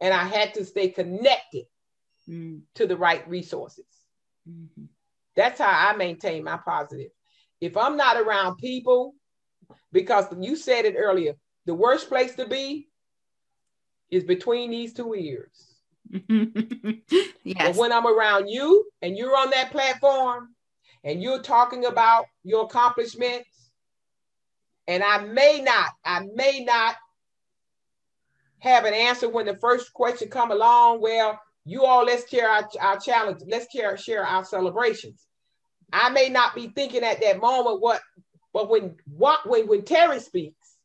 and 0.00 0.12
I 0.12 0.24
had 0.24 0.54
to 0.54 0.64
stay 0.64 0.88
connected 0.88 1.64
mm. 2.28 2.60
to 2.74 2.86
the 2.86 2.96
right 2.96 3.26
resources. 3.28 3.86
Mm-hmm. 4.48 4.84
That's 5.36 5.60
how 5.60 5.90
I 5.90 5.96
maintain 5.96 6.44
my 6.44 6.58
positive. 6.58 7.10
If 7.60 7.76
I'm 7.76 7.96
not 7.96 8.20
around 8.20 8.56
people, 8.56 9.14
because 9.92 10.26
you 10.38 10.56
said 10.56 10.84
it 10.84 10.96
earlier, 10.98 11.34
the 11.64 11.74
worst 11.74 12.08
place 12.08 12.34
to 12.34 12.46
be 12.46 12.88
is 14.10 14.24
between 14.24 14.70
these 14.70 14.92
two 14.92 15.14
ears. 15.14 15.71
yes. 17.44 17.56
But 17.56 17.76
when 17.76 17.92
I'm 17.92 18.06
around 18.06 18.48
you 18.48 18.84
and 19.00 19.16
you're 19.16 19.36
on 19.36 19.50
that 19.50 19.70
platform 19.70 20.48
and 21.04 21.22
you're 21.22 21.42
talking 21.42 21.84
about 21.86 22.26
your 22.44 22.64
accomplishments, 22.64 23.48
and 24.86 25.02
I 25.02 25.24
may 25.24 25.60
not, 25.64 25.90
I 26.04 26.26
may 26.34 26.64
not 26.64 26.96
have 28.58 28.84
an 28.84 28.94
answer 28.94 29.28
when 29.28 29.46
the 29.46 29.56
first 29.56 29.92
question 29.92 30.28
come 30.28 30.50
along. 30.50 31.00
Well, 31.00 31.40
you 31.64 31.84
all 31.84 32.04
let's 32.04 32.28
share 32.28 32.48
our, 32.48 32.68
our 32.80 32.98
challenge 32.98 33.40
let's 33.46 33.70
share, 33.72 33.96
share 33.96 34.24
our 34.24 34.44
celebrations 34.44 35.26
i 35.92 36.08
may 36.10 36.28
not 36.28 36.54
be 36.54 36.68
thinking 36.68 37.02
at 37.02 37.20
that 37.20 37.40
moment 37.40 37.80
what 37.80 38.00
but 38.52 38.68
when 38.68 38.96
what 39.06 39.48
when 39.48 39.66
when 39.66 39.84
terry 39.84 40.20
speaks 40.20 40.76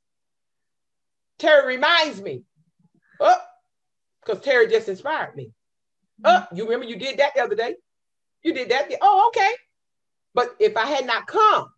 terry 1.39 1.75
reminds 1.75 2.21
me 2.21 2.43
oh 3.19 3.37
because 4.27 4.43
terry 4.43 4.67
just 4.67 4.89
inspired 4.89 5.35
me 5.35 5.51
oh 6.25 6.45
you 6.53 6.65
remember 6.65 6.85
you 6.85 6.97
did 6.97 7.17
that 7.17 7.33
the 7.35 7.41
other 7.41 7.55
day 7.55 7.75
you 8.43 8.53
did 8.53 8.69
that 8.69 8.91
oh 9.01 9.27
okay 9.29 9.51
but 10.33 10.55
if 10.59 10.75
i 10.75 10.85
had 10.85 11.05
not 11.05 11.27
come 11.27 11.69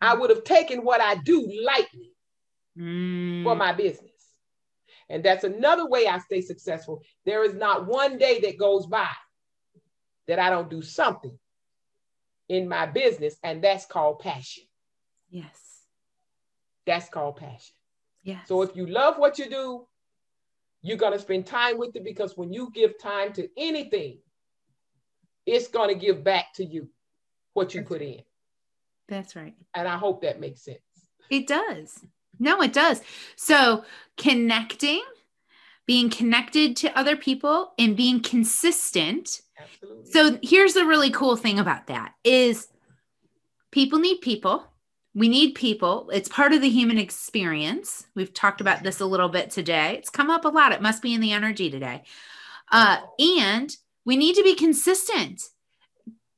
i 0.00 0.14
would 0.14 0.30
have 0.30 0.44
taken 0.44 0.84
what 0.84 1.00
i 1.00 1.14
do 1.14 1.50
lightly 1.64 2.12
mm. 2.78 3.42
for 3.42 3.54
my 3.54 3.72
business 3.72 4.08
and 5.08 5.24
that's 5.24 5.44
another 5.44 5.88
way 5.88 6.06
I 6.06 6.18
stay 6.18 6.40
successful. 6.40 7.02
There 7.24 7.44
is 7.44 7.54
not 7.54 7.86
one 7.86 8.18
day 8.18 8.40
that 8.40 8.58
goes 8.58 8.86
by 8.86 9.08
that 10.26 10.38
I 10.38 10.50
don't 10.50 10.68
do 10.68 10.82
something 10.82 11.36
in 12.48 12.68
my 12.68 12.86
business, 12.86 13.36
and 13.42 13.62
that's 13.62 13.86
called 13.86 14.20
passion. 14.20 14.64
Yes. 15.30 15.84
That's 16.86 17.08
called 17.08 17.36
passion. 17.36 17.74
Yes. 18.22 18.48
So 18.48 18.62
if 18.62 18.76
you 18.76 18.86
love 18.86 19.18
what 19.18 19.38
you 19.38 19.48
do, 19.48 19.86
you're 20.82 20.96
going 20.96 21.12
to 21.12 21.18
spend 21.18 21.46
time 21.46 21.78
with 21.78 21.96
it 21.96 22.04
because 22.04 22.36
when 22.36 22.52
you 22.52 22.70
give 22.72 22.98
time 22.98 23.32
to 23.34 23.48
anything, 23.56 24.18
it's 25.46 25.68
going 25.68 25.88
to 25.88 25.94
give 25.94 26.22
back 26.22 26.52
to 26.54 26.64
you 26.64 26.88
what 27.54 27.74
you 27.74 27.82
put 27.82 28.02
in. 28.02 28.22
That's 29.08 29.34
right. 29.34 29.54
And 29.74 29.88
I 29.88 29.96
hope 29.96 30.22
that 30.22 30.40
makes 30.40 30.62
sense. 30.62 30.78
It 31.30 31.46
does. 31.46 32.04
No, 32.38 32.62
it 32.62 32.72
does. 32.72 33.02
So 33.36 33.84
connecting, 34.16 35.02
being 35.86 36.10
connected 36.10 36.76
to 36.76 36.96
other 36.96 37.16
people 37.16 37.72
and 37.78 37.96
being 37.96 38.20
consistent. 38.20 39.40
Absolutely. 39.60 40.10
So 40.10 40.38
here's 40.42 40.74
the 40.74 40.84
really 40.84 41.10
cool 41.10 41.36
thing 41.36 41.58
about 41.58 41.86
that 41.88 42.14
is 42.22 42.68
people 43.72 43.98
need 43.98 44.20
people. 44.20 44.64
We 45.18 45.28
need 45.28 45.56
people. 45.56 46.10
It's 46.12 46.28
part 46.28 46.52
of 46.52 46.60
the 46.60 46.68
human 46.68 46.96
experience. 46.96 48.06
We've 48.14 48.32
talked 48.32 48.60
about 48.60 48.84
this 48.84 49.00
a 49.00 49.06
little 49.06 49.28
bit 49.28 49.50
today. 49.50 49.96
It's 49.96 50.10
come 50.10 50.30
up 50.30 50.44
a 50.44 50.48
lot. 50.48 50.70
It 50.70 50.80
must 50.80 51.02
be 51.02 51.12
in 51.12 51.20
the 51.20 51.32
energy 51.32 51.70
today. 51.70 52.04
Uh, 52.70 52.98
and 53.18 53.76
we 54.04 54.16
need 54.16 54.36
to 54.36 54.44
be 54.44 54.54
consistent 54.54 55.42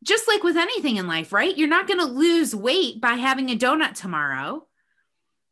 just 0.02 0.26
like 0.26 0.42
with 0.42 0.56
anything 0.56 0.96
in 0.96 1.06
life, 1.06 1.30
right? 1.30 1.58
You're 1.58 1.68
not 1.68 1.86
going 1.86 2.00
to 2.00 2.06
lose 2.06 2.56
weight 2.56 3.02
by 3.02 3.12
having 3.14 3.50
a 3.50 3.56
donut 3.56 3.92
tomorrow 3.94 4.66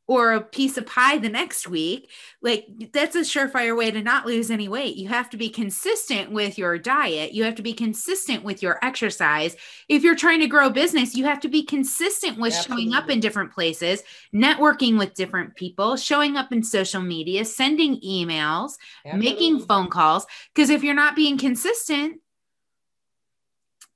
or 0.09 0.33
a 0.33 0.41
piece 0.41 0.79
of 0.79 0.87
pie 0.87 1.19
the 1.19 1.29
next 1.29 1.69
week. 1.69 2.11
Like 2.41 2.67
that's 2.93 3.15
a 3.15 3.21
surefire 3.21 3.77
way 3.77 3.91
to 3.91 4.03
not 4.03 4.27
lose 4.27 4.51
any 4.51 4.67
weight. 4.67 4.97
You 4.97 5.09
have 5.09 5.29
to 5.31 5.37
be 5.37 5.51
consistent 5.51 6.33
with 6.33 6.57
your 6.57 6.79
diet. 6.79 7.33
You 7.33 7.45
have 7.45 7.55
to 7.57 7.63
be 7.63 7.75
consistent 7.75 8.43
with 8.43 8.63
your 8.63 8.83
exercise. 8.83 9.55
If 9.87 10.03
you're 10.03 10.17
trying 10.17 10.41
to 10.41 10.47
grow 10.47 10.71
business, 10.71 11.15
you 11.15 11.27
have 11.27 11.41
to 11.41 11.49
be 11.49 11.63
consistent 11.63 12.39
with 12.39 12.55
Absolutely. 12.55 12.85
showing 12.85 12.95
up 12.95 13.11
in 13.11 13.21
different 13.21 13.53
places, 13.53 14.03
networking 14.35 14.99
with 14.99 15.13
different 15.13 15.55
people, 15.57 15.97
showing 15.97 16.37
up 16.37 16.53
in 16.53 16.63
social 16.63 17.03
media, 17.03 17.45
sending 17.45 18.01
emails, 18.01 18.79
Absolutely. 19.05 19.31
making 19.31 19.61
phone 19.67 19.91
calls. 19.91 20.27
Because 20.55 20.71
if 20.71 20.83
you're 20.83 20.95
not 20.95 21.17
being 21.17 21.37
consistent, 21.37 22.21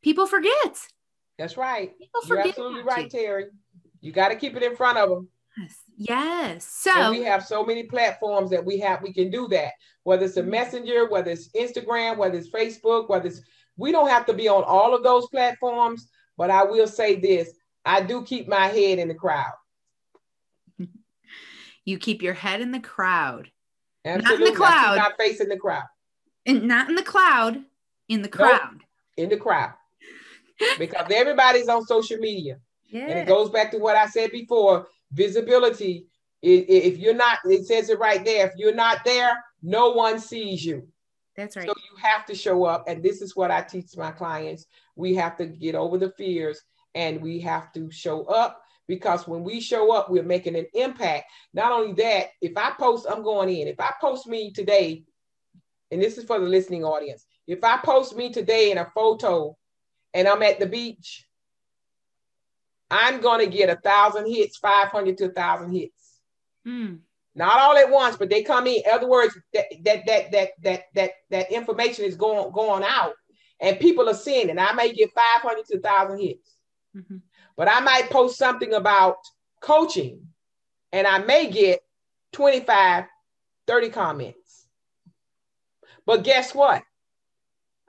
people 0.03 0.27
forget. 0.27 0.79
That's 1.39 1.57
right. 1.57 1.99
People 1.99 2.21
You're 2.27 2.47
absolutely 2.47 2.83
right, 2.83 3.11
Terry. 3.11 3.47
You 4.03 4.13
got 4.13 4.29
to 4.29 4.37
keep 4.37 4.57
it 4.57 4.63
in 4.63 4.77
front 4.77 4.99
of 4.99 5.09
them. 5.09 5.29
Yes. 6.09 6.65
So 6.65 6.93
and 6.93 7.17
we 7.17 7.23
have 7.25 7.45
so 7.45 7.65
many 7.65 7.85
platforms 7.85 8.51
that 8.51 8.65
we 8.65 8.79
have, 8.79 9.03
we 9.03 9.13
can 9.13 9.31
do 9.31 9.49
that. 9.49 9.73
Whether 10.05 10.27
it's 10.27 10.37
a 10.37 10.41
mm-hmm. 10.41 10.51
messenger, 10.51 11.09
whether 11.09 11.31
it's 11.31 11.49
Instagram, 11.49 12.17
whether 12.17 12.37
it's 12.37 12.51
Facebook, 12.51 13.09
whether 13.09 13.29
it's 13.29 13.43
we 13.77 13.93
don't 13.93 14.09
have 14.09 14.27
to 14.27 14.35
be 14.35 14.49
on 14.49 14.65
all 14.65 14.95
of 14.95 15.03
those 15.03 15.29
platforms, 15.29 16.09
but 16.37 16.51
I 16.51 16.65
will 16.65 16.87
say 16.87 17.17
this 17.17 17.53
I 17.85 18.03
do 18.03 18.23
keep 18.23 18.49
my 18.49 18.67
head 18.67 18.99
in 18.99 19.09
the 19.09 19.15
crowd. 19.15 19.53
You 21.85 21.99
keep 21.99 22.23
your 22.23 22.35
head 22.35 22.61
in 22.61 22.71
the 22.71 22.79
crowd. 22.79 23.51
Absolutely. 24.05 24.39
Not 24.39 24.47
in 24.47 24.53
the 24.53 24.57
cloud. 24.57 24.97
Not 24.99 25.13
facing 25.19 25.49
the 25.49 25.57
crowd. 25.57 25.83
And 26.47 26.63
not 26.69 26.89
in 26.89 26.95
the 26.95 27.03
cloud, 27.03 27.59
in 28.09 28.23
the 28.23 28.29
crowd. 28.29 28.61
Nope. 28.71 28.83
In 29.17 29.29
the 29.29 29.37
crowd. 29.37 29.73
because 30.79 31.07
everybody's 31.13 31.69
on 31.69 31.85
social 31.85 32.19
media. 32.19 32.59
Yeah. 32.89 33.07
And 33.09 33.19
it 33.19 33.27
goes 33.27 33.51
back 33.51 33.71
to 33.73 33.79
what 33.79 33.97
I 33.97 34.07
said 34.07 34.31
before 34.31 34.87
visibility 35.13 36.07
if 36.43 36.99
you're 36.99 37.15
not 37.15 37.39
it 37.45 37.67
says 37.67 37.89
it 37.89 37.99
right 38.01 38.25
there 38.25 38.47
if 38.47 38.53
you're 38.57 38.75
not 38.75 38.99
there 39.05 39.43
no 39.63 39.91
one 39.91 40.19
sees 40.19 40.65
you. 40.65 40.89
That's 41.37 41.57
right. 41.57 41.67
so 41.67 41.73
you 41.77 41.97
have 42.03 42.27
to 42.27 42.35
show 42.35 42.65
up 42.65 42.85
and 42.89 43.03
this 43.03 43.23
is 43.23 43.37
what 43.37 43.51
i 43.51 43.63
teach 43.63 43.97
my 43.97 44.11
clients. 44.11 44.67
We 44.97 45.15
have 45.15 45.37
to 45.39 45.47
get 45.47 45.75
over 45.75 45.99
the 45.99 46.11
fears 46.11 46.61
and 46.95 47.23
we 47.23 47.41
have 47.41 47.73
to 47.73 47.91
show 47.91 48.25
up 48.25 48.61
because 48.89 49.27
when 49.27 49.45
we 49.45 49.61
show 49.61 49.93
up 49.93 50.11
we're 50.11 50.23
making 50.23 50.57
an 50.57 50.67
impact. 50.75 51.31
Not 51.55 51.73
only 51.73 51.93
that 52.03 52.29
if 52.41 52.53
i 52.57 52.73
post 52.79 53.07
i'm 53.09 53.23
going 53.23 53.49
in. 53.49 53.69
If 53.69 53.81
i 53.81 53.93
post 54.01 54.27
me 54.27 54.53
today 54.53 55.05
and 55.93 56.03
this 56.03 56.19
is 56.19 56.25
for 56.25 56.41
the 56.41 56.47
listening 56.47 56.85
audience 56.85 57.27
if 57.47 57.63
i 57.63 57.77
post 57.77 58.17
me 58.17 58.33
today 58.33 58.71
in 58.71 58.79
a 58.79 58.91
photo 58.95 59.57
and 60.15 60.27
i'm 60.27 60.43
at 60.43 60.59
the 60.59 60.67
beach 60.67 61.27
I'm 62.93 63.23
going 63.23 63.41
to 63.41 63.57
get 63.57 63.71
a 63.71 63.77
thousand 63.77 64.27
hits, 64.27 64.59
500 64.59 65.17
to 65.19 65.25
a 65.25 65.29
thousand 65.31 65.73
hits. 65.73 66.19
Mm. 66.67 66.99
Not 67.35 67.59
all 67.59 67.79
at 67.79 67.91
once, 67.91 68.17
but 68.17 68.29
they 68.29 68.43
come 68.43 68.67
in. 68.67 68.83
In 68.85 68.93
other 68.93 69.09
words, 69.09 69.37
that 69.55 69.65
that 69.85 70.05
that 70.07 70.33
that 70.33 70.49
that 70.63 70.83
that 70.95 71.11
that 71.31 71.51
information 71.51 72.05
is 72.05 72.15
going 72.15 72.53
going 72.53 72.85
out, 72.85 73.15
and 73.59 73.81
people 73.81 74.11
are 74.11 74.15
seeing 74.15 74.51
it. 74.51 74.59
I 74.59 74.75
may 74.75 74.93
get 74.93 75.11
500 75.15 75.65
to 75.65 75.79
a 75.79 75.81
thousand 75.81 76.21
hits, 76.21 76.55
mm-hmm. 76.95 77.17
but 77.57 77.69
I 77.69 77.81
might 77.81 78.11
post 78.11 78.37
something 78.37 78.75
about 78.75 79.17
coaching, 79.63 80.27
and 80.93 81.07
I 81.07 81.21
may 81.21 81.51
get 81.51 81.81
25, 82.33 83.05
30 83.67 83.89
comments. 83.89 84.67
But 86.05 86.25
guess 86.25 86.55
what? 86.55 86.83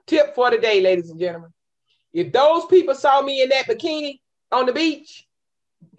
Tip 0.06 0.34
for 0.34 0.50
the 0.50 0.58
day, 0.58 0.80
ladies 0.80 1.10
and 1.10 1.20
gentlemen. 1.20 1.50
If 2.14 2.32
those 2.32 2.64
people 2.66 2.94
saw 2.94 3.20
me 3.20 3.42
in 3.42 3.50
that 3.50 3.66
bikini, 3.66 4.20
on 4.54 4.66
the 4.66 4.72
beach 4.72 5.26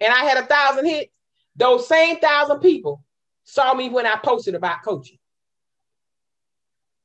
and 0.00 0.12
I 0.12 0.24
had 0.24 0.38
a 0.38 0.46
thousand 0.46 0.86
hits, 0.86 1.12
those 1.54 1.86
same 1.86 2.18
thousand 2.18 2.60
people 2.60 3.02
saw 3.44 3.74
me 3.74 3.88
when 3.88 4.06
I 4.06 4.16
posted 4.16 4.54
about 4.54 4.82
coaching. 4.84 5.18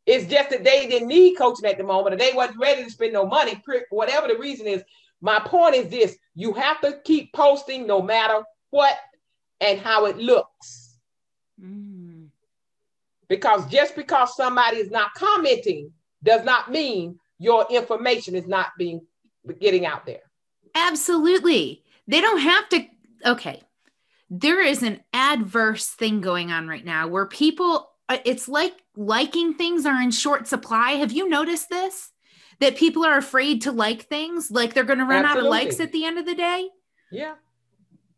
It's 0.05 0.25
just 0.25 0.49
that 0.49 0.63
they 0.63 0.87
didn't 0.87 1.07
need 1.07 1.35
coaching 1.35 1.65
at 1.65 1.77
the 1.77 1.83
moment 1.83 2.15
or 2.15 2.17
they 2.17 2.33
wasn't 2.33 2.59
ready 2.59 2.83
to 2.83 2.89
spend 2.89 3.13
no 3.13 3.25
money, 3.25 3.61
whatever 3.91 4.27
the 4.27 4.37
reason 4.37 4.65
is. 4.65 4.83
My 5.21 5.39
point 5.39 5.75
is 5.75 5.89
this 5.89 6.17
you 6.33 6.53
have 6.53 6.81
to 6.81 6.99
keep 7.03 7.31
posting 7.33 7.85
no 7.85 8.01
matter 8.01 8.41
what 8.71 8.97
and 9.59 9.79
how 9.79 10.05
it 10.05 10.17
looks. 10.17 10.97
Mm. 11.63 12.29
Because 13.27 13.65
just 13.67 13.95
because 13.95 14.35
somebody 14.35 14.77
is 14.77 14.89
not 14.89 15.13
commenting 15.13 15.91
does 16.23 16.43
not 16.43 16.71
mean 16.71 17.19
your 17.37 17.65
information 17.69 18.35
is 18.35 18.47
not 18.47 18.69
being 18.77 19.01
getting 19.59 19.85
out 19.85 20.05
there. 20.05 20.30
Absolutely. 20.75 21.83
They 22.07 22.21
don't 22.21 22.39
have 22.39 22.69
to. 22.69 22.85
Okay. 23.25 23.61
There 24.29 24.63
is 24.63 24.81
an 24.83 25.01
adverse 25.13 25.87
thing 25.87 26.21
going 26.21 26.51
on 26.51 26.67
right 26.67 26.85
now 26.85 27.07
where 27.07 27.25
people, 27.25 27.91
uh, 28.07 28.17
it's 28.25 28.47
like 28.47 28.73
liking 28.95 29.53
things 29.53 29.85
are 29.85 30.01
in 30.01 30.11
short 30.11 30.47
supply. 30.47 30.91
Have 30.91 31.11
you 31.11 31.27
noticed 31.27 31.69
this? 31.69 32.11
That 32.59 32.77
people 32.77 33.03
are 33.03 33.17
afraid 33.17 33.63
to 33.63 33.71
like 33.71 34.03
things, 34.03 34.51
like 34.51 34.73
they're 34.73 34.83
going 34.83 34.99
to 34.99 35.05
run 35.05 35.25
Absolutely. 35.25 35.39
out 35.39 35.45
of 35.45 35.65
likes 35.65 35.79
at 35.79 35.91
the 35.91 36.05
end 36.05 36.19
of 36.19 36.25
the 36.25 36.35
day? 36.35 36.69
Yeah. 37.11 37.33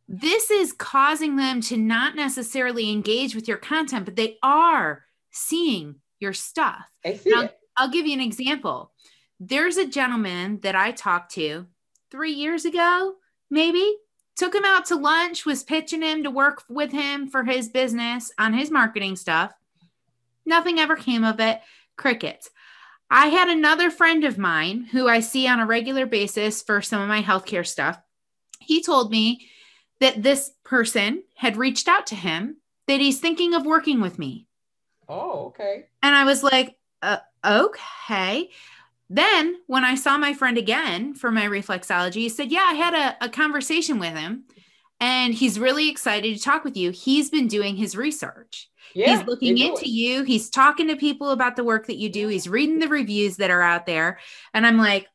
This 0.08 0.52
is 0.52 0.74
causing 0.74 1.38
them 1.38 1.62
to 1.62 1.78
not 1.78 2.16
necessarily 2.16 2.92
engage 2.92 3.36
with 3.36 3.48
your 3.48 3.58
content, 3.58 4.06
but 4.06 4.18
they 4.18 4.38
are 4.44 5.06
seeing 5.32 5.96
your 6.20 6.34
stuff. 6.34 6.84
I 7.06 7.14
see 7.16 7.30
it. 7.30 7.58
I'll 7.78 7.90
give 7.90 8.06
you 8.06 8.14
an 8.14 8.22
example. 8.22 8.92
There's 9.40 9.78
a 9.78 9.88
gentleman 9.88 10.60
that 10.62 10.76
I 10.76 10.92
talked 10.92 11.34
to 11.36 11.68
three 12.14 12.32
years 12.32 12.64
ago, 12.64 13.16
maybe. 13.50 13.98
Took 14.36 14.54
him 14.54 14.66
out 14.66 14.86
to 14.86 14.96
lunch, 14.96 15.46
was 15.46 15.64
pitching 15.64 16.04
him 16.04 16.24
to 16.24 16.30
work 16.30 16.64
with 16.70 16.92
him 16.92 17.28
for 17.28 17.44
his 17.44 17.70
business 17.70 18.32
on 18.38 18.54
his 18.54 18.70
marketing 18.70 19.16
stuff. 19.16 19.52
Nothing 20.46 20.80
ever 20.80 20.96
came 20.96 21.24
of 21.24 21.40
it. 21.40 21.60
Crickets. 21.98 22.52
I 23.10 23.28
had 23.28 23.50
another 23.50 23.90
friend 23.90 24.24
of 24.24 24.38
mine 24.38 24.86
who 24.92 25.08
I 25.08 25.22
see 25.22 25.48
on 25.48 25.60
a 25.60 25.66
regular 25.66 26.06
basis 26.06 26.62
for 26.62 26.82
some 26.82 27.02
of 27.02 27.08
my 27.08 27.24
healthcare 27.24 27.66
stuff. 27.66 28.00
He 28.60 28.82
told 28.82 29.10
me 29.12 29.48
that 30.00 30.22
this 30.22 30.52
person 30.64 31.24
had 31.36 31.58
reached 31.58 31.88
out 31.88 32.08
to 32.08 32.16
him, 32.16 32.58
that 32.88 33.00
he's 33.00 33.20
thinking 33.20 33.54
of 33.56 33.66
working 33.66 34.02
with 34.02 34.20
me. 34.20 34.48
Oh, 35.10 35.48
okay. 35.48 35.86
And 36.02 36.16
I 36.16 36.26
was 36.26 36.44
like, 36.44 36.76
uh, 37.02 37.18
okay. 37.46 38.50
Then, 39.14 39.58
when 39.68 39.86
I 39.86 39.94
saw 39.94 40.18
my 40.18 40.34
friend 40.34 40.58
again 40.58 41.14
for 41.14 41.30
my 41.30 41.44
reflexology, 41.44 42.16
he 42.16 42.30
said, 42.30 42.52
Yeah, 42.52 42.66
I 42.68 42.74
had 42.74 42.94
a, 42.96 43.26
a 43.26 43.30
conversation 43.30 44.00
with 44.00 44.16
him 44.16 44.46
and 45.00 45.36
he's 45.36 45.60
really 45.60 45.88
excited 45.88 46.36
to 46.36 46.42
talk 46.42 46.64
with 46.64 46.76
you. 46.76 46.90
He's 46.90 47.30
been 47.30 47.48
doing 47.48 47.76
his 47.76 47.96
research. 47.96 48.72
Yeah, 48.96 49.18
he's 49.18 49.28
looking 49.28 49.60
into 49.60 49.88
you. 49.88 50.24
He's 50.24 50.50
talking 50.50 50.88
to 50.88 50.96
people 50.96 51.30
about 51.30 51.56
the 51.56 51.64
work 51.64 51.86
that 51.88 51.98
you 51.98 52.10
do. 52.10 52.28
He's 52.28 52.48
reading 52.48 52.80
the 52.80 52.88
reviews 52.88 53.38
that 53.38 53.52
are 53.52 53.62
out 53.62 53.86
there. 53.86 54.18
And 54.52 54.66
I'm 54.66 54.78
like, 54.78 55.08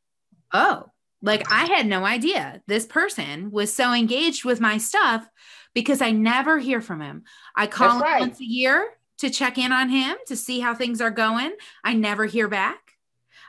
oh, 0.52 0.84
like 1.20 1.50
I 1.50 1.64
had 1.64 1.86
no 1.86 2.04
idea 2.04 2.62
this 2.68 2.86
person 2.86 3.50
was 3.50 3.72
so 3.72 3.92
engaged 3.92 4.44
with 4.44 4.60
my 4.60 4.78
stuff 4.78 5.28
because 5.74 6.00
I 6.00 6.12
never 6.12 6.58
hear 6.58 6.80
from 6.80 7.00
him. 7.00 7.24
I 7.56 7.66
call 7.66 7.98
him 7.98 8.20
once 8.20 8.40
a 8.40 8.44
year 8.44 8.90
to 9.18 9.30
check 9.30 9.58
in 9.58 9.72
on 9.72 9.88
him 9.88 10.16
to 10.28 10.36
see 10.36 10.60
how 10.60 10.74
things 10.74 11.00
are 11.00 11.10
going. 11.10 11.52
I 11.82 11.94
never 11.94 12.26
hear 12.26 12.46
back. 12.46 12.87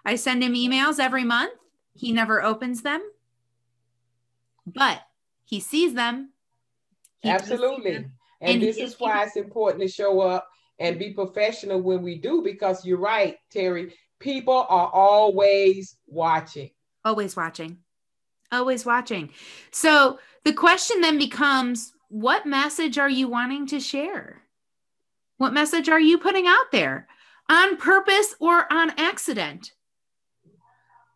I 0.05 0.15
send 0.15 0.43
him 0.43 0.53
emails 0.53 0.99
every 0.99 1.23
month. 1.23 1.53
He 1.93 2.11
never 2.11 2.41
opens 2.41 2.81
them, 2.81 3.01
but 4.65 5.01
he 5.43 5.59
sees 5.59 5.93
them. 5.93 6.31
He 7.19 7.29
Absolutely. 7.29 7.93
Them, 7.93 8.11
and, 8.41 8.53
and, 8.53 8.61
this 8.61 8.77
is 8.77 8.95
why 8.99 9.23
it's 9.23 9.35
important 9.35 9.81
to 9.81 9.89
show 9.89 10.21
up 10.21 10.47
and 10.79 10.97
be 10.97 11.11
professional 11.11 11.81
when 11.81 12.01
we 12.01 12.17
do, 12.17 12.41
because 12.41 12.85
you're 12.85 12.97
right, 12.99 13.37
Terry. 13.51 13.93
People 14.19 14.65
are 14.69 14.87
always 14.87 15.97
watching. 16.07 16.69
Always 17.03 17.35
watching. 17.35 17.77
Always 18.51 18.85
watching. 18.85 19.31
So 19.71 20.19
the 20.43 20.53
question 20.53 21.01
then 21.01 21.17
becomes 21.17 21.93
what 22.07 22.45
message 22.45 22.97
are 22.97 23.09
you 23.09 23.27
wanting 23.27 23.67
to 23.67 23.79
share? 23.79 24.41
What 25.37 25.53
message 25.53 25.89
are 25.89 25.99
you 25.99 26.17
putting 26.17 26.47
out 26.47 26.71
there 26.71 27.07
on 27.49 27.77
purpose 27.77 28.35
or 28.39 28.71
on 28.71 28.91
accident? 28.97 29.73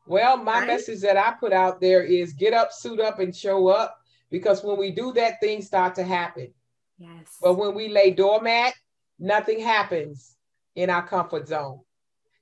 Well, 0.05 0.37
my 0.37 0.59
right? 0.59 0.67
message 0.67 1.01
that 1.01 1.17
I 1.17 1.33
put 1.39 1.53
out 1.53 1.79
there 1.79 2.03
is 2.03 2.33
get 2.33 2.53
up, 2.53 2.71
suit 2.71 2.99
up, 2.99 3.19
and 3.19 3.35
show 3.35 3.67
up 3.67 3.97
because 4.29 4.63
when 4.63 4.77
we 4.77 4.91
do 4.91 5.13
that, 5.13 5.39
things 5.39 5.67
start 5.67 5.95
to 5.95 6.03
happen. 6.03 6.53
Yes. 6.97 7.37
But 7.41 7.55
when 7.55 7.73
we 7.73 7.87
lay 7.87 8.11
doormat, 8.11 8.73
nothing 9.19 9.59
happens 9.59 10.35
in 10.75 10.89
our 10.89 11.05
comfort 11.05 11.47
zone. 11.47 11.81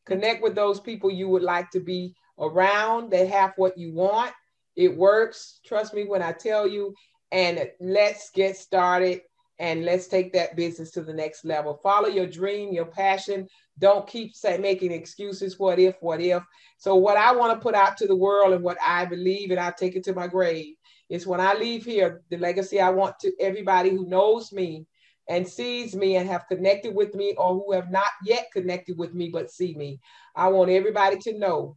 Connect 0.06 0.42
with 0.42 0.56
those 0.56 0.80
people 0.80 1.12
you 1.12 1.28
would 1.30 1.44
like 1.44 1.70
to 1.72 1.80
be 1.80 2.16
around 2.40 3.12
that 3.12 3.28
have 3.28 3.54
what 3.58 3.78
you 3.78 3.94
want. 3.94 4.32
It 4.76 4.96
works. 4.96 5.60
Trust 5.66 5.94
me 5.94 6.06
when 6.06 6.22
I 6.24 6.32
tell 6.32 6.68
you. 6.68 6.94
And 7.32 7.70
let's 7.80 8.30
get 8.32 8.58
started 8.58 9.22
and 9.60 9.86
let's 9.86 10.08
take 10.08 10.34
that 10.34 10.56
business 10.56 10.92
to 10.92 11.02
the 11.02 11.14
next 11.14 11.46
level. 11.46 11.80
Follow 11.84 12.08
your 12.08 12.26
dream, 12.26 12.74
your 12.74 12.86
passion. 12.86 13.48
Don't 13.82 14.08
keep 14.08 14.36
say, 14.36 14.60
making 14.60 14.92
excuses. 14.92 15.58
What 15.58 15.80
if? 15.80 15.96
What 16.02 16.22
if? 16.22 16.44
So, 16.78 16.96
what 16.96 17.18
I 17.18 17.36
want 17.36 17.54
to 17.54 17.64
put 17.64 17.74
out 17.74 17.98
to 17.98 18.08
the 18.08 18.16
world 18.16 18.54
and 18.54 18.64
what 18.64 18.78
I 18.86 19.06
believe, 19.06 19.50
and 19.50 19.60
I 19.60 19.72
take 19.72 19.96
it 19.96 20.04
to 20.04 20.14
my 20.14 20.28
grave, 20.28 20.76
is 21.10 21.26
when 21.26 21.42
I 21.42 21.56
leave 21.56 21.84
here, 21.84 22.22
the 22.30 22.38
legacy 22.38 22.80
I 22.80 22.92
want 22.92 23.18
to 23.20 23.34
everybody 23.40 23.90
who 23.90 24.06
knows 24.08 24.54
me 24.54 24.86
and 25.28 25.48
sees 25.48 25.96
me 25.96 26.16
and 26.16 26.30
have 26.30 26.48
connected 26.48 26.94
with 26.94 27.16
me 27.16 27.34
or 27.38 27.56
who 27.56 27.72
have 27.74 27.90
not 27.90 28.12
yet 28.24 28.48
connected 28.54 28.98
with 28.98 29.16
me 29.16 29.30
but 29.30 29.52
see 29.52 29.74
me. 29.74 30.00
I 30.36 30.50
want 30.50 30.70
everybody 30.70 31.18
to 31.18 31.38
know 31.38 31.76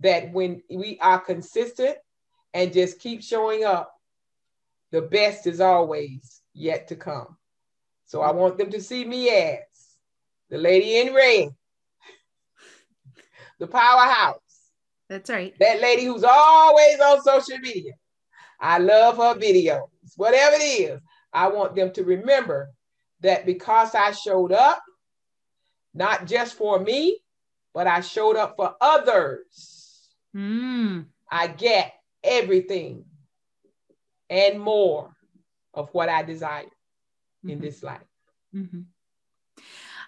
that 0.00 0.32
when 0.32 0.62
we 0.70 0.98
are 1.00 1.20
consistent 1.20 1.96
and 2.54 2.72
just 2.72 2.98
keep 2.98 3.22
showing 3.22 3.64
up, 3.64 3.92
the 4.90 5.02
best 5.02 5.46
is 5.46 5.60
always 5.60 6.40
yet 6.54 6.88
to 6.88 6.96
come. 6.96 7.36
So 8.06 8.20
I 8.20 8.32
want 8.32 8.58
them 8.58 8.70
to 8.70 8.80
see 8.80 9.04
me 9.04 9.30
as 9.30 9.60
the 10.52 10.58
lady 10.58 10.98
in 10.98 11.14
red, 11.14 11.48
the 13.58 13.66
powerhouse. 13.66 14.38
That's 15.08 15.30
right. 15.30 15.54
That 15.58 15.80
lady 15.80 16.04
who's 16.04 16.24
always 16.24 17.00
on 17.00 17.22
social 17.22 17.58
media. 17.58 17.92
I 18.60 18.76
love 18.78 19.16
her 19.16 19.34
videos, 19.34 19.88
whatever 20.16 20.56
it 20.56 20.80
is. 20.80 21.00
I 21.32 21.48
want 21.48 21.74
them 21.74 21.90
to 21.94 22.04
remember 22.04 22.70
that 23.20 23.46
because 23.46 23.94
I 23.94 24.12
showed 24.12 24.52
up, 24.52 24.82
not 25.94 26.26
just 26.26 26.54
for 26.54 26.78
me, 26.78 27.18
but 27.72 27.86
I 27.86 28.02
showed 28.02 28.36
up 28.36 28.54
for 28.56 28.74
others. 28.78 30.10
Mm. 30.36 31.06
I 31.30 31.46
get 31.46 31.94
everything 32.22 33.06
and 34.28 34.60
more 34.60 35.16
of 35.72 35.88
what 35.94 36.10
I 36.10 36.22
desire 36.22 36.64
mm-hmm. 36.64 37.50
in 37.50 37.60
this 37.60 37.82
life. 37.82 38.00
Mm-hmm. 38.54 38.82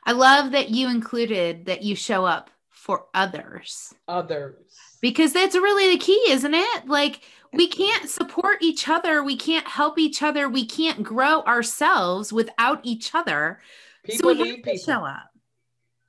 I 0.06 0.12
love 0.12 0.52
that 0.52 0.70
you 0.70 0.88
included 0.88 1.66
that 1.66 1.82
you 1.82 1.96
show 1.96 2.24
up 2.24 2.50
for 2.70 3.06
others. 3.14 3.94
Others. 4.08 4.56
Because 5.00 5.32
that's 5.32 5.54
really 5.54 5.94
the 5.94 6.04
key, 6.04 6.22
isn't 6.28 6.54
it? 6.54 6.86
Like 6.86 7.22
we 7.52 7.68
can't 7.68 8.10
support 8.10 8.58
each 8.60 8.88
other, 8.88 9.24
we 9.24 9.36
can't 9.36 9.66
help 9.66 9.98
each 9.98 10.22
other, 10.22 10.48
we 10.48 10.66
can't 10.66 11.02
grow 11.02 11.42
ourselves 11.42 12.32
without 12.32 12.80
each 12.82 13.14
other. 13.14 13.60
People 14.04 14.34
so 14.34 14.42
we 14.42 14.50
need 14.50 14.62
people. 14.62 14.78
show 14.78 15.04
up 15.04 15.30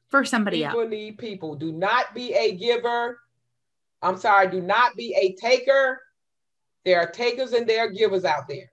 for 0.09 0.25
somebody 0.25 0.57
people 0.57 0.81
else. 0.81 0.85
People 0.85 0.89
need 0.89 1.17
people. 1.17 1.55
Do 1.55 1.71
not 1.71 2.13
be 2.13 2.33
a 2.33 2.55
giver. 2.55 3.19
I'm 4.01 4.17
sorry, 4.17 4.49
do 4.49 4.61
not 4.61 4.95
be 4.95 5.15
a 5.15 5.33
taker. 5.39 6.01
There 6.83 6.99
are 6.99 7.09
takers 7.09 7.53
and 7.53 7.67
there 7.67 7.85
are 7.85 7.89
givers 7.89 8.25
out 8.25 8.47
there. 8.47 8.71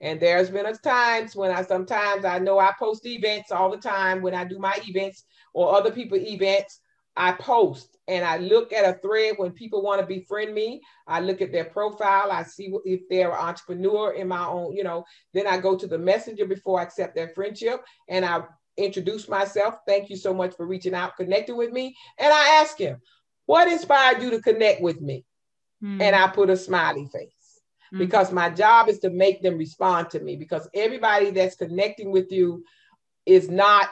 And 0.00 0.18
there's 0.18 0.50
been 0.50 0.66
a 0.66 0.74
times 0.74 1.36
when 1.36 1.50
I 1.50 1.62
sometimes 1.62 2.24
I 2.24 2.38
know 2.38 2.58
I 2.58 2.72
post 2.78 3.04
events 3.06 3.52
all 3.52 3.70
the 3.70 3.76
time 3.76 4.22
when 4.22 4.34
I 4.34 4.44
do 4.44 4.58
my 4.58 4.78
events 4.86 5.24
or 5.52 5.74
other 5.74 5.90
people 5.90 6.18
events. 6.18 6.80
I 7.16 7.32
post 7.32 7.98
and 8.08 8.24
I 8.24 8.38
look 8.38 8.72
at 8.72 8.88
a 8.88 8.98
thread 9.00 9.34
when 9.36 9.50
people 9.50 9.82
want 9.82 10.00
to 10.00 10.06
befriend 10.06 10.54
me. 10.54 10.80
I 11.06 11.20
look 11.20 11.42
at 11.42 11.52
their 11.52 11.64
profile. 11.64 12.30
I 12.30 12.44
see 12.44 12.72
if 12.84 13.00
they're 13.10 13.32
an 13.32 13.38
entrepreneur 13.38 14.12
in 14.12 14.28
my 14.28 14.46
own, 14.46 14.74
you 14.74 14.84
know. 14.84 15.04
Then 15.34 15.46
I 15.46 15.58
go 15.58 15.76
to 15.76 15.86
the 15.86 15.98
messenger 15.98 16.46
before 16.46 16.80
I 16.80 16.84
accept 16.84 17.14
their 17.14 17.28
friendship 17.28 17.84
and 18.08 18.24
I 18.24 18.42
introduce 18.76 19.28
myself. 19.28 19.74
Thank 19.86 20.08
you 20.08 20.16
so 20.16 20.32
much 20.32 20.56
for 20.56 20.66
reaching 20.66 20.94
out, 20.94 21.16
connecting 21.16 21.56
with 21.56 21.72
me. 21.72 21.94
And 22.16 22.32
I 22.32 22.62
ask 22.62 22.78
him, 22.78 23.00
what 23.46 23.68
inspired 23.68 24.22
you 24.22 24.30
to 24.30 24.40
connect 24.40 24.80
with 24.80 25.00
me? 25.00 25.24
Mm. 25.82 26.00
And 26.00 26.16
I 26.16 26.28
put 26.28 26.50
a 26.50 26.56
smiley 26.56 27.06
face. 27.12 27.39
Mm. 27.94 27.98
Because 27.98 28.32
my 28.32 28.50
job 28.50 28.88
is 28.88 28.98
to 29.00 29.10
make 29.10 29.42
them 29.42 29.58
respond 29.58 30.10
to 30.10 30.20
me 30.20 30.36
because 30.36 30.68
everybody 30.74 31.30
that's 31.30 31.56
connecting 31.56 32.10
with 32.10 32.30
you 32.30 32.64
is 33.26 33.48
not 33.48 33.90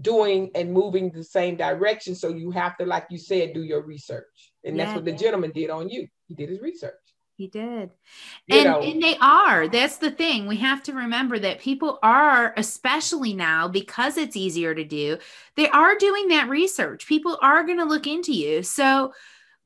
doing 0.00 0.50
and 0.54 0.72
moving 0.72 1.10
the 1.10 1.24
same 1.24 1.56
direction. 1.56 2.14
So 2.14 2.28
you 2.28 2.50
have 2.50 2.76
to, 2.78 2.86
like 2.86 3.06
you 3.10 3.18
said, 3.18 3.54
do 3.54 3.62
your 3.62 3.82
research. 3.82 4.52
And 4.64 4.76
yeah, 4.76 4.84
that's 4.84 4.96
what 4.96 5.04
the 5.04 5.12
gentleman 5.12 5.52
did 5.52 5.70
on 5.70 5.88
you. 5.88 6.06
He 6.28 6.34
did 6.34 6.50
his 6.50 6.60
research. 6.60 6.94
He 7.36 7.48
did. 7.48 7.90
and, 8.48 8.66
and 8.66 9.02
they 9.02 9.16
are. 9.20 9.68
That's 9.68 9.98
the 9.98 10.10
thing. 10.10 10.46
We 10.46 10.56
have 10.56 10.82
to 10.84 10.94
remember 10.94 11.38
that 11.38 11.60
people 11.60 11.98
are, 12.02 12.54
especially 12.56 13.34
now, 13.34 13.68
because 13.68 14.16
it's 14.16 14.36
easier 14.36 14.74
to 14.74 14.84
do, 14.84 15.18
they 15.54 15.68
are 15.68 15.96
doing 15.96 16.28
that 16.28 16.48
research. 16.48 17.06
People 17.06 17.38
are 17.42 17.62
going 17.64 17.76
to 17.76 17.84
look 17.84 18.06
into 18.06 18.32
you. 18.32 18.62
So 18.62 19.12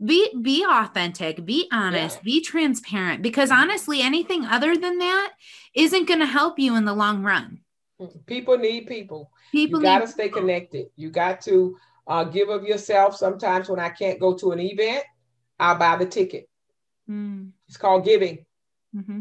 be 0.04 0.30
be 0.40 0.64
authentic, 0.68 1.44
be 1.44 1.68
honest, 1.72 2.18
yeah. 2.18 2.24
be 2.24 2.40
transparent 2.40 3.22
because 3.22 3.50
honestly, 3.50 4.00
anything 4.00 4.44
other 4.44 4.76
than 4.76 4.98
that 4.98 5.32
isn't 5.74 6.08
going 6.08 6.20
to 6.20 6.26
help 6.26 6.58
you 6.58 6.76
in 6.76 6.84
the 6.84 6.94
long 6.94 7.22
run. 7.22 7.60
People 8.26 8.56
need 8.56 8.86
people. 8.86 9.30
People 9.52 9.80
you 9.80 9.84
got 9.84 9.98
to 9.98 10.08
stay 10.08 10.28
connected. 10.30 10.86
You 10.96 11.10
got 11.10 11.42
to 11.42 11.76
uh, 12.06 12.24
give 12.24 12.48
of 12.48 12.64
yourself. 12.64 13.14
Sometimes 13.14 13.68
when 13.68 13.78
I 13.78 13.90
can't 13.90 14.18
go 14.18 14.34
to 14.38 14.52
an 14.52 14.60
event, 14.60 15.04
I'll 15.58 15.76
buy 15.76 15.96
the 15.96 16.06
ticket. 16.06 16.48
Mm. 17.08 17.50
It's 17.68 17.76
called 17.76 18.04
giving. 18.06 18.46
Mm-hmm. 18.96 19.20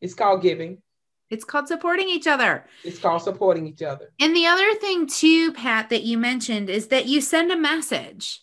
It's 0.00 0.14
called 0.14 0.42
giving. 0.42 0.82
It's 1.30 1.44
called 1.44 1.66
supporting 1.66 2.08
each 2.08 2.26
other. 2.26 2.66
It's 2.84 2.98
called 2.98 3.22
supporting 3.22 3.66
each 3.66 3.82
other. 3.82 4.12
And 4.20 4.36
the 4.36 4.46
other 4.46 4.74
thing, 4.74 5.06
too, 5.06 5.52
Pat, 5.52 5.88
that 5.88 6.02
you 6.02 6.18
mentioned 6.18 6.68
is 6.68 6.88
that 6.88 7.06
you 7.06 7.22
send 7.22 7.50
a 7.50 7.56
message 7.56 8.41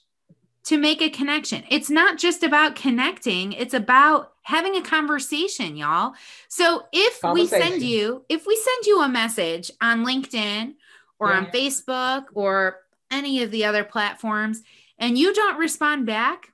to 0.69 0.77
make 0.77 1.01
a 1.01 1.09
connection. 1.09 1.63
It's 1.71 1.89
not 1.89 2.19
just 2.19 2.43
about 2.43 2.75
connecting, 2.75 3.53
it's 3.53 3.73
about 3.73 4.33
having 4.43 4.75
a 4.75 4.83
conversation, 4.83 5.75
y'all. 5.75 6.13
So 6.47 6.83
if 6.93 7.23
we 7.23 7.47
send 7.47 7.81
you, 7.81 8.23
if 8.29 8.45
we 8.45 8.55
send 8.55 8.85
you 8.85 9.01
a 9.01 9.09
message 9.09 9.71
on 9.81 10.05
LinkedIn 10.05 10.75
or 11.17 11.31
yeah. 11.31 11.37
on 11.37 11.47
Facebook 11.47 12.25
or 12.35 12.81
any 13.09 13.41
of 13.41 13.49
the 13.49 13.65
other 13.65 13.83
platforms 13.83 14.61
and 14.99 15.17
you 15.17 15.33
don't 15.33 15.57
respond 15.57 16.05
back, 16.05 16.53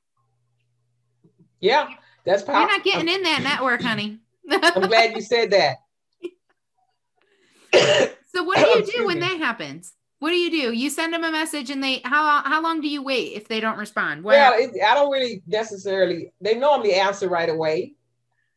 yeah, 1.59 1.89
that's 2.23 2.41
powerful. 2.41 2.61
You're 2.61 2.71
not 2.71 2.85
getting 2.85 3.13
in 3.13 3.21
that 3.23 3.43
network, 3.43 3.81
honey. 3.81 4.19
I'm 4.49 4.87
glad 4.87 5.13
you 5.13 5.21
said 5.21 5.51
that. 5.51 5.79
so 8.33 8.43
what 8.45 8.59
do 8.59 8.65
you 8.79 8.85
do 8.97 9.05
when 9.07 9.19
that 9.19 9.39
happens? 9.39 9.91
What 10.19 10.29
do 10.29 10.35
you 10.35 10.49
do? 10.49 10.71
You 10.71 10.89
send 10.89 11.13
them 11.13 11.23
a 11.23 11.31
message, 11.31 11.69
and 11.69 11.83
they 11.83 12.01
how 12.03 12.41
how 12.43 12.61
long 12.61 12.81
do 12.81 12.87
you 12.87 13.03
wait 13.03 13.33
if 13.33 13.47
they 13.47 13.59
don't 13.59 13.77
respond? 13.77 14.23
well, 14.23 14.53
it, 14.55 14.71
I 14.81 14.95
don't 14.95 15.11
really 15.11 15.43
necessarily. 15.45 16.31
They 16.39 16.55
normally 16.55 16.93
answer 16.93 17.27
right 17.27 17.49
away, 17.49 17.95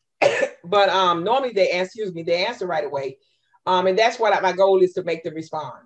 but 0.65 0.89
um, 0.89 1.25
normally 1.25 1.53
they 1.53 1.71
answer. 1.71 1.87
Excuse 1.87 2.15
me, 2.15 2.23
they 2.23 2.47
answer 2.47 2.67
right 2.67 2.85
away, 2.85 3.19
um, 3.67 3.87
and 3.87 3.99
that's 3.99 4.19
what 4.19 4.41
my 4.43 4.53
goal 4.53 4.83
is 4.83 4.93
to 4.95 5.03
make 5.03 5.25
them 5.25 5.35
respond. 5.35 5.85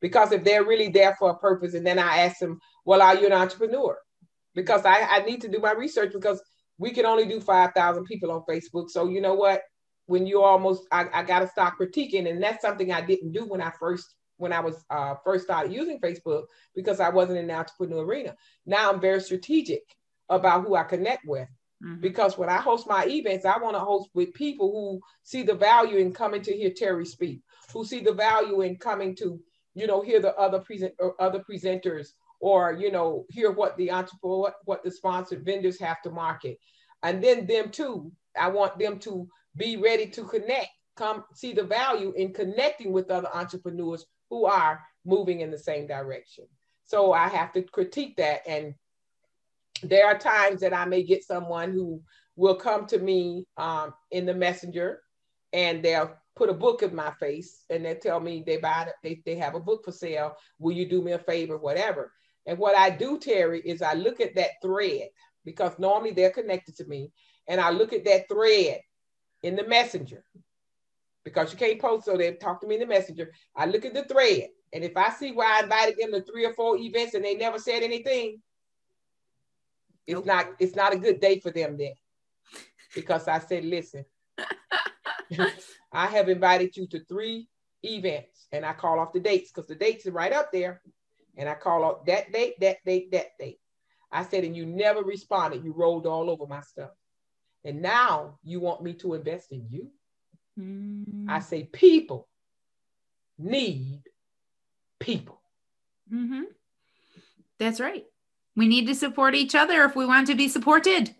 Because 0.00 0.32
if 0.32 0.42
they're 0.42 0.64
really 0.64 0.88
there 0.88 1.14
for 1.16 1.30
a 1.30 1.38
purpose, 1.38 1.74
and 1.74 1.86
then 1.86 2.00
I 2.00 2.18
ask 2.18 2.38
them, 2.38 2.60
"Well, 2.84 3.00
are 3.00 3.16
you 3.16 3.26
an 3.26 3.32
entrepreneur?" 3.32 3.96
Because 4.54 4.84
I, 4.84 5.02
I 5.02 5.20
need 5.20 5.40
to 5.42 5.48
do 5.48 5.60
my 5.60 5.72
research 5.72 6.12
because 6.12 6.42
we 6.78 6.90
can 6.90 7.06
only 7.06 7.26
do 7.26 7.40
five 7.40 7.72
thousand 7.74 8.06
people 8.06 8.32
on 8.32 8.42
Facebook. 8.50 8.90
So 8.90 9.08
you 9.08 9.20
know 9.20 9.34
what? 9.34 9.62
When 10.06 10.26
you 10.26 10.42
almost, 10.42 10.82
I, 10.90 11.06
I 11.14 11.22
got 11.22 11.38
to 11.38 11.48
start 11.48 11.74
critiquing, 11.80 12.28
and 12.28 12.42
that's 12.42 12.60
something 12.60 12.90
I 12.90 13.02
didn't 13.02 13.30
do 13.30 13.44
when 13.44 13.62
I 13.62 13.70
first 13.78 14.16
when 14.42 14.52
I 14.52 14.58
was 14.58 14.84
uh, 14.90 15.14
first 15.24 15.44
started 15.44 15.72
using 15.72 16.00
Facebook 16.00 16.46
because 16.74 16.98
I 16.98 17.10
wasn't 17.10 17.38
in 17.38 17.46
the 17.46 17.54
entrepreneur 17.54 18.04
arena. 18.04 18.34
Now 18.66 18.90
I'm 18.90 19.00
very 19.00 19.20
strategic 19.20 19.82
about 20.28 20.64
who 20.64 20.74
I 20.74 20.82
connect 20.82 21.24
with. 21.24 21.48
Mm-hmm. 21.82 22.00
Because 22.00 22.36
when 22.36 22.48
I 22.48 22.56
host 22.56 22.88
my 22.88 23.06
events, 23.06 23.44
I 23.44 23.58
want 23.58 23.76
to 23.76 23.80
host 23.80 24.10
with 24.14 24.34
people 24.34 24.72
who 24.72 25.00
see 25.22 25.44
the 25.44 25.54
value 25.54 25.98
in 25.98 26.12
coming 26.12 26.42
to 26.42 26.56
hear 26.56 26.70
Terry 26.70 27.06
speak, 27.06 27.40
who 27.72 27.84
see 27.84 28.00
the 28.00 28.12
value 28.12 28.62
in 28.62 28.76
coming 28.76 29.14
to, 29.16 29.40
you 29.74 29.86
know, 29.86 30.00
hear 30.00 30.20
the 30.20 30.34
other 30.36 30.58
present 30.58 30.92
or 30.98 31.14
other 31.20 31.42
presenters, 31.48 32.08
or 32.40 32.72
you 32.72 32.90
know, 32.90 33.24
hear 33.30 33.52
what 33.52 33.76
the 33.76 33.92
entrepreneur, 33.92 34.40
what, 34.40 34.54
what 34.64 34.84
the 34.84 34.90
sponsored 34.90 35.44
vendors 35.44 35.78
have 35.78 36.02
to 36.02 36.10
market, 36.10 36.58
and 37.04 37.22
then 37.22 37.46
them 37.46 37.70
too. 37.70 38.10
I 38.36 38.48
want 38.48 38.78
them 38.78 38.98
to 39.00 39.28
be 39.56 39.76
ready 39.76 40.06
to 40.06 40.24
connect, 40.24 40.70
come 40.96 41.24
see 41.34 41.52
the 41.52 41.64
value 41.64 42.12
in 42.16 42.32
connecting 42.32 42.92
with 42.92 43.10
other 43.10 43.28
entrepreneurs 43.34 44.06
who 44.32 44.46
are 44.46 44.80
moving 45.04 45.40
in 45.40 45.50
the 45.50 45.58
same 45.58 45.86
direction. 45.86 46.46
So 46.84 47.12
I 47.12 47.28
have 47.28 47.52
to 47.52 47.60
critique 47.60 48.16
that. 48.16 48.40
And 48.48 48.74
there 49.82 50.06
are 50.06 50.16
times 50.16 50.62
that 50.62 50.72
I 50.72 50.86
may 50.86 51.02
get 51.02 51.22
someone 51.22 51.72
who 51.72 52.00
will 52.34 52.54
come 52.54 52.86
to 52.86 52.98
me 52.98 53.46
um, 53.58 53.92
in 54.10 54.24
the 54.24 54.32
messenger 54.32 55.02
and 55.52 55.82
they'll 55.82 56.14
put 56.34 56.48
a 56.48 56.54
book 56.54 56.82
in 56.82 56.94
my 56.94 57.10
face 57.20 57.66
and 57.68 57.84
they 57.84 57.94
tell 57.94 58.20
me 58.20 58.42
they 58.46 58.56
buy 58.56 58.84
it, 58.88 58.94
they, 59.02 59.20
they 59.26 59.36
have 59.36 59.54
a 59.54 59.60
book 59.60 59.84
for 59.84 59.92
sale. 59.92 60.34
Will 60.58 60.72
you 60.72 60.88
do 60.88 61.02
me 61.02 61.12
a 61.12 61.18
favor, 61.18 61.58
whatever? 61.58 62.10
And 62.46 62.56
what 62.56 62.74
I 62.74 62.88
do, 62.88 63.18
Terry, 63.18 63.60
is 63.60 63.82
I 63.82 63.92
look 63.92 64.18
at 64.18 64.34
that 64.36 64.52
thread 64.62 65.08
because 65.44 65.78
normally 65.78 66.12
they're 66.12 66.30
connected 66.30 66.74
to 66.78 66.86
me. 66.86 67.12
And 67.48 67.60
I 67.60 67.68
look 67.68 67.92
at 67.92 68.06
that 68.06 68.30
thread 68.30 68.80
in 69.42 69.56
the 69.56 69.68
messenger 69.68 70.24
because 71.24 71.52
you 71.52 71.58
can't 71.58 71.80
post, 71.80 72.04
so 72.04 72.16
they 72.16 72.32
talk 72.34 72.60
to 72.60 72.66
me 72.66 72.74
in 72.74 72.80
the 72.80 72.86
messenger. 72.86 73.32
I 73.56 73.66
look 73.66 73.84
at 73.84 73.94
the 73.94 74.04
thread, 74.04 74.48
and 74.72 74.84
if 74.84 74.96
I 74.96 75.10
see 75.10 75.32
where 75.32 75.48
I 75.48 75.60
invited 75.62 75.96
them 75.98 76.12
to 76.12 76.22
three 76.22 76.44
or 76.44 76.54
four 76.54 76.76
events 76.76 77.14
and 77.14 77.24
they 77.24 77.34
never 77.34 77.58
said 77.58 77.82
anything, 77.82 78.40
it's 80.06 80.14
nope. 80.14 80.26
not 80.26 80.46
it's 80.58 80.76
not 80.76 80.92
a 80.92 80.98
good 80.98 81.20
day 81.20 81.38
for 81.38 81.50
them 81.50 81.76
then. 81.76 81.92
Because 82.94 83.28
I 83.28 83.38
said, 83.38 83.64
listen, 83.64 84.04
I 85.92 86.06
have 86.06 86.28
invited 86.28 86.76
you 86.76 86.86
to 86.88 87.04
three 87.04 87.48
events, 87.82 88.48
and 88.52 88.64
I 88.64 88.72
call 88.72 88.98
off 88.98 89.12
the 89.12 89.20
dates 89.20 89.50
because 89.50 89.68
the 89.68 89.74
dates 89.74 90.06
are 90.06 90.12
right 90.12 90.32
up 90.32 90.50
there. 90.52 90.82
And 91.36 91.48
I 91.48 91.54
call 91.54 91.84
off 91.84 92.04
that 92.04 92.30
date, 92.30 92.60
that 92.60 92.84
date, 92.84 93.10
that 93.12 93.38
date. 93.38 93.58
I 94.10 94.22
said, 94.24 94.44
and 94.44 94.54
you 94.54 94.66
never 94.66 95.02
responded. 95.02 95.64
You 95.64 95.72
rolled 95.72 96.06
all 96.06 96.28
over 96.28 96.46
my 96.46 96.60
stuff. 96.60 96.90
And 97.64 97.80
now 97.80 98.38
you 98.44 98.60
want 98.60 98.82
me 98.82 98.92
to 98.94 99.14
invest 99.14 99.52
in 99.52 99.66
you? 99.70 99.90
Mm-hmm. 100.58 101.30
I 101.30 101.40
say 101.40 101.64
people 101.64 102.28
need 103.38 104.02
people. 105.00 105.40
Mm-hmm. 106.12 106.42
That's 107.58 107.80
right. 107.80 108.04
We 108.56 108.68
need 108.68 108.86
to 108.86 108.94
support 108.94 109.34
each 109.34 109.54
other 109.54 109.84
if 109.84 109.96
we 109.96 110.04
want 110.04 110.26
to 110.26 110.34
be 110.34 110.48
supported. 110.48 111.14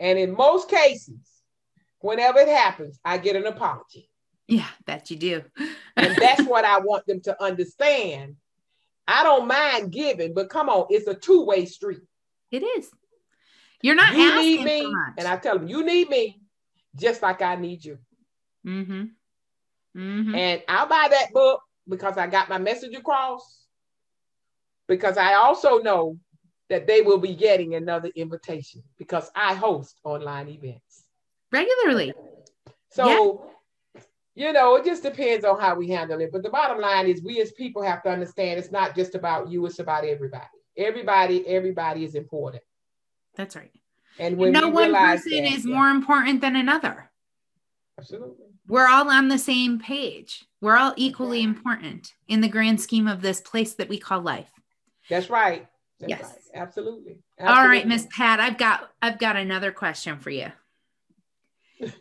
And 0.00 0.18
in 0.18 0.34
most 0.34 0.68
cases, 0.68 1.20
whenever 2.00 2.38
it 2.40 2.48
happens, 2.48 2.98
I 3.04 3.18
get 3.18 3.36
an 3.36 3.46
apology. 3.46 4.08
Yeah, 4.48 4.68
that 4.86 5.10
you 5.10 5.16
do. 5.16 5.42
and 5.96 6.16
that's 6.16 6.42
what 6.44 6.64
I 6.64 6.80
want 6.80 7.06
them 7.06 7.20
to 7.22 7.42
understand. 7.42 8.36
I 9.06 9.24
don't 9.24 9.46
mind 9.46 9.92
giving, 9.92 10.32
but 10.34 10.48
come 10.48 10.68
on, 10.68 10.86
it's 10.90 11.06
a 11.06 11.14
two 11.14 11.44
way 11.44 11.66
street. 11.66 12.00
It 12.50 12.62
is. 12.62 12.90
You're 13.82 13.94
not 13.94 14.14
you 14.14 14.22
asking 14.22 14.64
need 14.64 14.64
me, 14.64 14.94
and 15.18 15.26
I 15.26 15.36
tell 15.36 15.58
them, 15.58 15.68
you 15.68 15.84
need 15.84 16.08
me 16.08 16.40
just 16.94 17.20
like 17.20 17.42
I 17.42 17.56
need 17.56 17.84
you. 17.84 17.98
Mm-hmm. 18.66 19.04
Mm-hmm. 19.96 20.34
And 20.34 20.62
I'll 20.68 20.86
buy 20.86 21.08
that 21.10 21.32
book 21.32 21.62
because 21.88 22.16
I 22.16 22.26
got 22.26 22.48
my 22.48 22.58
message 22.58 22.94
across. 22.94 23.60
Because 24.88 25.16
I 25.16 25.34
also 25.34 25.78
know 25.78 26.18
that 26.68 26.86
they 26.86 27.02
will 27.02 27.18
be 27.18 27.34
getting 27.34 27.74
another 27.74 28.10
invitation 28.16 28.82
because 28.98 29.30
I 29.36 29.54
host 29.54 30.00
online 30.04 30.48
events 30.48 31.04
regularly. 31.52 32.12
So, 32.90 33.44
yeah. 33.94 34.02
you 34.34 34.52
know, 34.52 34.76
it 34.76 34.84
just 34.84 35.02
depends 35.02 35.44
on 35.44 35.60
how 35.60 35.76
we 35.76 35.88
handle 35.88 36.20
it. 36.20 36.30
But 36.32 36.42
the 36.42 36.50
bottom 36.50 36.80
line 36.80 37.06
is, 37.06 37.22
we 37.22 37.40
as 37.40 37.52
people 37.52 37.82
have 37.82 38.02
to 38.02 38.10
understand 38.10 38.58
it's 38.58 38.72
not 38.72 38.96
just 38.96 39.14
about 39.14 39.50
you; 39.50 39.64
it's 39.66 39.78
about 39.78 40.04
everybody. 40.04 40.44
Everybody, 40.76 41.46
everybody 41.46 42.04
is 42.04 42.14
important. 42.14 42.62
That's 43.36 43.54
right. 43.54 43.70
And 44.18 44.36
when 44.36 44.52
no 44.52 44.68
one 44.68 44.94
person 44.94 45.44
that, 45.44 45.52
is 45.52 45.64
yeah. 45.64 45.74
more 45.74 45.88
important 45.88 46.40
than 46.40 46.56
another. 46.56 47.10
Absolutely. 48.02 48.46
We're 48.66 48.88
all 48.88 49.08
on 49.08 49.28
the 49.28 49.38
same 49.38 49.78
page. 49.78 50.44
We're 50.60 50.76
all 50.76 50.92
equally 50.96 51.40
important 51.42 52.14
in 52.26 52.40
the 52.40 52.48
grand 52.48 52.80
scheme 52.80 53.06
of 53.06 53.22
this 53.22 53.40
place 53.40 53.74
that 53.74 53.88
we 53.88 53.96
call 53.96 54.20
life. 54.20 54.50
That's 55.08 55.30
right. 55.30 55.68
That's 56.00 56.10
yes. 56.10 56.22
Right. 56.22 56.62
Absolutely. 56.62 57.18
Absolutely. 57.38 57.62
All 57.62 57.68
right, 57.68 57.86
Miss 57.86 58.08
Pat, 58.10 58.40
I've 58.40 58.58
got 58.58 58.90
I've 59.00 59.20
got 59.20 59.36
another 59.36 59.70
question 59.70 60.18
for 60.18 60.30
you. 60.30 60.50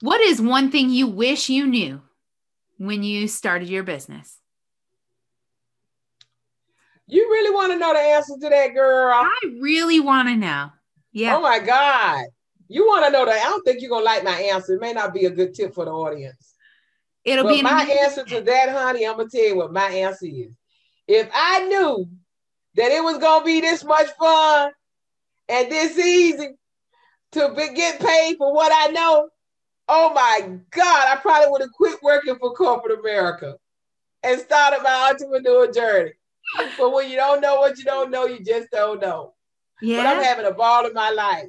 what 0.00 0.20
is 0.20 0.40
one 0.40 0.72
thing 0.72 0.90
you 0.90 1.06
wish 1.06 1.48
you 1.48 1.64
knew 1.64 2.02
when 2.78 3.04
you 3.04 3.28
started 3.28 3.68
your 3.68 3.84
business? 3.84 4.36
You 7.06 7.28
really 7.30 7.54
want 7.54 7.72
to 7.72 7.78
know 7.78 7.92
the 7.92 8.00
answer 8.00 8.34
to 8.34 8.48
that, 8.48 8.74
girl? 8.74 9.12
I 9.14 9.38
really 9.60 10.00
want 10.00 10.28
to 10.28 10.36
know. 10.36 10.70
Yeah. 11.12 11.36
Oh 11.36 11.40
my 11.40 11.60
God. 11.60 12.26
You 12.70 12.86
want 12.86 13.04
to 13.04 13.10
know 13.10 13.26
that? 13.26 13.44
I 13.44 13.50
don't 13.50 13.64
think 13.64 13.80
you're 13.80 13.90
gonna 13.90 14.04
like 14.04 14.22
my 14.22 14.30
answer. 14.30 14.74
It 14.74 14.80
may 14.80 14.92
not 14.92 15.12
be 15.12 15.24
a 15.24 15.30
good 15.30 15.54
tip 15.54 15.74
for 15.74 15.84
the 15.84 15.90
audience. 15.90 16.54
It'll 17.24 17.42
but 17.42 17.54
be 17.54 17.62
my 17.62 17.82
answer 18.02 18.24
to 18.24 18.40
that, 18.42 18.68
honey. 18.70 19.04
I'm 19.04 19.16
gonna 19.16 19.28
tell 19.28 19.42
you 19.42 19.56
what 19.56 19.72
my 19.72 19.86
answer 19.86 20.26
is. 20.26 20.52
If 21.08 21.28
I 21.34 21.66
knew 21.66 22.08
that 22.76 22.92
it 22.92 23.02
was 23.02 23.18
gonna 23.18 23.44
be 23.44 23.60
this 23.60 23.82
much 23.82 24.06
fun 24.16 24.70
and 25.48 25.70
this 25.70 25.98
easy 25.98 26.50
to 27.32 27.52
be, 27.56 27.74
get 27.74 27.98
paid 27.98 28.36
for 28.36 28.54
what 28.54 28.70
I 28.72 28.92
know, 28.92 29.28
oh 29.88 30.12
my 30.14 30.58
God, 30.70 31.08
I 31.08 31.16
probably 31.20 31.50
would 31.50 31.62
have 31.62 31.72
quit 31.72 32.00
working 32.04 32.36
for 32.36 32.54
corporate 32.54 33.00
America 33.00 33.56
and 34.22 34.40
started 34.40 34.84
my 34.84 35.10
entrepreneur 35.10 35.72
journey. 35.72 36.12
But 36.78 36.92
when 36.92 37.10
you 37.10 37.16
don't 37.16 37.40
know 37.40 37.56
what 37.56 37.78
you 37.78 37.84
don't 37.84 38.12
know, 38.12 38.26
you 38.26 38.44
just 38.44 38.70
don't 38.70 39.00
know. 39.00 39.34
Yeah. 39.82 39.96
But 39.96 40.06
I'm 40.06 40.22
having 40.22 40.46
a 40.46 40.52
ball 40.52 40.86
in 40.86 40.94
my 40.94 41.10
life, 41.10 41.48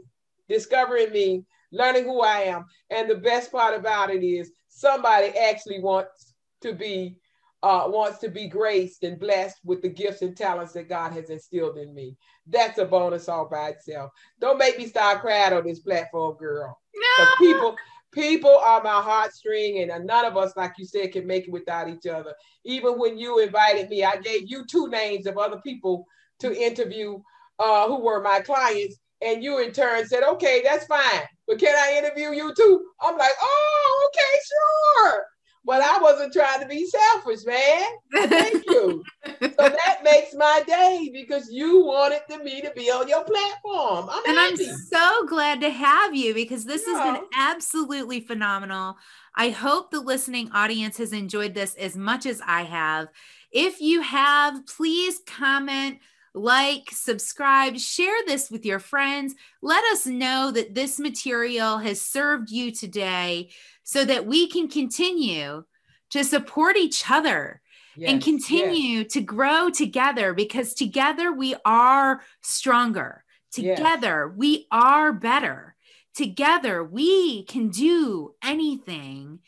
discovering 0.51 1.11
me, 1.11 1.45
learning 1.71 2.03
who 2.03 2.21
I 2.21 2.41
am. 2.41 2.65
And 2.89 3.09
the 3.09 3.15
best 3.15 3.51
part 3.51 3.77
about 3.77 4.09
it 4.09 4.23
is 4.23 4.51
somebody 4.67 5.27
actually 5.37 5.79
wants 5.79 6.33
to 6.61 6.73
be 6.73 7.17
uh, 7.63 7.83
wants 7.85 8.17
to 8.17 8.27
be 8.27 8.47
graced 8.47 9.03
and 9.03 9.19
blessed 9.19 9.57
with 9.63 9.83
the 9.83 9.89
gifts 9.89 10.23
and 10.23 10.35
talents 10.35 10.73
that 10.73 10.89
God 10.89 11.11
has 11.11 11.29
instilled 11.29 11.77
in 11.77 11.93
me. 11.93 12.17
That's 12.47 12.79
a 12.79 12.85
bonus 12.85 13.29
all 13.29 13.47
by 13.49 13.69
itself. 13.69 14.11
Don't 14.39 14.57
make 14.57 14.79
me 14.79 14.87
start 14.87 15.21
crying 15.21 15.53
on 15.53 15.63
this 15.63 15.79
platform, 15.79 16.37
girl. 16.37 16.79
No. 16.95 17.25
People, 17.37 17.75
people 18.11 18.57
are 18.65 18.81
my 18.81 18.89
heartstring, 18.89 19.83
and 19.83 20.07
none 20.07 20.25
of 20.25 20.37
us, 20.37 20.53
like 20.57 20.73
you 20.79 20.85
said, 20.85 21.11
can 21.11 21.27
make 21.27 21.47
it 21.47 21.51
without 21.51 21.87
each 21.87 22.07
other. 22.07 22.33
Even 22.65 22.97
when 22.97 23.15
you 23.19 23.37
invited 23.37 23.89
me, 23.89 24.03
I 24.03 24.17
gave 24.17 24.49
you 24.49 24.65
two 24.65 24.87
names 24.87 25.27
of 25.27 25.37
other 25.37 25.61
people 25.61 26.07
to 26.39 26.59
interview 26.59 27.19
uh, 27.59 27.87
who 27.87 27.99
were 28.01 28.21
my 28.21 28.39
clients, 28.39 28.97
and 29.21 29.43
you 29.43 29.59
in 29.59 29.71
turn 29.71 30.07
said, 30.07 30.23
"Okay, 30.23 30.61
that's 30.63 30.85
fine, 30.85 31.21
but 31.47 31.59
can 31.59 31.75
I 31.75 31.97
interview 31.97 32.31
you 32.31 32.53
too?" 32.55 32.85
I'm 33.01 33.17
like, 33.17 33.33
"Oh, 33.41 34.09
okay, 34.09 34.39
sure." 34.47 35.25
But 35.63 35.81
I 35.83 35.99
wasn't 35.99 36.33
trying 36.33 36.59
to 36.61 36.67
be 36.67 36.87
selfish, 36.87 37.45
man. 37.45 37.83
Thank 38.29 38.65
you. 38.67 39.03
so 39.41 39.49
that 39.57 39.99
makes 40.03 40.33
my 40.33 40.63
day 40.65 41.11
because 41.13 41.51
you 41.51 41.85
wanted 41.85 42.21
me 42.43 42.61
to 42.61 42.71
be 42.71 42.89
on 42.89 43.07
your 43.07 43.23
platform. 43.23 44.09
I'm 44.09 44.25
and 44.27 44.37
happy. 44.37 44.69
I'm 44.69 44.75
so 44.75 45.25
glad 45.27 45.61
to 45.61 45.69
have 45.69 46.15
you 46.15 46.33
because 46.33 46.65
this 46.65 46.83
yeah. 46.87 46.95
has 46.95 47.13
been 47.13 47.25
absolutely 47.37 48.21
phenomenal. 48.21 48.97
I 49.35 49.49
hope 49.49 49.91
the 49.91 50.01
listening 50.01 50.51
audience 50.51 50.97
has 50.97 51.13
enjoyed 51.13 51.53
this 51.53 51.75
as 51.75 51.95
much 51.95 52.25
as 52.25 52.41
I 52.45 52.63
have. 52.63 53.09
If 53.51 53.81
you 53.81 54.01
have, 54.01 54.65
please 54.65 55.19
comment, 55.27 55.99
like, 56.33 56.89
subscribe, 56.91 57.77
share 57.77 58.15
this 58.25 58.49
with 58.49 58.65
your 58.65 58.79
friends. 58.79 59.35
Let 59.61 59.83
us 59.85 60.05
know 60.05 60.51
that 60.51 60.73
this 60.73 60.99
material 60.99 61.77
has 61.79 62.01
served 62.01 62.49
you 62.51 62.71
today 62.71 63.49
so 63.83 64.05
that 64.05 64.25
we 64.25 64.47
can 64.47 64.67
continue 64.69 65.65
to 66.11 66.23
support 66.23 66.77
each 66.77 67.09
other 67.09 67.61
yes, 67.95 68.11
and 68.11 68.23
continue 68.23 68.99
yes. 68.99 69.13
to 69.13 69.21
grow 69.21 69.69
together 69.69 70.33
because 70.33 70.73
together 70.73 71.31
we 71.31 71.55
are 71.65 72.21
stronger. 72.41 73.23
Together 73.51 74.27
yes. 74.29 74.37
we 74.37 74.67
are 74.71 75.11
better. 75.11 75.75
Together 76.15 76.83
we 76.83 77.43
can 77.45 77.69
do 77.69 78.35
anything. 78.43 79.39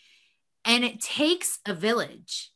And 0.66 0.84
it 0.84 1.02
takes 1.02 1.60
a 1.66 1.74
village. 1.74 2.53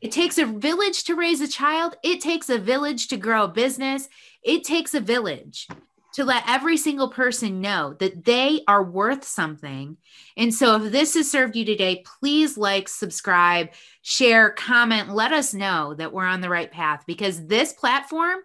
It 0.00 0.12
takes 0.12 0.38
a 0.38 0.46
village 0.46 1.04
to 1.04 1.14
raise 1.14 1.40
a 1.40 1.48
child. 1.48 1.96
It 2.02 2.20
takes 2.20 2.48
a 2.48 2.58
village 2.58 3.08
to 3.08 3.16
grow 3.16 3.44
a 3.44 3.48
business. 3.48 4.08
It 4.42 4.64
takes 4.64 4.94
a 4.94 5.00
village 5.00 5.68
to 6.14 6.24
let 6.24 6.44
every 6.46 6.76
single 6.76 7.08
person 7.08 7.60
know 7.60 7.94
that 7.94 8.24
they 8.24 8.62
are 8.68 8.82
worth 8.82 9.24
something. 9.24 9.96
And 10.36 10.54
so, 10.54 10.76
if 10.76 10.92
this 10.92 11.14
has 11.14 11.30
served 11.30 11.56
you 11.56 11.64
today, 11.64 12.04
please 12.20 12.58
like, 12.58 12.88
subscribe, 12.88 13.70
share, 14.02 14.50
comment, 14.50 15.10
let 15.10 15.32
us 15.32 15.54
know 15.54 15.94
that 15.94 16.12
we're 16.12 16.26
on 16.26 16.40
the 16.40 16.50
right 16.50 16.70
path 16.70 17.04
because 17.06 17.46
this 17.46 17.72
platform 17.72 18.40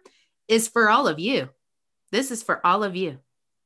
is 0.47 0.67
for 0.67 0.89
all 0.89 1.07
of 1.07 1.19
you. 1.19 1.49
This 2.11 2.31
is 2.31 2.41
for 2.41 2.65
all 2.65 2.83
of 2.83 2.95
you. 2.95 3.17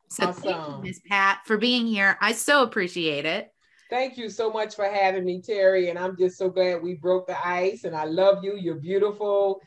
So, 0.09 0.27
awesome. 0.27 0.43
thank 0.43 0.67
you, 0.67 0.83
Ms. 0.83 1.01
Pat, 1.07 1.39
for 1.45 1.57
being 1.57 1.85
here. 1.85 2.17
I 2.19 2.33
so 2.33 2.63
appreciate 2.63 3.25
it. 3.25 3.53
Thank 3.91 4.17
you 4.17 4.29
so 4.29 4.49
much 4.49 4.73
for 4.73 4.85
having 4.85 5.25
me, 5.25 5.41
Terry. 5.41 5.89
And 5.89 5.99
I'm 5.99 6.17
just 6.17 6.37
so 6.37 6.49
glad 6.49 6.81
we 6.81 6.95
broke 6.95 7.27
the 7.27 7.45
ice. 7.45 7.83
And 7.83 7.93
I 7.93 8.05
love 8.05 8.41
you. 8.41 8.55
You're 8.55 8.75
beautiful 8.75 9.61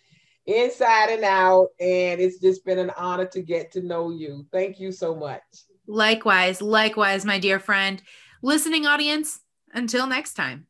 inside 0.47 1.11
and 1.11 1.25
out. 1.25 1.69
And 1.79 2.21
it's 2.21 2.41
just 2.41 2.65
been 2.65 2.79
an 2.79 2.91
honor 2.97 3.27
to 3.27 3.43
get 3.43 3.71
to 3.73 3.83
know 3.83 4.11
you. 4.11 4.47
Thank 4.51 4.81
you 4.81 4.93
so 4.93 5.15
much. 5.15 5.43
Likewise, 5.87 6.63
likewise, 6.63 7.27
my 7.27 7.39
dear 7.39 7.61
friend. 7.61 8.03
Listening 8.41 8.87
audience, 8.87 9.41
until 9.75 10.07
next 10.07 10.33
time. 10.33 10.67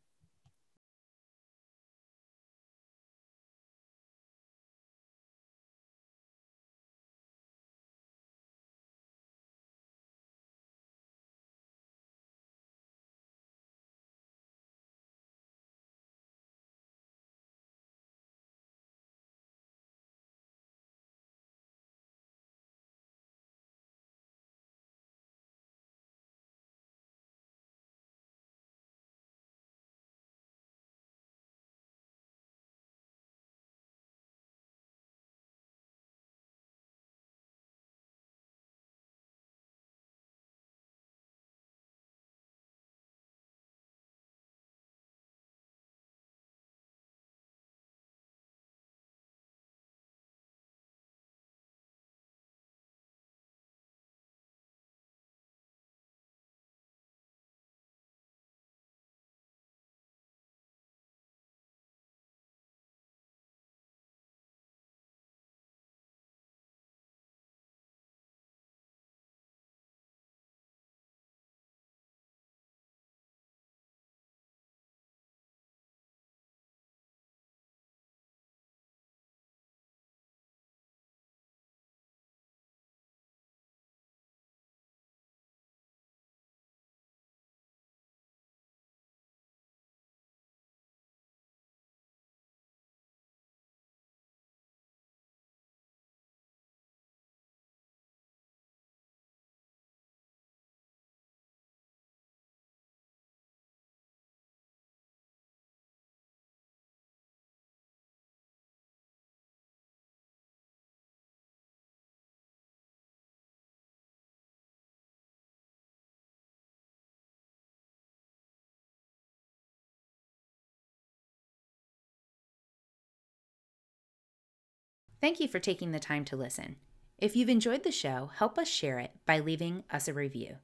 Thank 125.24 125.40
you 125.40 125.48
for 125.48 125.58
taking 125.58 125.92
the 125.92 125.98
time 125.98 126.26
to 126.26 126.36
listen. 126.36 126.76
If 127.16 127.34
you've 127.34 127.48
enjoyed 127.48 127.82
the 127.82 127.90
show, 127.90 128.30
help 128.36 128.58
us 128.58 128.68
share 128.68 128.98
it 128.98 129.12
by 129.24 129.38
leaving 129.38 129.84
us 129.90 130.06
a 130.06 130.12
review. 130.12 130.56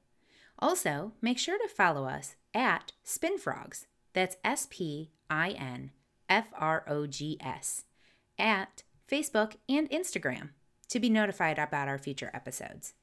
Also, 0.59 1.13
make 1.19 1.39
sure 1.39 1.57
to 1.57 1.67
follow 1.67 2.05
us 2.05 2.35
at 2.53 2.91
Spinfrogs. 3.03 3.87
That's 4.13 4.37
S 4.43 4.67
P 4.69 5.09
I 5.31 5.49
N 5.49 5.89
F 6.29 6.53
R 6.55 6.83
O 6.87 7.07
G 7.07 7.39
S 7.41 7.85
at 8.37 8.83
Facebook 9.11 9.55
and 9.67 9.89
Instagram 9.89 10.49
to 10.89 10.99
be 10.99 11.09
notified 11.09 11.57
about 11.57 11.87
our 11.87 11.97
future 11.97 12.29
episodes. 12.31 12.93